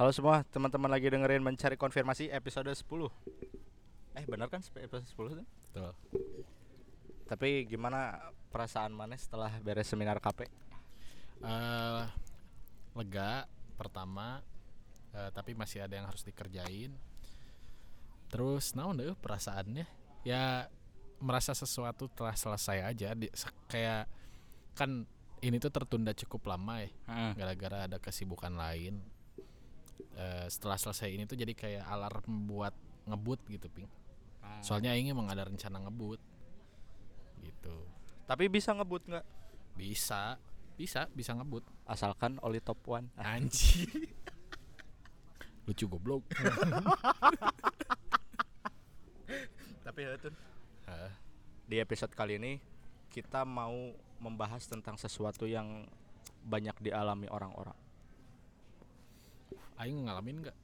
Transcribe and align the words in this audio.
Halo 0.00 0.16
semua, 0.16 0.40
teman-teman 0.48 0.88
lagi 0.88 1.12
dengerin 1.12 1.44
mencari 1.44 1.76
konfirmasi 1.76 2.32
episode 2.32 2.72
10. 2.72 3.12
Eh, 4.16 4.24
benar 4.24 4.48
kan 4.48 4.64
episode 4.80 5.04
10 5.04 5.44
tuh? 5.44 5.46
Betul. 5.68 5.92
Tapi 7.28 7.68
gimana 7.68 8.32
perasaan 8.48 8.96
mana 8.96 9.12
setelah 9.20 9.52
beres 9.60 9.92
seminar 9.92 10.16
KP? 10.16 10.48
Eh, 11.44 12.02
lega 12.96 13.44
pertama, 13.76 14.40
eh, 15.12 15.28
tapi 15.36 15.52
masih 15.52 15.84
ada 15.84 15.92
yang 15.92 16.08
harus 16.08 16.24
dikerjain. 16.24 16.96
Terus, 18.32 18.72
naon 18.72 18.96
deh 18.96 19.12
perasaannya? 19.20 19.84
Ya 20.24 20.72
merasa 21.20 21.52
sesuatu 21.52 22.08
telah 22.08 22.32
selesai 22.40 22.88
aja. 22.88 23.12
Di, 23.12 23.28
kayak 23.68 24.08
kan 24.72 25.04
ini 25.44 25.60
tuh 25.60 25.68
tertunda 25.68 26.16
cukup 26.16 26.56
lama 26.56 26.88
ya, 26.88 26.88
gara-gara 27.36 27.84
ada 27.84 28.00
kesibukan 28.00 28.56
lain. 28.56 29.19
Eh, 30.16 30.46
setelah 30.50 30.76
selesai 30.76 31.08
ini 31.10 31.24
tuh 31.26 31.38
jadi 31.38 31.52
kayak 31.54 31.84
alarm 31.86 32.50
buat 32.50 32.74
ngebut 33.06 33.40
gitu, 33.50 33.66
ping. 33.70 33.88
Soalnya 34.60 34.92
Aing 34.92 35.08
emang 35.08 35.30
ada 35.30 35.48
rencana 35.48 35.80
ngebut, 35.80 36.20
gitu. 37.40 37.76
Tapi 38.28 38.50
bisa 38.52 38.76
ngebut 38.76 39.02
nggak? 39.08 39.26
Bisa, 39.74 40.36
bisa, 40.76 41.08
bisa 41.16 41.32
ngebut. 41.32 41.64
Asalkan 41.88 42.36
oli 42.44 42.60
top 42.60 42.78
one. 42.84 43.08
Anjing. 43.16 43.88
Lucu 45.66 45.86
goblok. 45.88 46.24
Tapi 49.86 50.00
ya 50.06 50.14
tuh 50.20 50.34
Hah, 50.86 51.10
di 51.66 51.78
episode 51.78 52.12
kali 52.14 52.38
ini 52.38 52.58
kita 53.10 53.42
mau 53.46 53.94
membahas 54.22 54.66
tentang 54.66 54.94
sesuatu 54.98 55.46
yang 55.46 55.86
banyak 56.46 56.76
dialami 56.78 57.26
orang-orang. 57.30 57.76
Aing 59.80 60.04
ngalamin 60.04 60.44
nggak? 60.44 60.56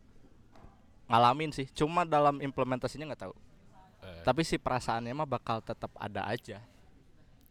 Ngalamin 1.09 1.51
sih, 1.51 1.67
cuma 1.73 2.05
dalam 2.05 2.43
implementasinya 2.43 3.09
nggak 3.09 3.23
tahu. 3.25 3.35
Eh, 4.03 4.23
Tapi 4.23 4.43
si 4.43 4.59
perasaannya 4.59 5.15
mah 5.15 5.25
bakal 5.27 5.59
tetap 5.61 5.91
ada 5.97 6.29
aja. 6.29 6.61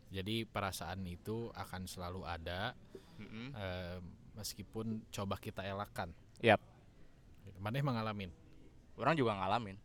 jadi 0.06 0.48
perasaan 0.48 1.04
itu 1.04 1.52
akan 1.52 1.90
selalu 1.90 2.24
ada 2.24 2.72
eh, 3.52 3.98
meskipun 4.34 5.04
coba 5.10 5.36
kita 5.36 5.60
elakkan. 5.60 6.14
Yap. 6.40 6.62
Mana 7.60 7.82
emang 7.82 7.98
ngalamin? 8.00 8.32
Orang 8.96 9.18
juga 9.18 9.36
ngalamin. 9.36 9.76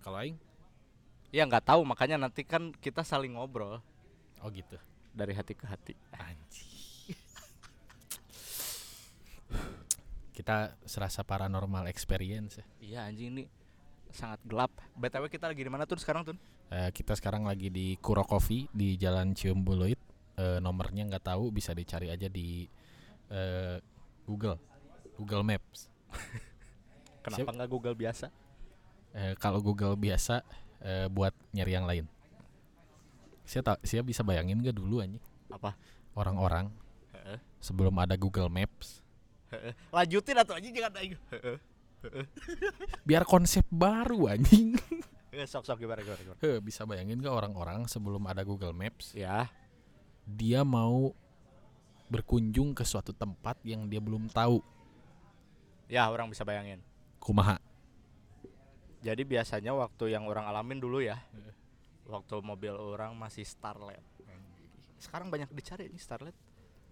Kalau 0.00 0.16
Aing? 0.16 0.38
Ya 1.34 1.44
nggak 1.44 1.66
tahu 1.66 1.82
makanya 1.84 2.16
nanti 2.16 2.46
kan 2.46 2.70
kita 2.78 3.02
saling 3.02 3.34
ngobrol 3.34 3.82
Oh 4.40 4.48
gitu. 4.48 4.78
dari 5.12 5.34
hati 5.34 5.52
ke 5.52 5.66
hati. 5.66 5.92
Anjing. 6.14 6.75
Kita 10.46 10.78
serasa 10.86 11.26
paranormal 11.26 11.90
experience 11.90 12.62
ya. 12.62 12.66
Iya 12.78 13.00
anjing 13.10 13.34
ini 13.34 13.44
sangat 14.14 14.38
gelap. 14.46 14.70
BTW 14.94 15.26
kita 15.26 15.50
lagi 15.50 15.58
di 15.58 15.66
mana 15.66 15.90
tuh 15.90 15.98
sekarang 15.98 16.22
tuh? 16.22 16.38
Eh, 16.70 16.94
kita 16.94 17.18
sekarang 17.18 17.50
lagi 17.50 17.66
di 17.66 17.98
Kuro 17.98 18.22
Coffee 18.22 18.70
di 18.70 18.94
Jalan 18.94 19.34
Ciumbuluit. 19.34 19.98
Eh, 20.38 20.62
nomornya 20.62 21.02
nggak 21.10 21.34
tahu, 21.34 21.50
bisa 21.50 21.74
dicari 21.74 22.14
aja 22.14 22.30
di 22.30 22.62
eh, 23.26 23.82
Google, 24.22 24.62
Google 25.18 25.42
Maps. 25.42 25.90
Kenapa 27.26 27.50
nggak 27.50 27.70
Google 27.74 27.98
biasa? 27.98 28.30
Eh, 29.18 29.34
kalau 29.42 29.58
Google 29.58 29.98
biasa 29.98 30.46
eh, 30.78 31.10
buat 31.10 31.34
nyari 31.58 31.72
yang 31.74 31.90
lain. 31.90 32.06
Saya 33.42 33.66
tak, 33.66 33.82
saya 33.82 34.06
bisa 34.06 34.22
bayangin 34.22 34.62
gak 34.62 34.78
dulu 34.78 35.02
anjing 35.02 35.22
Apa? 35.50 35.74
orang-orang 36.14 36.70
Heeh. 37.18 37.42
sebelum 37.58 37.98
ada 37.98 38.14
Google 38.14 38.46
Maps. 38.46 39.05
Lanjutin 39.94 40.36
atau 40.36 40.54
anjing 40.56 40.74
jangan 40.74 40.94
aing. 40.98 41.14
Biar 43.02 43.22
konsep 43.26 43.66
baru 43.68 44.30
anjing. 44.30 44.78
Eh, 45.36 45.44
Sok 45.44 45.68
sok 45.68 45.84
gimana 45.84 46.00
gimana 46.00 46.22
gimana. 46.22 46.38
Heh, 46.40 46.58
bisa 46.64 46.88
bayangin 46.88 47.20
gak 47.20 47.34
orang-orang 47.34 47.84
sebelum 47.86 48.24
ada 48.24 48.40
Google 48.40 48.72
Maps 48.72 49.12
Ya. 49.12 49.50
dia 50.24 50.64
mau 50.64 51.12
berkunjung 52.08 52.72
ke 52.72 52.82
suatu 52.82 53.12
tempat 53.12 53.58
yang 53.62 53.86
dia 53.86 53.98
belum 54.00 54.30
tahu. 54.30 54.62
Ya, 55.86 56.08
orang 56.10 56.30
bisa 56.30 56.42
bayangin. 56.42 56.82
Kumaha? 57.22 57.58
Jadi 59.02 59.22
biasanya 59.22 59.70
waktu 59.70 60.14
yang 60.14 60.26
orang 60.26 60.50
alamin 60.50 60.82
dulu 60.82 60.98
ya. 60.98 61.20
Waktu 62.06 62.42
mobil 62.42 62.74
orang 62.74 63.14
masih 63.14 63.46
Starlet. 63.46 64.02
Sekarang 64.98 65.28
banyak 65.28 65.52
dicari 65.52 65.92
nih 65.92 66.00
Starlet 66.00 66.34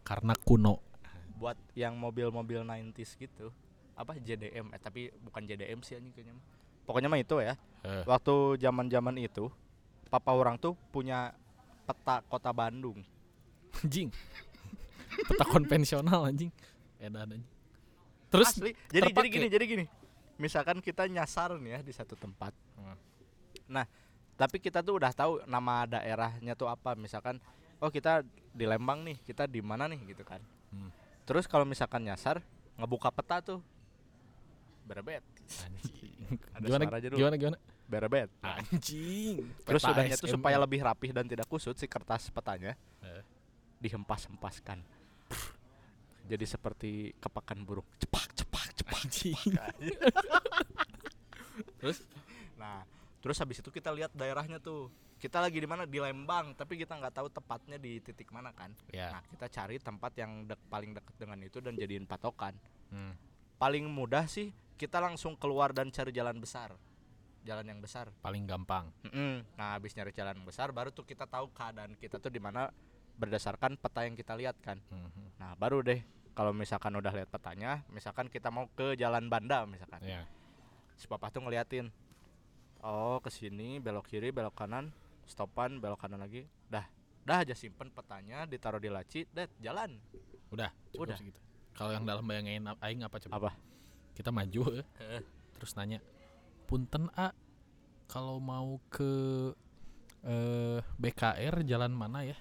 Karena 0.04 0.36
kuno. 0.36 0.93
Buat 1.34 1.58
yang 1.74 1.94
mobil-mobil 1.98 2.62
90s 2.62 3.18
gitu. 3.18 3.50
Apa 3.94 4.18
JDM 4.18 4.74
eh 4.74 4.80
tapi 4.82 5.10
bukan 5.22 5.46
JDM 5.46 5.80
sih 5.82 5.98
anjing 5.98 6.14
kayaknya. 6.14 6.34
Pokoknya 6.84 7.08
mah 7.08 7.20
itu 7.20 7.38
ya. 7.40 7.54
Eh, 7.86 8.04
Waktu 8.04 8.60
zaman-zaman 8.60 9.16
itu 9.18 9.48
papa 10.10 10.30
orang 10.34 10.58
tuh 10.60 10.76
punya 10.90 11.32
peta 11.84 12.22
kota 12.26 12.50
Bandung. 12.54 13.02
anjing. 13.82 14.10
Peta 15.28 15.46
konvensional 15.46 16.26
anjing. 16.26 16.50
Edan 16.98 17.26
anjing. 17.30 17.54
Terus 18.30 18.50
Asli. 18.50 18.74
Jadi 18.90 19.10
jadi 19.14 19.28
gini, 19.30 19.46
jadi 19.46 19.64
gini. 19.66 19.84
Misalkan 20.42 20.82
kita 20.82 21.06
nyasar 21.06 21.54
nih 21.58 21.78
ya 21.78 21.80
di 21.86 21.92
satu 21.94 22.18
tempat. 22.18 22.50
Hmm. 22.74 22.98
Nah, 23.70 23.86
tapi 24.34 24.58
kita 24.58 24.82
tuh 24.82 24.98
udah 24.98 25.14
tahu 25.14 25.38
nama 25.46 25.86
daerahnya 25.86 26.58
tuh 26.58 26.66
apa. 26.66 26.98
Misalkan 26.98 27.38
oh 27.78 27.90
kita 27.90 28.26
di 28.50 28.66
Lembang 28.66 29.06
nih, 29.06 29.22
kita 29.22 29.46
di 29.46 29.62
mana 29.62 29.86
nih 29.86 30.02
gitu 30.10 30.26
kan. 30.26 30.42
Hmm. 30.74 30.90
Terus 31.24 31.44
kalau 31.44 31.64
misalkan 31.64 32.04
nyasar, 32.04 32.40
ngebuka 32.76 33.08
peta 33.08 33.40
tuh. 33.40 33.60
Berebet. 34.84 35.24
anjing. 35.64 36.36
Ada 36.52 36.60
gimana, 36.60 36.84
suara 36.84 36.96
aja 37.00 37.08
dulu. 37.08 37.18
gimana 37.20 37.36
gimana? 37.36 37.58
Berebet. 37.84 38.28
Anjing. 38.40 39.36
Terus 39.64 39.80
Peta 39.80 39.88
sudahnya 39.92 40.16
tuh 40.16 40.28
supaya 40.28 40.56
lebih 40.56 40.80
rapih 40.80 41.12
dan 41.12 41.24
tidak 41.24 41.48
kusut 41.48 41.76
si 41.76 41.84
kertas 41.84 42.28
petanya 42.28 42.76
Eh. 43.00 43.22
dihempas-hempaskan. 43.80 44.80
Jadi 46.24 46.44
seperti 46.44 47.12
kepakan 47.20 47.58
burung. 47.64 47.84
Cepak, 48.00 48.32
cepak, 48.32 48.64
cepak. 48.74 49.00
Anjing. 49.04 49.36
Terus 51.80 52.00
nah, 52.56 52.80
terus 53.20 53.36
habis 53.36 53.60
itu 53.60 53.68
kita 53.68 53.92
lihat 53.92 54.10
daerahnya 54.12 54.58
tuh. 54.58 54.88
Kita 55.24 55.40
lagi 55.40 55.56
di 55.56 55.64
mana? 55.64 55.88
Di 55.88 55.96
Lembang, 55.96 56.52
tapi 56.52 56.76
kita 56.76 57.00
nggak 57.00 57.16
tahu 57.16 57.32
tepatnya 57.32 57.80
di 57.80 57.96
titik 57.96 58.28
mana 58.28 58.52
kan. 58.52 58.68
Ya. 58.92 59.08
Nah, 59.08 59.22
kita 59.24 59.48
cari 59.48 59.80
tempat 59.80 60.12
yang 60.20 60.44
dek- 60.44 60.68
paling 60.68 60.92
dekat 60.92 61.16
dengan 61.16 61.40
itu 61.40 61.64
dan 61.64 61.80
jadiin 61.80 62.04
patokan. 62.04 62.52
Hmm. 62.92 63.16
Paling 63.56 63.88
mudah 63.88 64.28
sih 64.28 64.52
kita 64.76 65.00
langsung 65.00 65.32
keluar 65.40 65.72
dan 65.72 65.88
cari 65.88 66.12
jalan 66.12 66.36
besar. 66.36 66.76
Jalan 67.40 67.64
yang 67.64 67.80
besar. 67.80 68.12
Paling 68.20 68.44
gampang. 68.44 68.92
Mm-mm. 69.08 69.48
Nah, 69.56 69.80
habis 69.80 69.96
nyari 69.96 70.12
jalan 70.12 70.36
besar 70.44 70.76
baru 70.76 70.92
tuh 70.92 71.08
kita 71.08 71.24
tahu 71.24 71.48
keadaan 71.56 71.96
kita 71.96 72.20
tuh 72.20 72.28
di 72.28 72.40
mana 72.44 72.68
berdasarkan 73.16 73.80
peta 73.80 74.04
yang 74.04 74.20
kita 74.20 74.36
lihat 74.36 74.60
kan. 74.60 74.76
Mhm. 74.92 75.40
Nah, 75.40 75.56
baru 75.56 75.80
deh 75.80 76.04
kalau 76.36 76.52
misalkan 76.52 76.92
udah 77.00 77.16
lihat 77.16 77.32
petanya, 77.32 77.80
misalkan 77.88 78.28
kita 78.28 78.52
mau 78.52 78.68
ke 78.76 78.92
Jalan 79.00 79.32
Banda 79.32 79.64
misalkan. 79.64 80.04
Ya. 80.04 80.28
Si 81.00 81.08
papa 81.08 81.32
tuh 81.32 81.48
ngeliatin. 81.48 81.88
Oh, 82.84 83.24
ke 83.24 83.32
sini 83.32 83.80
belok 83.80 84.04
kiri, 84.04 84.28
belok 84.28 84.52
kanan, 84.52 84.92
stopan, 85.26 85.80
belok 85.80 86.00
kanan 86.00 86.20
lagi. 86.20 86.46
Dah. 86.68 86.84
Dah 87.24 87.40
aja 87.40 87.56
simpen 87.56 87.88
petanya, 87.88 88.44
ditaruh 88.44 88.80
di 88.80 88.92
laci, 88.92 89.24
det 89.32 89.48
jalan. 89.60 89.96
Udah, 90.52 90.70
cukup 90.92 91.08
Udah. 91.08 91.16
segitu. 91.16 91.40
Kalau 91.74 91.90
yang 91.90 92.06
dalam 92.06 92.22
bayangin 92.22 92.70
aing 92.78 93.02
apa 93.02 93.16
coba? 93.18 93.34
Apa? 93.34 93.50
Kita 94.14 94.30
maju 94.30 94.78
eh. 94.78 94.86
Terus 95.58 95.74
nanya, 95.74 95.98
"Punten 96.70 97.10
A, 97.18 97.34
kalau 98.06 98.38
mau 98.38 98.78
ke 98.92 99.10
eh 100.22 100.78
BKR 101.00 101.66
jalan 101.66 101.90
mana 101.90 102.22
ya?" 102.22 102.38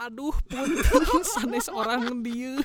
Aduh, 0.00 0.34
punten 0.48 1.22
sanes 1.36 1.68
orang 1.68 2.24
dia. 2.24 2.56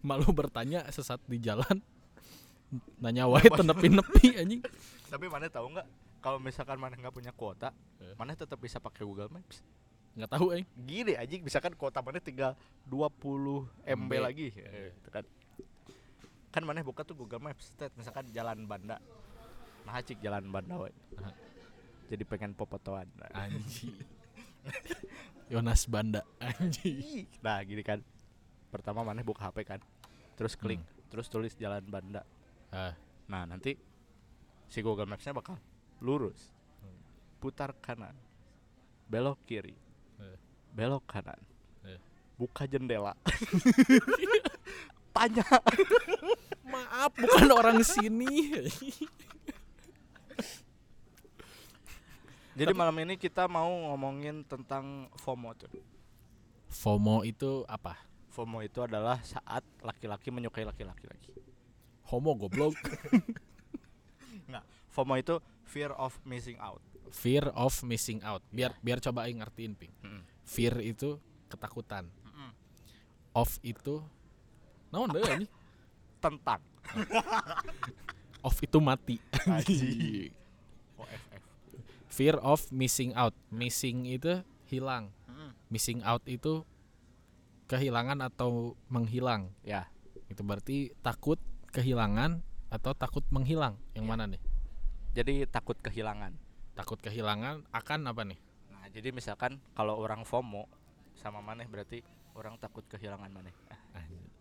Malu 0.00 0.32
bertanya 0.32 0.88
sesat 0.88 1.20
di 1.28 1.38
jalan. 1.38 1.84
Nanya 3.02 3.26
wae 3.26 3.42
teu 3.44 3.64
nepi-nepi 3.64 4.26
anjing. 4.40 4.62
Tapi 5.10 5.26
mana 5.26 5.50
tahu 5.50 5.74
nggak 5.74 5.86
kalau 6.20 6.38
misalkan 6.38 6.76
mana 6.76 6.94
nggak 6.94 7.10
punya 7.10 7.32
kuota, 7.32 7.72
Eh. 7.98 8.14
mana 8.14 8.36
tetap 8.36 8.60
bisa 8.60 8.78
pakai 8.78 9.02
Google 9.02 9.32
Maps. 9.32 9.64
Nggak 10.14 10.30
tahu 10.30 10.52
aing. 10.52 10.68
Gini 10.76 11.14
aja 11.14 11.34
misalkan 11.40 11.74
kuota 11.74 11.98
mana 11.98 12.20
tinggal 12.20 12.54
20 12.86 13.66
MB 13.86 14.06
MB. 14.06 14.12
lagi. 14.20 14.48
Eh, 14.52 14.92
itu 14.92 15.08
kan. 15.08 15.24
Kan 16.50 16.62
mana 16.62 16.82
buka 16.82 17.02
tuh 17.02 17.14
Google 17.14 17.40
Maps, 17.40 17.70
tet, 17.74 17.94
misalkan 17.94 18.26
jalan 18.30 18.66
Banda. 18.66 18.98
Nah, 19.86 20.02
cik 20.02 20.18
jalan 20.20 20.44
Banda. 20.50 20.76
Nah. 21.16 21.34
Jadi 22.10 22.22
pengen 22.26 22.52
popotoan. 22.52 23.06
Anjing. 23.30 23.94
Yonas 25.50 25.86
Banda 25.86 26.22
anjing. 26.38 27.26
Nah, 27.40 27.58
gini 27.62 27.82
kan. 27.82 28.02
Pertama 28.70 29.02
mana 29.02 29.22
buka 29.22 29.46
HP 29.46 29.66
kan. 29.66 29.80
Terus 30.34 30.54
klik, 30.54 30.78
terus 31.10 31.26
tulis 31.26 31.54
jalan 31.54 31.82
Banda. 31.86 32.22
Ah, 32.70 32.94
Nah, 33.30 33.46
nanti 33.46 33.78
si 34.66 34.82
Google 34.82 35.06
Maps-nya 35.06 35.30
bakal 35.30 35.54
lurus. 36.02 36.50
Putar 37.38 37.72
kanan. 37.78 38.14
Belok 39.06 39.38
kiri. 39.46 39.74
Eh. 40.18 40.36
Belok 40.74 41.06
kanan. 41.06 41.38
buka 42.40 42.64
jendela 42.64 43.12
tanya 45.16 45.44
Maaf, 46.64 47.12
bukan 47.12 47.48
orang 47.52 47.78
sini. 47.84 48.56
jadi 52.56 52.72
malam 52.72 52.96
ini 53.04 53.20
kita 53.20 53.44
mau 53.44 53.68
ngomongin 53.92 54.40
tentang 54.48 55.12
FOMO 55.20 55.52
tuh 55.52 55.72
FOMO 56.70 57.26
itu 57.26 57.66
apa? 57.66 57.98
FOMO 58.30 58.62
itu 58.62 58.78
adalah 58.80 59.18
saat 59.26 59.66
laki-laki 59.82 60.30
menyukai 60.30 60.62
laki-laki 60.62 61.04
lagi 61.10 61.34
Homo 62.10 62.34
goblok. 62.34 62.74
Nggak, 64.50 64.64
FOMO 64.90 65.14
itu 65.14 65.38
fear 65.62 65.94
of 65.94 66.18
missing 66.26 66.58
out 66.58 66.82
Fear 67.10 67.50
of 67.58 67.74
missing 67.82 68.22
out. 68.22 68.40
Biar 68.54 68.78
biar 68.78 69.02
coba 69.02 69.26
aing 69.26 69.42
ngertiin, 69.42 69.74
Ping. 69.74 69.90
Mm. 70.06 70.22
Fear 70.46 70.74
itu 70.86 71.18
ketakutan. 71.50 72.06
Mm-mm. 72.22 72.50
Of 73.34 73.58
itu 73.66 73.98
naon 74.94 75.10
deh 75.10 75.22
ini? 75.22 75.46
tentang 76.24 76.62
Of 78.46 78.56
itu 78.62 78.78
mati. 78.80 79.18
OFF 80.96 81.42
Fear 82.16 82.36
of 82.42 82.62
missing 82.70 83.10
out. 83.18 83.34
Missing 83.50 84.06
itu 84.06 84.42
hilang. 84.70 85.10
Mm. 85.26 85.50
Missing 85.68 86.00
out 86.06 86.22
itu 86.30 86.62
kehilangan 87.66 88.22
atau 88.22 88.78
menghilang. 88.86 89.50
ya 89.66 89.90
Itu 90.30 90.46
berarti 90.46 90.94
takut 91.02 91.42
kehilangan 91.70 92.42
atau 92.68 92.92
takut 92.92 93.24
menghilang. 93.28 93.78
Yang 93.92 94.04
Ya. 94.04 94.10
mana 94.10 94.24
nih? 94.26 94.42
jadi 95.10 95.42
takut 95.44 95.74
kehilangan 95.76 96.30
Takut 96.72 96.94
kehilangan 96.96 97.66
akan 97.70 98.00
apa 98.06 98.22
nih? 98.22 98.38
nah 98.70 98.86
jadi 98.88 99.10
misalkan 99.10 99.58
kalau 99.72 99.98
orang 99.98 100.22
FOMO 100.22 100.70
sama 101.12 101.42
maneh 101.42 101.66
berarti 101.66 101.98
orang 102.32 102.54
takut 102.56 102.86
kehilangan 102.86 103.26
maneh 103.28 103.50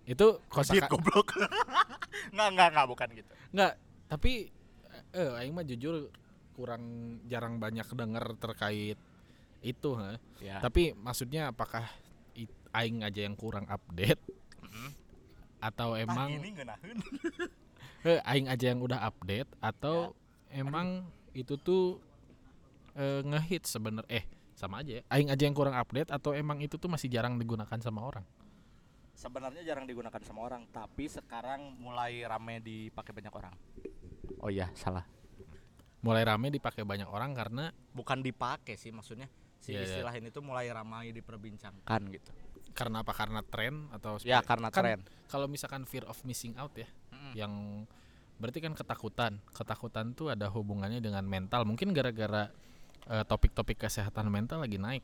Itu 0.06 0.38
Kodit 0.46 0.78
kosaka 0.80 0.88
goblok 0.88 1.34
nggak 2.34 2.50
nggak 2.54 2.68
nggak 2.70 2.88
bukan 2.88 3.10
gitu 3.14 3.34
Enggak, 3.50 3.74
tapi 4.06 4.54
eh 5.12 5.32
aing 5.38 5.54
mah 5.54 5.66
jujur 5.66 6.14
kurang 6.54 6.84
jarang 7.26 7.58
banyak 7.58 7.86
denger 7.86 8.38
terkait 8.38 8.98
itu, 9.60 9.90
ha. 9.96 10.16
ya 10.38 10.62
Tapi 10.62 10.94
maksudnya 10.94 11.50
apakah 11.50 11.84
it- 12.32 12.54
aing 12.72 13.02
aja 13.02 13.22
yang 13.22 13.34
kurang 13.34 13.66
update 13.66 14.22
Mm-mm. 14.62 14.90
Atau 15.60 15.94
emang 15.94 16.30
ini 16.34 16.50
ngeunaheun. 16.54 16.98
eh, 18.10 18.20
aing 18.26 18.48
aja 18.48 18.66
yang 18.72 18.80
udah 18.80 19.04
update 19.04 19.50
atau 19.60 20.16
Ya. 20.50 20.66
emang 20.66 21.06
itu 21.32 21.56
tuh 21.56 22.02
eh, 22.92 23.22
ngehit 23.22 23.64
sebener 23.64 24.02
eh 24.08 24.26
sama 24.52 24.82
aja 24.82 24.98
ya. 24.98 25.04
Aing 25.08 25.30
aja 25.30 25.46
yang 25.46 25.54
kurang 25.54 25.72
update 25.74 26.10
atau 26.10 26.34
emang 26.34 26.58
itu 26.60 26.76
tuh 26.76 26.88
masih 26.88 27.06
jarang 27.08 27.38
digunakan 27.38 27.78
sama 27.78 28.02
orang. 28.02 28.26
sebenarnya 29.14 29.62
jarang 29.62 29.84
digunakan 29.84 30.18
sama 30.24 30.42
orang 30.42 30.64
tapi 30.70 31.06
sekarang 31.06 31.76
mulai 31.76 32.24
rame 32.24 32.58
dipakai 32.60 33.12
banyak 33.12 33.30
orang 33.30 33.52
oh 34.40 34.48
iya 34.48 34.72
salah 34.74 35.04
Mulai 36.00 36.24
rame 36.24 36.48
dipakai 36.48 36.88
banyak 36.88 37.04
orang 37.04 37.36
karena 37.36 37.76
bukan 37.92 38.24
dipakai 38.24 38.80
sih 38.80 38.90
maksudnya 38.90 39.28
si 39.60 39.76
Iya, 39.76 39.84
iya. 39.84 39.88
istilah 39.92 40.14
ini 40.16 40.32
tuh 40.32 40.40
mulai 40.40 40.72
ramai 40.72 41.12
diperbincangkan 41.12 42.02
gitu 42.10 42.32
karena 42.80 43.04
apa? 43.04 43.12
Karena 43.12 43.44
tren 43.44 43.92
atau 43.92 44.16
ya 44.24 44.40
karena 44.40 44.72
kan 44.72 44.80
tren 44.88 45.00
Kalau 45.28 45.52
misalkan 45.52 45.84
fear 45.84 46.08
of 46.08 46.16
missing 46.24 46.56
out 46.56 46.72
ya, 46.74 46.88
Mm-mm. 47.12 47.34
yang 47.36 47.54
berarti 48.40 48.64
kan 48.64 48.72
ketakutan. 48.72 49.44
Ketakutan 49.52 50.16
tuh 50.16 50.32
ada 50.32 50.48
hubungannya 50.48 51.04
dengan 51.04 51.28
mental. 51.28 51.68
Mungkin 51.68 51.92
gara-gara 51.92 52.48
eh, 53.06 53.24
topik-topik 53.28 53.76
kesehatan 53.84 54.32
mental 54.32 54.64
lagi 54.64 54.80
naik. 54.80 55.04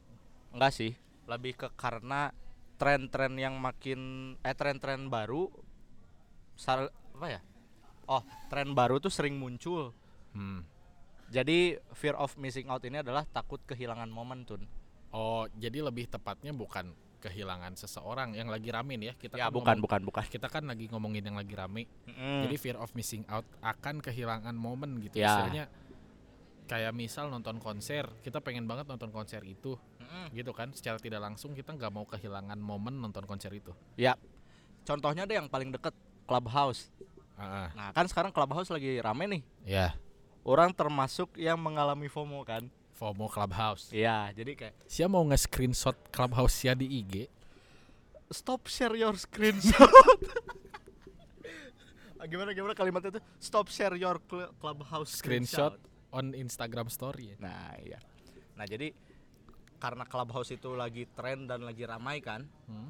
enggak 0.56 0.72
sih 0.72 0.96
lebih 1.28 1.60
ke 1.60 1.68
karena 1.76 2.32
tren-tren 2.80 3.36
yang 3.36 3.60
makin 3.60 4.34
eh 4.40 4.56
tren-tren 4.56 5.12
baru 5.12 5.52
sal 6.56 6.88
apa 7.12 7.28
ya 7.28 7.42
oh 8.08 8.24
tren 8.48 8.72
baru 8.72 9.04
tuh 9.04 9.12
sering 9.12 9.36
muncul 9.36 9.92
Hmm. 10.32 10.64
jadi 11.28 11.80
fear 11.92 12.16
of 12.16 12.36
missing 12.36 12.68
out 12.68 12.84
ini 12.84 13.00
adalah 13.00 13.24
takut 13.28 13.60
kehilangan 13.64 14.08
momen 14.08 14.44
tuh 14.44 14.60
Oh, 15.12 15.48
jadi 15.56 15.80
lebih 15.80 16.12
tepatnya 16.12 16.52
bukan 16.52 16.92
kehilangan 17.26 17.74
seseorang 17.74 18.38
yang 18.38 18.46
lagi 18.46 18.70
rame 18.70 18.94
nih 18.96 19.08
ya. 19.10 19.14
Kita 19.18 19.36
ya 19.36 19.50
kan 19.50 19.54
bukan 19.54 19.66
ngomong- 19.74 19.82
bukan 19.82 20.02
bukan 20.06 20.24
Kita 20.30 20.46
kan 20.46 20.64
lagi 20.70 20.86
ngomongin 20.88 21.26
yang 21.26 21.38
lagi 21.38 21.58
rame. 21.58 21.90
Mm. 22.06 22.46
Jadi 22.46 22.56
fear 22.56 22.78
of 22.78 22.94
missing 22.94 23.26
out 23.26 23.44
akan 23.60 23.98
kehilangan 24.00 24.54
momen 24.54 25.02
gitu. 25.02 25.18
Ya. 25.18 25.34
Istilahnya 25.34 25.66
kayak 26.66 26.94
misal 26.94 27.30
nonton 27.30 27.62
konser, 27.62 28.10
kita 28.22 28.42
pengen 28.42 28.66
banget 28.66 28.90
nonton 28.90 29.14
konser 29.14 29.42
itu, 29.46 29.78
Mm-mm. 30.02 30.34
gitu 30.34 30.50
kan? 30.50 30.74
Secara 30.74 30.98
tidak 30.98 31.22
langsung 31.22 31.54
kita 31.54 31.74
nggak 31.74 31.94
mau 31.94 32.06
kehilangan 32.06 32.58
momen 32.58 32.98
nonton 32.98 33.22
konser 33.26 33.54
itu. 33.54 33.70
Ya, 33.94 34.18
contohnya 34.82 35.26
deh 35.26 35.38
yang 35.38 35.46
paling 35.46 35.70
deket 35.70 35.94
Clubhouse. 36.26 36.90
Ah. 37.38 37.70
Nah 37.78 37.90
kan 37.94 38.10
sekarang 38.10 38.34
Clubhouse 38.34 38.70
lagi 38.70 38.98
rame 38.98 39.26
nih. 39.30 39.42
ya. 39.66 39.88
Orang 40.46 40.74
termasuk 40.74 41.38
yang 41.38 41.58
mengalami 41.58 42.06
FOMO 42.06 42.46
kan. 42.46 42.70
FOMO 42.96 43.28
Clubhouse. 43.28 43.92
Iya, 43.92 44.32
jadi 44.32 44.52
kayak 44.56 44.74
Siapa 44.88 45.12
mau 45.12 45.24
nge-screenshot 45.24 45.96
Clubhouse 46.10 46.56
ya 46.62 46.74
di 46.74 46.88
IG? 46.90 47.28
stop 48.26 48.66
share 48.66 48.96
your 48.96 49.14
screenshot. 49.16 49.86
Ah, 52.16 52.26
gimana 52.26 52.56
gimana 52.56 52.72
kalimatnya 52.72 53.12
itu? 53.12 53.22
Stop 53.38 53.68
share 53.68 53.94
your 53.94 54.18
cl- 54.24 54.50
Clubhouse 54.58 55.20
Screenshot. 55.20 55.76
screenshot. 55.78 56.16
On 56.16 56.32
Instagram 56.32 56.88
story 56.88 57.36
ya. 57.36 57.38
Nah, 57.44 57.76
iya. 57.78 58.00
Nah, 58.56 58.64
jadi 58.64 58.96
karena 59.78 60.08
Clubhouse 60.08 60.50
itu 60.50 60.72
lagi 60.74 61.04
tren 61.12 61.44
dan 61.44 61.62
lagi 61.62 61.84
ramai 61.84 62.24
kan, 62.24 62.48
Hmm. 62.66 62.88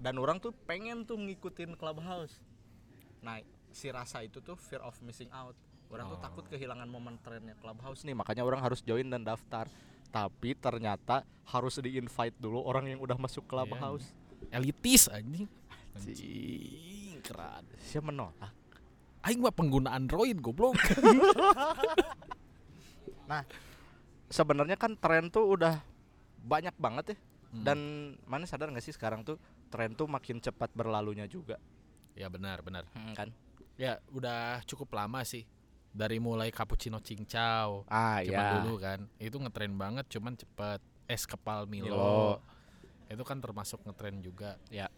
dan 0.00 0.16
orang 0.16 0.40
tuh 0.40 0.56
pengen 0.64 1.04
tuh 1.04 1.20
ngikutin 1.20 1.76
Clubhouse. 1.76 2.40
Nah, 3.20 3.44
si 3.68 3.92
rasa 3.92 4.24
itu 4.24 4.40
tuh 4.40 4.56
fear 4.56 4.80
of 4.80 4.96
missing 5.04 5.28
out. 5.30 5.52
Orang 5.94 6.10
tuh 6.10 6.18
Oh. 6.18 6.24
takut 6.26 6.44
kehilangan 6.50 6.90
momen 6.90 7.14
trennya 7.22 7.54
Clubhouse 7.62 8.02
nih, 8.02 8.18
makanya 8.18 8.42
orang 8.42 8.58
harus 8.58 8.82
join 8.82 9.06
dan 9.06 9.22
daftar. 9.22 9.70
Tapi 10.10 10.58
ternyata 10.58 11.22
harus 11.46 11.78
di-invite 11.78 12.34
dulu 12.38 12.58
orang 12.66 12.90
yang 12.90 12.98
udah 12.98 13.14
masuk 13.14 13.46
Clubhouse. 13.46 14.10
Elitis 14.50 15.06
anjing. 15.06 15.46
Anjing, 15.94 17.22
keren. 17.22 17.62
Siapa 17.78 18.10
menolak? 18.10 18.50
Aing 19.24 19.38
mah 19.40 19.54
pengguna 19.54 19.94
Android 19.94 20.36
goblok. 20.42 20.74
Sebenarnya 24.28 24.74
kan 24.74 24.98
tren 24.98 25.30
tuh 25.30 25.54
udah 25.54 25.78
banyak 26.42 26.74
banget 26.76 27.14
ya. 27.14 27.16
Hmm. 27.54 27.62
Dan 27.62 27.78
mana 28.26 28.44
sadar 28.50 28.68
nggak 28.68 28.82
sih 28.82 28.92
sekarang 28.92 29.22
tuh 29.22 29.38
tren 29.70 29.94
tuh 29.94 30.10
makin 30.10 30.42
cepat 30.42 30.74
berlalunya 30.74 31.26
juga, 31.30 31.58
ya 32.18 32.26
benar, 32.26 32.62
benar. 32.66 32.82
Hmm, 32.94 33.14
kan? 33.14 33.30
Ya 33.78 34.02
udah 34.10 34.62
cukup 34.66 34.90
lama 34.94 35.22
sih. 35.22 35.46
Dari 35.94 36.18
mulai 36.18 36.50
cappuccino 36.50 36.98
cincau 36.98 37.86
Ah 37.86 38.18
zaman 38.18 38.34
ya. 38.34 38.50
dulu 38.58 38.74
kan. 38.82 39.06
Itu 39.16 39.38
ngetren 39.38 39.78
banget 39.78 40.10
cuman 40.10 40.34
cepet. 40.34 40.82
Es 41.06 41.22
kepal 41.22 41.70
Milo. 41.70 41.94
Milo. 41.94 42.42
Itu 43.06 43.22
kan 43.22 43.38
termasuk 43.38 43.86
ngetren 43.86 44.18
juga. 44.18 44.58
Ya. 44.68 44.90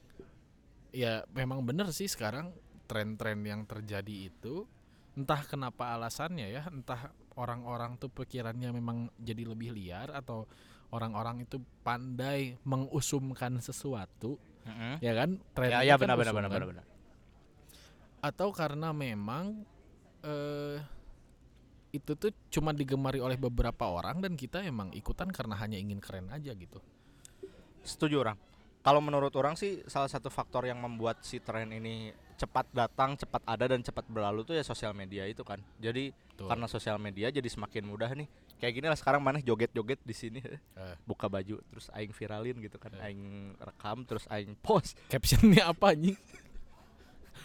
Ya 0.91 1.29
memang 1.37 1.61
bener 1.61 1.93
sih 1.93 2.09
sekarang 2.09 2.57
tren-tren 2.89 3.45
yang 3.45 3.69
terjadi 3.69 4.33
itu 4.33 4.65
entah 5.13 5.45
kenapa 5.45 5.93
alasannya 5.93 6.49
ya, 6.49 6.65
entah 6.69 7.13
orang-orang 7.37 7.97
tuh 7.97 8.09
pikirannya 8.09 8.73
memang 8.73 9.13
jadi 9.21 9.45
lebih 9.45 9.77
liar 9.77 10.09
atau 10.13 10.49
orang-orang 10.89 11.45
itu 11.45 11.61
pandai 11.83 12.57
mengusumkan 12.65 13.59
sesuatu, 13.59 14.37
Mm-mm. 14.65 15.01
ya 15.01 15.13
kan? 15.13 15.41
Tren 15.53 15.69
Ya, 15.69 15.81
itu 15.83 15.89
ya 15.89 15.95
kan 15.97 16.01
benar 16.05 16.17
benar 16.17 16.33
kan? 16.33 16.49
benar 16.49 16.65
benar. 16.73 16.85
atau 18.23 18.49
karena 18.51 18.91
memang 18.91 19.63
eh 20.27 20.79
itu 21.95 22.13
tuh 22.13 22.35
cuma 22.53 22.77
digemari 22.77 23.23
oleh 23.23 23.41
beberapa 23.41 23.89
orang 23.89 24.21
dan 24.21 24.37
kita 24.37 24.61
emang 24.61 24.93
ikutan 24.93 25.33
karena 25.33 25.57
hanya 25.57 25.81
ingin 25.81 25.97
keren 25.97 26.29
aja 26.29 26.53
gitu. 26.53 26.83
Setuju 27.87 28.21
orang. 28.21 28.37
Kalau 28.85 29.03
menurut 29.03 29.33
orang 29.35 29.59
sih 29.59 29.83
salah 29.91 30.07
satu 30.07 30.31
faktor 30.31 30.63
yang 30.63 30.79
membuat 30.79 31.19
si 31.25 31.43
tren 31.43 31.73
ini 31.73 32.13
cepat 32.37 32.69
datang, 32.71 33.17
cepat 33.17 33.43
ada 33.49 33.65
dan 33.67 33.81
cepat 33.83 34.05
berlalu 34.07 34.45
tuh 34.45 34.55
ya 34.55 34.63
sosial 34.63 34.93
media 34.93 35.25
itu 35.27 35.43
kan. 35.43 35.59
Jadi 35.81 36.13
Tuh. 36.37 36.47
karena 36.47 36.69
sosial 36.69 37.01
media 37.01 37.33
jadi 37.33 37.49
semakin 37.49 37.83
mudah 37.83 38.13
nih. 38.13 38.29
Kayak 38.61 38.73
gini 38.77 38.87
lah 38.87 38.99
sekarang 38.99 39.25
mana 39.25 39.41
joget-joget 39.41 40.01
di 40.05 40.15
sini 40.15 40.39
Eh. 40.79 40.95
buka 41.03 41.27
baju 41.27 41.59
terus 41.67 41.91
aing 41.97 42.13
viralin 42.15 42.61
gitu 42.63 42.77
kan. 42.79 42.93
Eh. 43.01 43.11
Aing 43.11 43.57
rekam 43.59 44.05
terus 44.07 44.23
aing 44.31 44.55
post 44.61 44.95
captionnya 45.11 45.67
apa 45.67 45.97
anjing? 45.97 46.15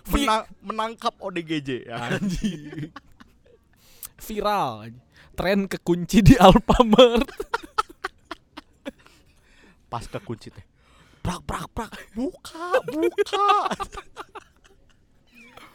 Menang- 0.10 0.50
menangkap 0.66 1.14
ODGJ 1.22 1.86
ya. 1.86 2.18
anjing. 2.18 2.90
Viral. 4.26 4.90
Tren 5.34 5.66
kekunci 5.70 6.22
di 6.22 6.36
Alfamart. 6.38 7.26
Pas 9.92 10.06
kekunci 10.08 10.50
teh. 10.50 10.66
Prak 11.22 11.46
prak 11.46 11.66
prak 11.70 11.92
buka 12.18 12.82
buka. 12.90 13.70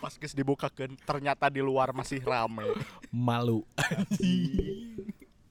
Pas 0.02 0.12
geus 0.12 0.37
dibukakeun 0.37 0.92
ternyata 1.02 1.49
di 1.49 1.64
luar 1.64 1.90
masih 1.95 2.21
rame. 2.23 2.68
Malu. 3.11 3.64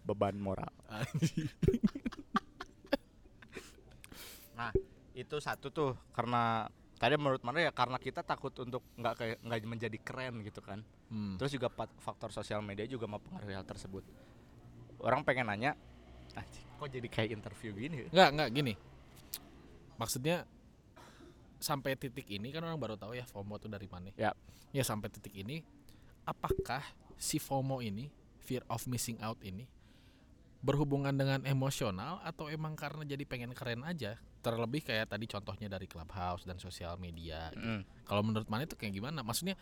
Beban 0.05 0.38
moral. 0.38 0.72
Anjing. 0.86 1.50
Nah, 4.55 4.72
itu 5.12 5.36
satu 5.44 5.67
tuh 5.74 5.91
karena 6.15 6.72
tadi 6.96 7.16
menurut 7.20 7.44
mana 7.44 7.68
ya 7.68 7.72
karena 7.75 8.00
kita 8.00 8.24
takut 8.24 8.56
untuk 8.60 8.84
nggak 8.96 9.14
kayak 9.20 9.38
nggak 9.44 9.60
menjadi 9.68 9.98
keren 10.00 10.42
gitu 10.44 10.62
kan 10.64 10.82
Hmm. 11.06 11.38
terus 11.38 11.54
juga 11.54 11.70
faktor 12.02 12.34
sosial 12.34 12.66
media 12.66 12.82
juga 12.90 13.06
mempengaruhi 13.06 13.54
hal 13.54 13.62
tersebut 13.62 14.02
orang 15.06 15.22
pengen 15.22 15.46
nanya 15.54 15.78
anjing, 16.34 16.66
kok 16.82 16.90
jadi 16.92 17.08
kayak 17.08 17.30
interview 17.32 17.72
gini? 17.78 18.10
Enggak, 18.12 18.30
enggak 18.36 18.50
gini. 18.52 18.74
Maksudnya 19.96 20.44
sampai 21.62 21.96
titik 21.96 22.28
ini 22.28 22.52
kan 22.52 22.66
orang 22.68 22.75
baru 22.75 22.96
tahu 23.00 23.16
ya 23.16 23.24
FOMO 23.24 23.56
itu 23.56 23.68
dari 23.72 23.88
mana. 23.88 24.12
Ya. 24.20 24.36
Ya 24.75 24.84
sampai 24.84 25.08
titik 25.08 25.32
ini 25.32 25.64
apakah 26.28 26.84
si 27.16 27.40
FOMO 27.40 27.80
ini, 27.80 28.12
fear 28.44 28.66
of 28.68 28.84
missing 28.92 29.16
out 29.24 29.40
ini 29.46 29.64
berhubungan 30.62 31.14
dengan 31.14 31.44
emosional 31.44 32.22
atau 32.24 32.48
emang 32.48 32.74
karena 32.78 33.04
jadi 33.04 33.24
pengen 33.28 33.52
keren 33.52 33.84
aja? 33.84 34.20
Terlebih 34.46 34.86
kayak 34.86 35.12
tadi 35.12 35.26
contohnya 35.26 35.68
dari 35.68 35.90
Clubhouse 35.90 36.46
dan 36.46 36.62
sosial 36.62 36.96
media. 37.02 37.50
gitu. 37.54 37.66
Mm. 37.66 37.82
Kalau 38.06 38.22
menurut 38.22 38.48
mana 38.48 38.70
itu 38.70 38.78
kayak 38.78 38.94
gimana? 38.94 39.26
Maksudnya 39.26 39.58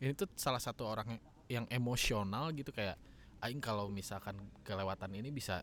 ini 0.00 0.12
tuh 0.16 0.28
salah 0.34 0.60
satu 0.60 0.88
orang 0.88 1.20
yang 1.46 1.68
emosional 1.68 2.48
gitu 2.56 2.72
kayak 2.72 2.96
aing 3.44 3.60
kalau 3.60 3.90
misalkan 3.92 4.38
kelewatan 4.64 5.12
ini 5.12 5.28
bisa 5.28 5.60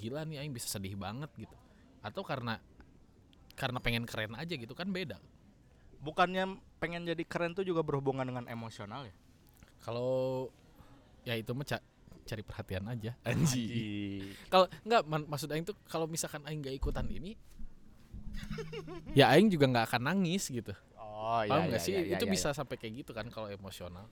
gila 0.00 0.24
nih 0.24 0.42
aing 0.42 0.50
bisa 0.50 0.66
sedih 0.66 0.98
banget 0.98 1.30
gitu. 1.38 1.54
Atau 2.02 2.26
karena 2.26 2.58
karena 3.54 3.78
pengen 3.78 4.04
keren 4.04 4.34
aja 4.34 4.54
gitu 4.54 4.74
kan 4.74 4.90
beda. 4.90 5.18
bukannya 6.04 6.60
pengen 6.84 7.08
jadi 7.08 7.24
keren 7.24 7.56
tuh 7.56 7.64
juga 7.64 7.80
berhubungan 7.80 8.28
dengan 8.28 8.44
emosional 8.44 9.08
ya 9.08 9.14
Kalau 9.80 10.52
ya 11.24 11.32
itu 11.32 11.56
mah 11.56 11.64
cari 12.24 12.40
perhatian 12.40 12.84
aja. 12.86 13.12
Anjing. 13.22 14.32
Kalau 14.48 14.66
enggak 14.82 15.02
man- 15.04 15.28
maksud 15.28 15.48
aing 15.48 15.62
tuh 15.62 15.76
kalau 15.84 16.04
misalkan 16.04 16.42
aing 16.44 16.60
gak 16.60 16.74
ikutan 16.74 17.04
ini 17.06 17.36
ya 19.14 19.30
aing 19.30 19.46
juga 19.46 19.68
nggak 19.68 19.86
akan 19.88 20.02
nangis 20.04 20.50
gitu. 20.50 20.74
oh 20.96 21.40
Paham 21.40 21.66
iya, 21.66 21.70
nggak 21.70 21.80
iya, 21.80 21.86
sih? 21.86 21.94
iya, 21.94 22.02
iya, 22.04 22.14
itu 22.18 22.26
iya. 22.26 22.32
bisa 22.32 22.48
sampai 22.50 22.76
kayak 22.76 23.04
gitu 23.04 23.12
kan 23.12 23.26
kalau 23.28 23.46
emosional. 23.46 24.10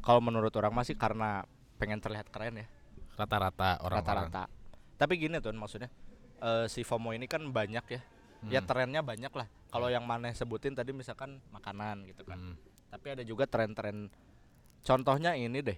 kalau 0.00 0.20
menurut 0.20 0.52
orang 0.54 0.72
masih 0.72 0.92
karena 0.94 1.44
pengen 1.76 2.00
terlihat 2.00 2.28
keren 2.28 2.56
ya 2.56 2.66
Rata-rata 3.16 3.80
orang-orang. 3.80 4.28
rata-rata 4.28 4.44
tapi 4.96 5.16
gini 5.16 5.36
tuh 5.38 5.52
maksudnya 5.52 5.88
eh, 6.38 6.66
si 6.66 6.80
FOMO 6.80 7.12
ini 7.12 7.24
kan 7.24 7.44
banyak 7.44 7.84
ya 7.86 8.00
ya 8.46 8.60
Hmm. 8.60 8.68
trennya 8.68 9.00
banyak 9.00 9.28
lah 9.30 9.48
kalau 9.68 9.88
yang 9.88 10.04
mana 10.04 10.32
sebutin 10.32 10.72
tadi 10.72 10.92
misalkan 10.92 11.44
makanan 11.50 12.08
gitu 12.08 12.24
kan 12.24 12.40
Hmm. 12.40 12.56
tapi 12.88 13.06
ada 13.12 13.22
juga 13.22 13.44
tren-tren 13.44 14.08
contohnya 14.80 15.32
ini 15.32 15.60
deh 15.60 15.76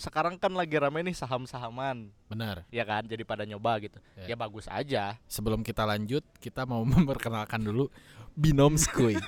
sekarang 0.00 0.34
kan 0.34 0.48
lagi 0.50 0.72
rame 0.74 1.04
nih 1.04 1.12
saham-sahaman 1.12 2.08
Benar. 2.26 2.64
ya 2.68 2.82
kan 2.82 3.04
jadi 3.04 3.20
pada 3.20 3.44
nyoba 3.44 3.76
gitu 3.78 4.00
Ya. 4.16 4.32
ya 4.32 4.36
bagus 4.36 4.64
aja 4.66 5.20
Sebelum 5.26 5.60
kita 5.60 5.84
lanjut, 5.84 6.24
kita 6.38 6.64
mau 6.64 6.80
memperkenalkan 6.88 7.60
dulu 7.60 7.92
Binom 8.32 8.74
Skuy. 8.74 9.20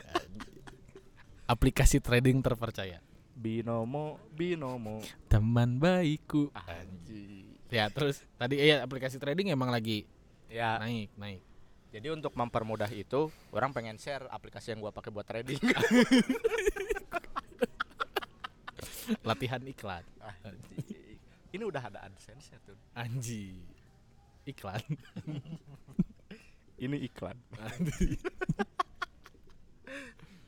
Aplikasi 1.45 1.99
trading 1.99 2.41
terpercaya. 2.41 3.05
binomo 3.35 4.17
binomo 4.31 5.03
Teman 5.27 5.77
baikku. 5.77 6.49
anji 6.55 7.45
Ya, 7.67 7.89
terus 7.89 8.21
tadi 8.35 8.57
iya 8.59 8.81
aplikasi 8.81 9.17
trading 9.17 9.49
emang 9.49 9.69
lagi 9.69 10.05
ya 10.47 10.77
naik, 10.79 11.09
naik. 11.15 11.41
jadi 11.89 12.09
untuk 12.11 12.33
mempermudah 12.33 12.89
itu 12.89 13.29
orang 13.49 13.73
pengen 13.73 13.97
share 13.97 14.25
aplikasi 14.27 14.71
yang 14.71 14.81
gua 14.81 14.91
pakai 14.91 15.09
buat 15.09 15.25
trading 15.25 15.57
Latihan 19.23 19.63
iklan. 19.63 20.05
Anjing. 20.21 21.19
ini 21.53 21.63
udah 21.63 21.83
ada 21.83 22.01
adsense 22.03 22.49
ya 22.49 22.59
tuh 22.63 22.77
Anji. 22.93 23.61
Iklan. 24.43 24.81
ini 26.77 26.97
iklan 27.05 27.39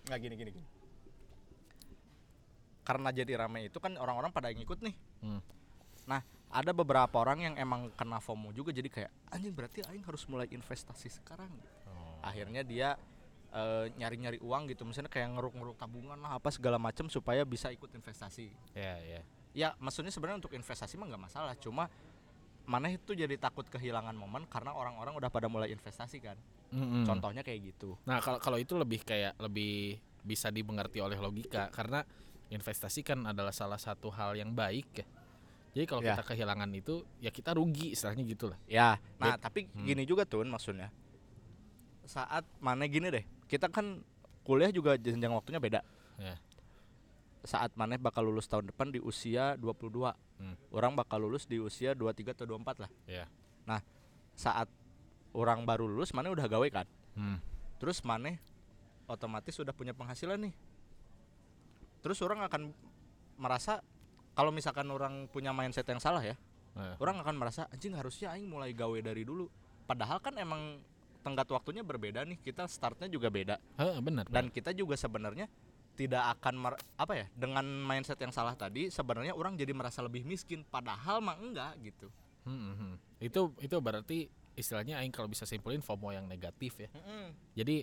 nggak 0.04 0.18
gini 0.18 0.34
gini 0.34 0.50
gini 0.50 0.68
karena 2.82 3.08
jadi 3.10 3.32
rame 3.38 3.64
itu 3.64 3.78
kan 3.78 3.96
orang-orang 3.96 4.28
pada 4.30 4.50
ngikut 4.50 4.80
nih 4.80 4.94
Hmm. 5.20 5.40
nah 6.04 6.20
ada 6.50 6.70
beberapa 6.70 7.16
orang 7.16 7.38
yang 7.40 7.54
emang 7.56 7.88
kena 7.92 8.18
FOMO 8.18 8.50
juga 8.50 8.68
jadi 8.70 8.88
kayak 8.88 9.10
anjing 9.30 9.54
berarti 9.54 9.80
aing 9.84 10.02
harus 10.02 10.26
mulai 10.26 10.50
investasi 10.50 11.08
sekarang 11.08 11.48
Oh. 11.86 12.18
akhirnya 12.20 12.60
dia 12.60 12.98
eh, 13.54 13.86
nyari-nyari 13.94 14.38
uang 14.38 14.66
gitu 14.68 14.82
misalnya 14.82 15.08
kayak 15.08 15.30
ngeruk-ngeruk 15.32 15.74
tabungan 15.74 16.18
lah 16.18 16.36
apa 16.36 16.50
segala 16.50 16.74
macam 16.76 17.06
supaya 17.06 17.42
bisa 17.42 17.70
ikut 17.70 17.86
investasi 17.88 18.50
Ya, 18.74 18.98
ya. 18.98 19.20
ya 19.54 19.68
maksudnya 19.78 20.10
sebenarnya 20.10 20.42
untuk 20.42 20.52
investasi 20.52 20.94
mah 20.94 21.06
nggak 21.06 21.22
masalah 21.22 21.54
cuma 21.54 21.86
mana 22.64 22.88
itu 22.88 23.12
jadi 23.12 23.36
takut 23.36 23.62
kehilangan 23.64 24.12
momen 24.12 24.42
karena 24.44 24.72
orang-orang 24.72 25.14
udah 25.14 25.28
pada 25.28 25.46
mulai 25.46 25.68
investasi 25.68 26.18
kan 26.18 26.34
Mm-mm. 26.70 27.06
contohnya 27.06 27.40
kayak 27.40 27.70
gitu 27.70 27.94
Nah, 28.02 28.18
kalau 28.18 28.40
kalau 28.40 28.58
itu 28.58 28.74
lebih 28.74 29.00
kayak 29.00 29.38
lebih 29.38 29.96
bisa 30.24 30.48
dimengerti 30.48 30.98
oleh 30.98 31.14
logika 31.14 31.68
karena 31.68 32.02
investasi 32.48 33.00
kan 33.00 33.22
adalah 33.22 33.52
salah 33.52 33.76
satu 33.76 34.08
hal 34.08 34.32
yang 34.32 34.50
baik 34.50 34.88
ya. 34.94 35.06
Jadi 35.74 35.84
kalau 35.84 36.00
Ya. 36.00 36.14
kita 36.14 36.24
kehilangan 36.24 36.70
itu 36.70 37.02
ya 37.18 37.28
kita 37.28 37.52
rugi 37.52 37.92
istilahnya 37.92 38.22
gitu 38.24 38.46
lah. 38.46 38.58
Ya, 38.64 38.96
nah 39.18 39.34
Bet- 39.34 39.42
tapi 39.42 39.60
Hmm. 39.68 39.84
gini 39.84 40.02
juga 40.02 40.22
tuh 40.24 40.40
maksudnya. 40.42 40.88
Saat 42.04 42.44
mana 42.58 42.84
gini 42.84 43.08
deh, 43.08 43.24
kita 43.54 43.70
kan 43.70 44.02
kuliah 44.42 44.74
juga 44.74 44.98
jenjang 44.98 45.30
waktunya 45.30 45.62
beda. 45.62 45.80
Ya. 46.18 46.34
Saat 47.46 47.76
mana 47.78 47.94
bakal 47.94 48.26
lulus 48.26 48.50
tahun 48.50 48.74
depan 48.74 48.90
di 48.90 48.98
usia 48.98 49.54
22. 49.62 50.10
Hmm. 50.42 50.58
Orang 50.74 50.98
bakal 50.98 51.22
lulus 51.22 51.46
di 51.46 51.62
usia 51.62 51.94
23 51.94 52.34
atau 52.34 52.46
24 52.50 52.82
lah. 52.82 52.90
Ya. 53.06 53.24
Saat 54.34 54.66
orang 55.30 55.62
baru 55.62 55.86
lulus 55.86 56.10
mana 56.10 56.34
udah 56.34 56.50
gawe 56.50 56.68
kan. 56.74 56.86
Hmm. 57.14 57.38
Terus 57.78 58.02
mana 58.02 58.34
otomatis 59.06 59.54
sudah 59.54 59.70
punya 59.70 59.94
penghasilan 59.94 60.50
nih. 60.50 60.54
Terus 62.02 62.18
orang 62.26 62.42
akan 62.42 62.74
merasa 63.38 63.78
kalau 64.34 64.50
misalkan 64.50 64.90
orang 64.90 65.30
punya 65.30 65.54
mindset 65.54 65.86
yang 65.86 66.02
salah 66.02 66.26
ya, 66.26 66.34
Eh, 66.74 66.94
orang 66.98 67.22
akan 67.22 67.38
merasa 67.38 67.70
anjing 67.70 67.94
harusnya 67.94 68.34
aing 68.34 68.50
mulai 68.50 68.74
gawe 68.74 68.98
dari 68.98 69.22
dulu 69.22 69.46
padahal 69.86 70.18
kan 70.18 70.34
emang 70.34 70.82
tenggat 71.24 71.48
waktunya 71.48 71.80
berbeda 71.80 72.22
nih 72.28 72.36
kita 72.44 72.68
startnya 72.68 73.08
juga 73.08 73.32
beda 73.32 73.56
eh, 73.80 73.98
benar. 74.04 74.28
dan 74.28 74.52
kita 74.52 74.76
juga 74.76 74.94
sebenarnya 75.00 75.48
tidak 75.96 76.36
akan 76.38 76.54
mer- 76.58 76.82
apa 77.00 77.14
ya 77.16 77.26
dengan 77.32 77.64
mindset 77.64 78.20
yang 78.20 78.34
salah 78.34 78.52
tadi 78.52 78.92
sebenarnya 78.92 79.32
orang 79.32 79.56
jadi 79.56 79.72
merasa 79.72 80.04
lebih 80.04 80.26
miskin 80.28 80.60
padahal 80.68 81.24
mah 81.24 81.38
enggak 81.40 81.72
gitu 81.80 82.12
Hmm, 82.44 82.60
hmm, 82.60 82.74
hmm. 82.76 82.94
Itu 83.24 83.40
itu 83.60 83.76
berarti 83.80 84.28
istilahnya 84.54 85.00
aing 85.00 85.10
kalau 85.10 85.26
bisa 85.26 85.48
simpulin 85.48 85.80
FOMO 85.80 86.12
yang 86.12 86.28
negatif 86.28 86.76
ya. 86.78 86.88
Jadi 87.56 87.82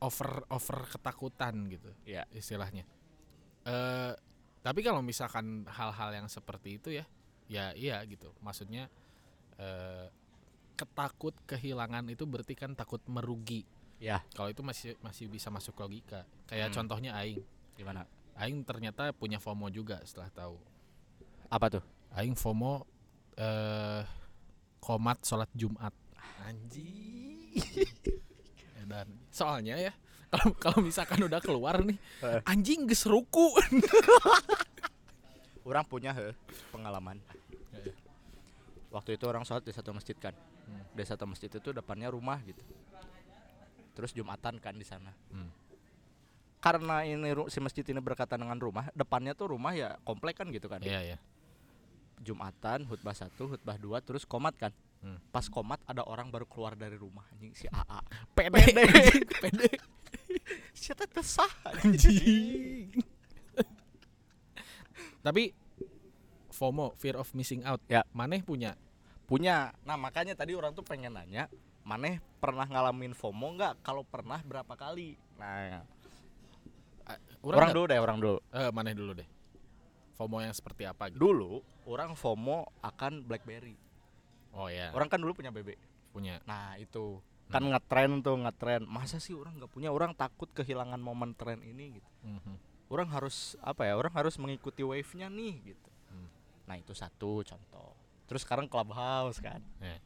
over 0.00 0.44
over 0.52 0.78
ketakutan 0.88 1.54
gitu 1.72 1.92
ya 2.08 2.24
istilahnya. 2.32 2.84
Eh 3.64 4.12
tapi 4.64 4.82
kalau 4.82 4.98
misalkan 4.98 5.62
hal-hal 5.70 6.10
yang 6.10 6.26
seperti 6.26 6.80
itu 6.80 6.88
ya, 6.90 7.04
ya 7.46 7.70
iya 7.76 8.02
gitu. 8.08 8.32
Maksudnya 8.42 8.88
eh 9.60 10.08
ketakut 10.76 11.32
kehilangan 11.44 12.04
itu 12.06 12.22
berarti 12.22 12.52
kan 12.52 12.72
takut 12.72 13.00
merugi. 13.06 13.64
ya 13.96 14.20
Kalau 14.30 14.48
itu 14.48 14.60
masih 14.60 14.92
masih 15.00 15.24
bisa 15.26 15.48
masuk 15.48 15.72
logika. 15.74 16.28
Kayak 16.46 16.68
Hmm. 16.70 16.76
contohnya 16.78 17.16
aing. 17.16 17.40
gimana 17.72 18.04
Aing 18.34 18.60
ternyata 18.62 19.08
punya 19.10 19.36
FOMO 19.36 19.68
juga 19.68 20.00
setelah 20.02 20.28
tahu. 20.28 20.56
apa 21.48 21.66
tuh 21.70 21.84
Aing 22.12 22.32
FOMO 22.34 22.84
eh 23.34 24.04
komat 24.78 25.20
sholat 25.22 25.48
Jumat. 25.52 25.92
Anjing. 26.42 27.56
Dan 28.86 29.08
soalnya 29.28 29.80
ya 29.80 29.92
kalau 30.26 30.52
kalau 30.56 30.78
misalkan 30.80 31.18
udah 31.18 31.40
keluar 31.40 31.80
nih 31.80 31.96
Eh. 32.20 32.40
anjing 32.44 32.84
geus 32.84 33.04
ruku. 33.04 33.50
orang 35.64 35.84
punya 35.84 36.12
he, 36.12 36.30
pengalaman 36.68 37.18
Eh. 37.72 37.90
waktu 38.88 39.16
itu 39.16 39.24
orang 39.24 39.42
sholat 39.42 39.62
di 39.62 39.72
satu 39.72 39.90
masjid 39.90 40.14
kan 40.14 40.32
Hmm. 40.66 40.82
di 40.92 41.02
satu 41.02 41.24
masjid 41.24 41.46
itu 41.46 41.70
depannya 41.70 42.10
rumah 42.10 42.42
gitu 42.42 42.58
terus 43.94 44.10
jumatan 44.10 44.58
kan 44.58 44.74
di 44.74 44.82
sana 44.82 45.14
Hmm. 45.30 45.48
karena 46.58 47.02
ini 47.02 47.30
si 47.46 47.62
masjid 47.62 47.86
ini 47.86 47.98
berkaitan 47.98 48.42
dengan 48.42 48.58
rumah 48.58 48.90
depannya 48.92 49.32
tuh 49.32 49.54
rumah 49.54 49.72
ya 49.72 49.94
komplek 50.02 50.36
kan 50.36 50.50
gitu 50.50 50.66
kan 50.66 50.82
Iya 50.82 51.14
ya. 51.14 51.18
jumatan 52.18 52.84
khutbah 52.84 53.14
satu 53.14 53.46
khutbah 53.48 53.76
dua 53.76 53.98
terus 54.00 54.22
komat 54.22 54.54
kan 54.56 54.74
Hmm. 54.96 55.20
pas 55.28 55.44
komat 55.46 55.78
ada 55.84 56.02
orang 56.02 56.32
baru 56.32 56.44
keluar 56.44 56.72
dari 56.72 56.96
rumah 56.96 57.22
anjing 57.30 57.52
si 57.52 57.68
AA 57.68 58.00
Pede. 58.36 58.64
Pede. 59.38 59.70
siapa 60.74 61.06
tesah 61.06 61.50
Anjing. 61.78 62.90
Tapi 65.20 65.50
FOMO, 66.48 66.94
fear 66.96 67.18
of 67.18 67.28
missing 67.34 67.66
out. 67.66 67.82
Ya. 67.84 68.06
Maneh 68.12 68.40
punya? 68.40 68.78
Punya 69.26 69.74
nah 69.82 69.98
makanya 69.98 70.32
tadi 70.32 70.54
orang 70.54 70.72
tuh 70.72 70.82
pengen 70.82 71.14
nanya 71.14 71.50
maneh 71.82 72.18
pernah 72.38 72.64
ngalamin 72.64 73.12
FOMO 73.12 73.54
nggak 73.54 73.82
kalau 73.82 74.02
pernah 74.02 74.38
berapa 74.40 74.70
kali 74.72 75.18
nah 75.36 75.82
orang, 77.42 77.70
nggak- 77.70 77.74
dulu 77.74 77.86
deh 77.86 78.00
orang 78.00 78.18
dulu 78.18 78.38
Eh, 78.50 78.70
maneh 78.70 78.94
dulu 78.94 79.12
deh. 79.14 79.28
FOMO 80.16 80.40
yang 80.40 80.50
seperti 80.50 80.88
apa 80.88 81.12
gitu? 81.12 81.20
dulu 81.20 81.60
orang 81.84 82.14
FOMO 82.14 82.66
akan 82.80 83.22
BlackBerry 83.22 83.76
Oh 84.56 84.66
ya. 84.66 84.88
orang 84.90 85.12
kan 85.12 85.20
dulu 85.20 85.36
punya 85.36 85.52
BB 85.52 85.76
punya 86.10 86.40
Nah 86.48 86.80
itu 86.80 87.20
kan 87.46 87.62
ngetren 87.62 88.26
tuh 88.26 88.34
ngetren. 88.42 88.82
Masa 88.90 89.22
sih 89.22 89.30
orang 89.30 89.54
nggak 89.54 89.70
punya? 89.70 89.94
Orang 89.94 90.18
takut 90.18 90.50
kehilangan 90.50 90.98
momen 90.98 91.30
tren 91.30 91.62
ini 91.62 91.94
gitu. 91.94 92.10
Mhm. 92.26 92.58
Orang 92.90 93.06
harus 93.06 93.54
apa 93.62 93.86
ya? 93.86 93.94
Orang 93.94 94.10
harus 94.10 94.34
mengikuti 94.34 94.82
wave-nya 94.82 95.30
nih 95.30 95.54
gitu. 95.62 95.90
Hmm. 96.10 96.26
Nah 96.66 96.74
itu 96.74 96.90
satu 96.90 97.46
contoh. 97.46 97.94
Terus 98.26 98.42
sekarang 98.42 98.66
clubhouse 98.66 99.38
kan. 99.38 99.62
Ya. 99.78 99.98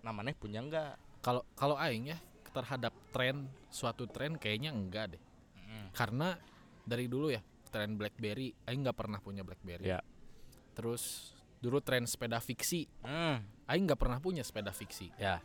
Namanya 0.00 0.32
punya 0.32 0.60
nggak? 0.60 0.94
kalau 1.18 1.42
kalau 1.52 1.74
aing 1.74 2.08
ya 2.08 2.18
terhadap 2.48 2.94
tren 3.10 3.50
suatu 3.68 4.06
tren 4.06 4.38
kayaknya 4.38 4.70
enggak 4.70 5.18
deh 5.18 5.22
karena 5.90 6.38
dari 6.86 7.10
dulu 7.10 7.28
ya 7.28 7.42
tren 7.68 7.98
BlackBerry 7.98 8.54
aing 8.64 8.80
nggak 8.80 8.94
pernah 8.96 9.18
punya 9.18 9.42
BlackBerry 9.42 9.82
Ya. 9.84 9.98
terus 10.72 11.34
dulu 11.58 11.82
tren 11.82 12.06
sepeda 12.06 12.38
fiksi 12.38 12.86
Hmm. 13.02 13.42
aing 13.66 13.84
nggak 13.84 13.98
pernah 13.98 14.22
punya 14.22 14.46
sepeda 14.46 14.70
fiksi 14.70 15.10
Ya. 15.18 15.42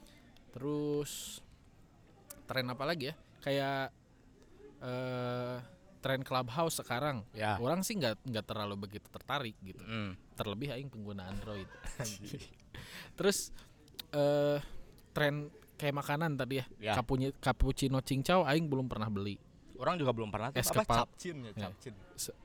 terus 0.53 1.41
tren 2.45 2.69
apa 2.69 2.85
lagi 2.85 3.09
ya 3.11 3.15
kayak 3.41 3.89
eh 4.79 5.57
tren 6.03 6.21
clubhouse 6.21 6.77
sekarang 6.77 7.23
Ya. 7.31 7.55
orang 7.57 7.79
sih 7.79 7.95
nggak 7.95 8.19
nggak 8.21 8.43
terlalu 8.43 8.75
begitu 8.77 9.07
tertarik 9.07 9.55
gitu 9.57 9.79
Hmm. 9.79 10.19
terlebih 10.35 10.69
aing 10.69 10.91
pengguna 10.91 11.25
Android 11.25 11.65
terus 13.17 13.49
eh 14.11 14.59
tren 15.11 15.47
kayak 15.73 15.95
makanan 15.95 16.35
tadi 16.35 16.59
ya, 16.59 16.65
Ya. 16.77 16.93
Cappuccino, 16.93 17.33
cappuccino 17.37 17.97
cincau 17.99 18.43
aing 18.43 18.67
belum 18.67 18.85
pernah 18.85 19.07
beli 19.07 19.39
Orang 19.73 19.97
juga 19.97 20.13
belum 20.13 20.29
pernah. 20.29 20.47
Es 20.53 20.69
kepal- 20.69 21.03
capcin 21.03 21.43
ya, 21.43 21.51
Ya. 21.51 21.67
capcin. 21.67 21.91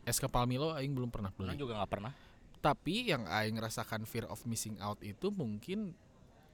Es 0.02 0.18
kepal 0.18 0.42
Milo 0.44 0.72
aing 0.72 0.90
belum 0.90 1.06
pernah 1.06 1.30
Orang 1.30 1.44
beli 1.46 1.54
juga 1.56 1.76
nggak 1.76 1.90
pernah. 1.90 2.12
tapi 2.58 3.06
yang 3.06 3.22
aing 3.24 3.54
rasakan 3.56 4.02
fear 4.02 4.26
of 4.26 4.42
missing 4.42 4.74
out 4.78 4.98
itu 5.00 5.30
mungkin 5.30 5.94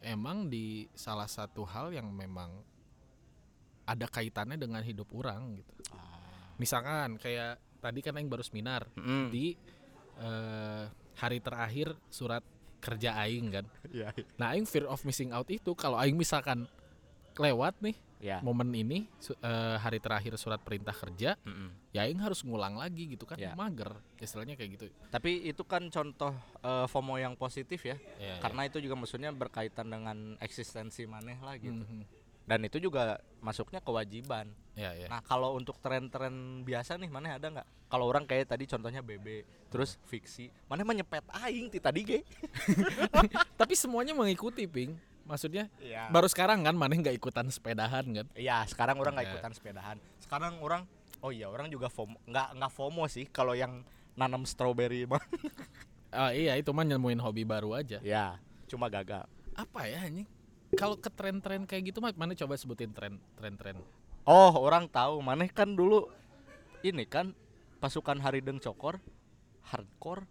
emang 0.00 0.46
di 0.46 0.84
salah 0.92 1.24
satu 1.24 1.64
hal 1.64 1.88
yang 1.90 2.04
memang 2.06 2.52
ada 3.84 4.04
kaitannya 4.06 4.56
dengan 4.56 4.80
hidup 4.80 5.08
orang 5.10 5.56
gitu 5.56 5.72
misalkan 6.56 7.16
kayak 7.16 7.56
tadi 7.78 8.00
kan 8.00 8.14
aing 8.14 8.28
baru 8.28 8.40
seminar 8.40 8.88
Hmm. 8.94 9.28
di 9.28 9.54
eh, 10.16 10.84
hari 11.16 11.38
terakhir 11.38 11.94
surat 12.08 12.42
kerja 12.78 13.16
aing 13.18 13.48
kan 13.50 13.66
Iya. 13.88 14.12
Nah, 14.36 14.52
aing 14.52 14.64
fear 14.64 14.84
of 14.84 15.02
missing 15.02 15.30
out 15.30 15.48
itu 15.48 15.72
kalau 15.72 15.96
aing 15.96 16.14
misalkan 16.14 16.66
lewat 17.34 17.74
nih 17.80 17.96
Ya. 18.22 18.40
momen 18.40 18.72
ini 18.72 19.04
eh, 19.20 19.76
hari 19.76 20.00
terakhir 20.00 20.32
surat 20.34 20.56
perintah 20.56 20.96
kerja, 20.96 21.36
Mm-mm. 21.44 21.92
ya 21.92 22.08
aing 22.08 22.16
harus 22.16 22.40
ngulang 22.40 22.72
lagi 22.74 23.04
gitu 23.06 23.28
kan. 23.28 23.36
Ya. 23.36 23.52
Mager, 23.52 24.00
istilahnya 24.16 24.56
kayak 24.56 24.70
gitu. 24.72 24.84
Tapi 25.10 25.44
itu 25.44 25.60
kan 25.62 25.84
contoh 25.88 26.32
eh, 26.62 26.86
FOMO 26.88 27.20
yang 27.20 27.36
positif 27.36 27.84
ya. 27.84 28.00
Ya, 28.16 28.40
Karena 28.40 28.64
itu 28.64 28.80
juga 28.80 28.96
maksudnya 28.96 29.28
berkaitan 29.28 29.92
dengan 29.92 30.40
eksistensi 30.40 31.04
maneh 31.04 31.36
lah 31.36 31.58
gitu. 31.58 31.84
Mhm. 31.84 32.23
Dan 32.44 32.60
itu 32.62 32.76
juga 32.78 33.16
masuknya 33.40 33.80
kewajiban. 33.80 34.52
Ya, 34.74 34.92
ya. 34.92 35.08
Nah, 35.08 35.20
kalau 35.20 35.54
untuk 35.54 35.78
tren-tren 35.78 36.32
biasa 36.60 36.96
nih 36.96 37.08
maneh 37.08 37.32
ada 37.32 37.48
nggak? 37.48 37.68
Kalau 37.86 38.04
orang 38.04 38.24
kayak 38.24 38.48
tadi 38.48 38.64
contohnya 38.64 39.00
BB, 39.00 39.42
terus 39.68 39.96
fiksi. 40.02 40.52
Maneh 40.66 40.82
mah 40.82 40.92
nyepet 40.92 41.24
aing 41.30 41.68
ti 41.68 41.78
tadi 41.78 42.00
ge. 42.02 42.20
Tapi 43.60 43.72
semuanya 43.72 44.12
mengikuti, 44.12 44.66
Ping. 44.66 44.92
Maksudnya 45.24 45.72
Iya. 45.78 46.12
baru 46.12 46.28
sekarang 46.28 46.60
kan 46.60 46.76
maneh 46.76 47.00
nggak 47.00 47.16
ikutan 47.16 47.48
sepedahan 47.48 48.04
kan? 48.04 48.26
Iya, 48.36 48.60
sekarang 48.68 49.00
orang 49.00 49.16
nggak 49.16 49.24
Ya. 49.24 49.32
ikutan 49.32 49.52
sepedahan. 49.52 49.96
Sekarang 50.20 50.60
orang 50.60 50.84
oh 51.24 51.32
iya, 51.32 51.48
orang 51.48 51.72
juga 51.72 51.88
FOMO. 51.88 52.20
Nggak 52.28 52.60
nggak 52.60 52.72
FOMO 52.74 53.04
sih 53.08 53.24
kalau 53.26 53.56
yang 53.56 53.80
nanam 54.12 54.44
strawberry 54.44 55.08
mah. 55.10 55.22
Ah, 56.12 56.30
iya, 56.30 56.54
itu 56.54 56.68
mah 56.70 56.84
nemuin 56.84 57.18
hobi 57.18 57.42
baru 57.42 57.72
aja. 57.72 57.98
ya, 57.98 58.36
cuma 58.68 58.86
gagal. 58.86 59.24
Apa 59.56 59.88
ya 59.88 60.04
anjing? 60.04 60.28
Kalau 60.74 60.96
ke 60.96 61.08
tren-tren 61.08 61.64
kayak 61.64 61.90
gitu 61.90 61.98
mah 61.98 62.10
mana 62.14 62.32
coba 62.32 62.54
sebutin 62.54 62.90
tren 62.90 63.16
tren-tren. 63.34 63.78
Oh, 64.24 64.52
orang 64.56 64.86
tahu. 64.86 65.20
Maneh 65.20 65.48
kan 65.48 65.70
dulu 65.70 66.08
ini 66.80 67.04
kan 67.04 67.32
pasukan 67.78 68.18
Harideng 68.18 68.58
Cokor 68.58 68.98
hardcore. 69.64 70.24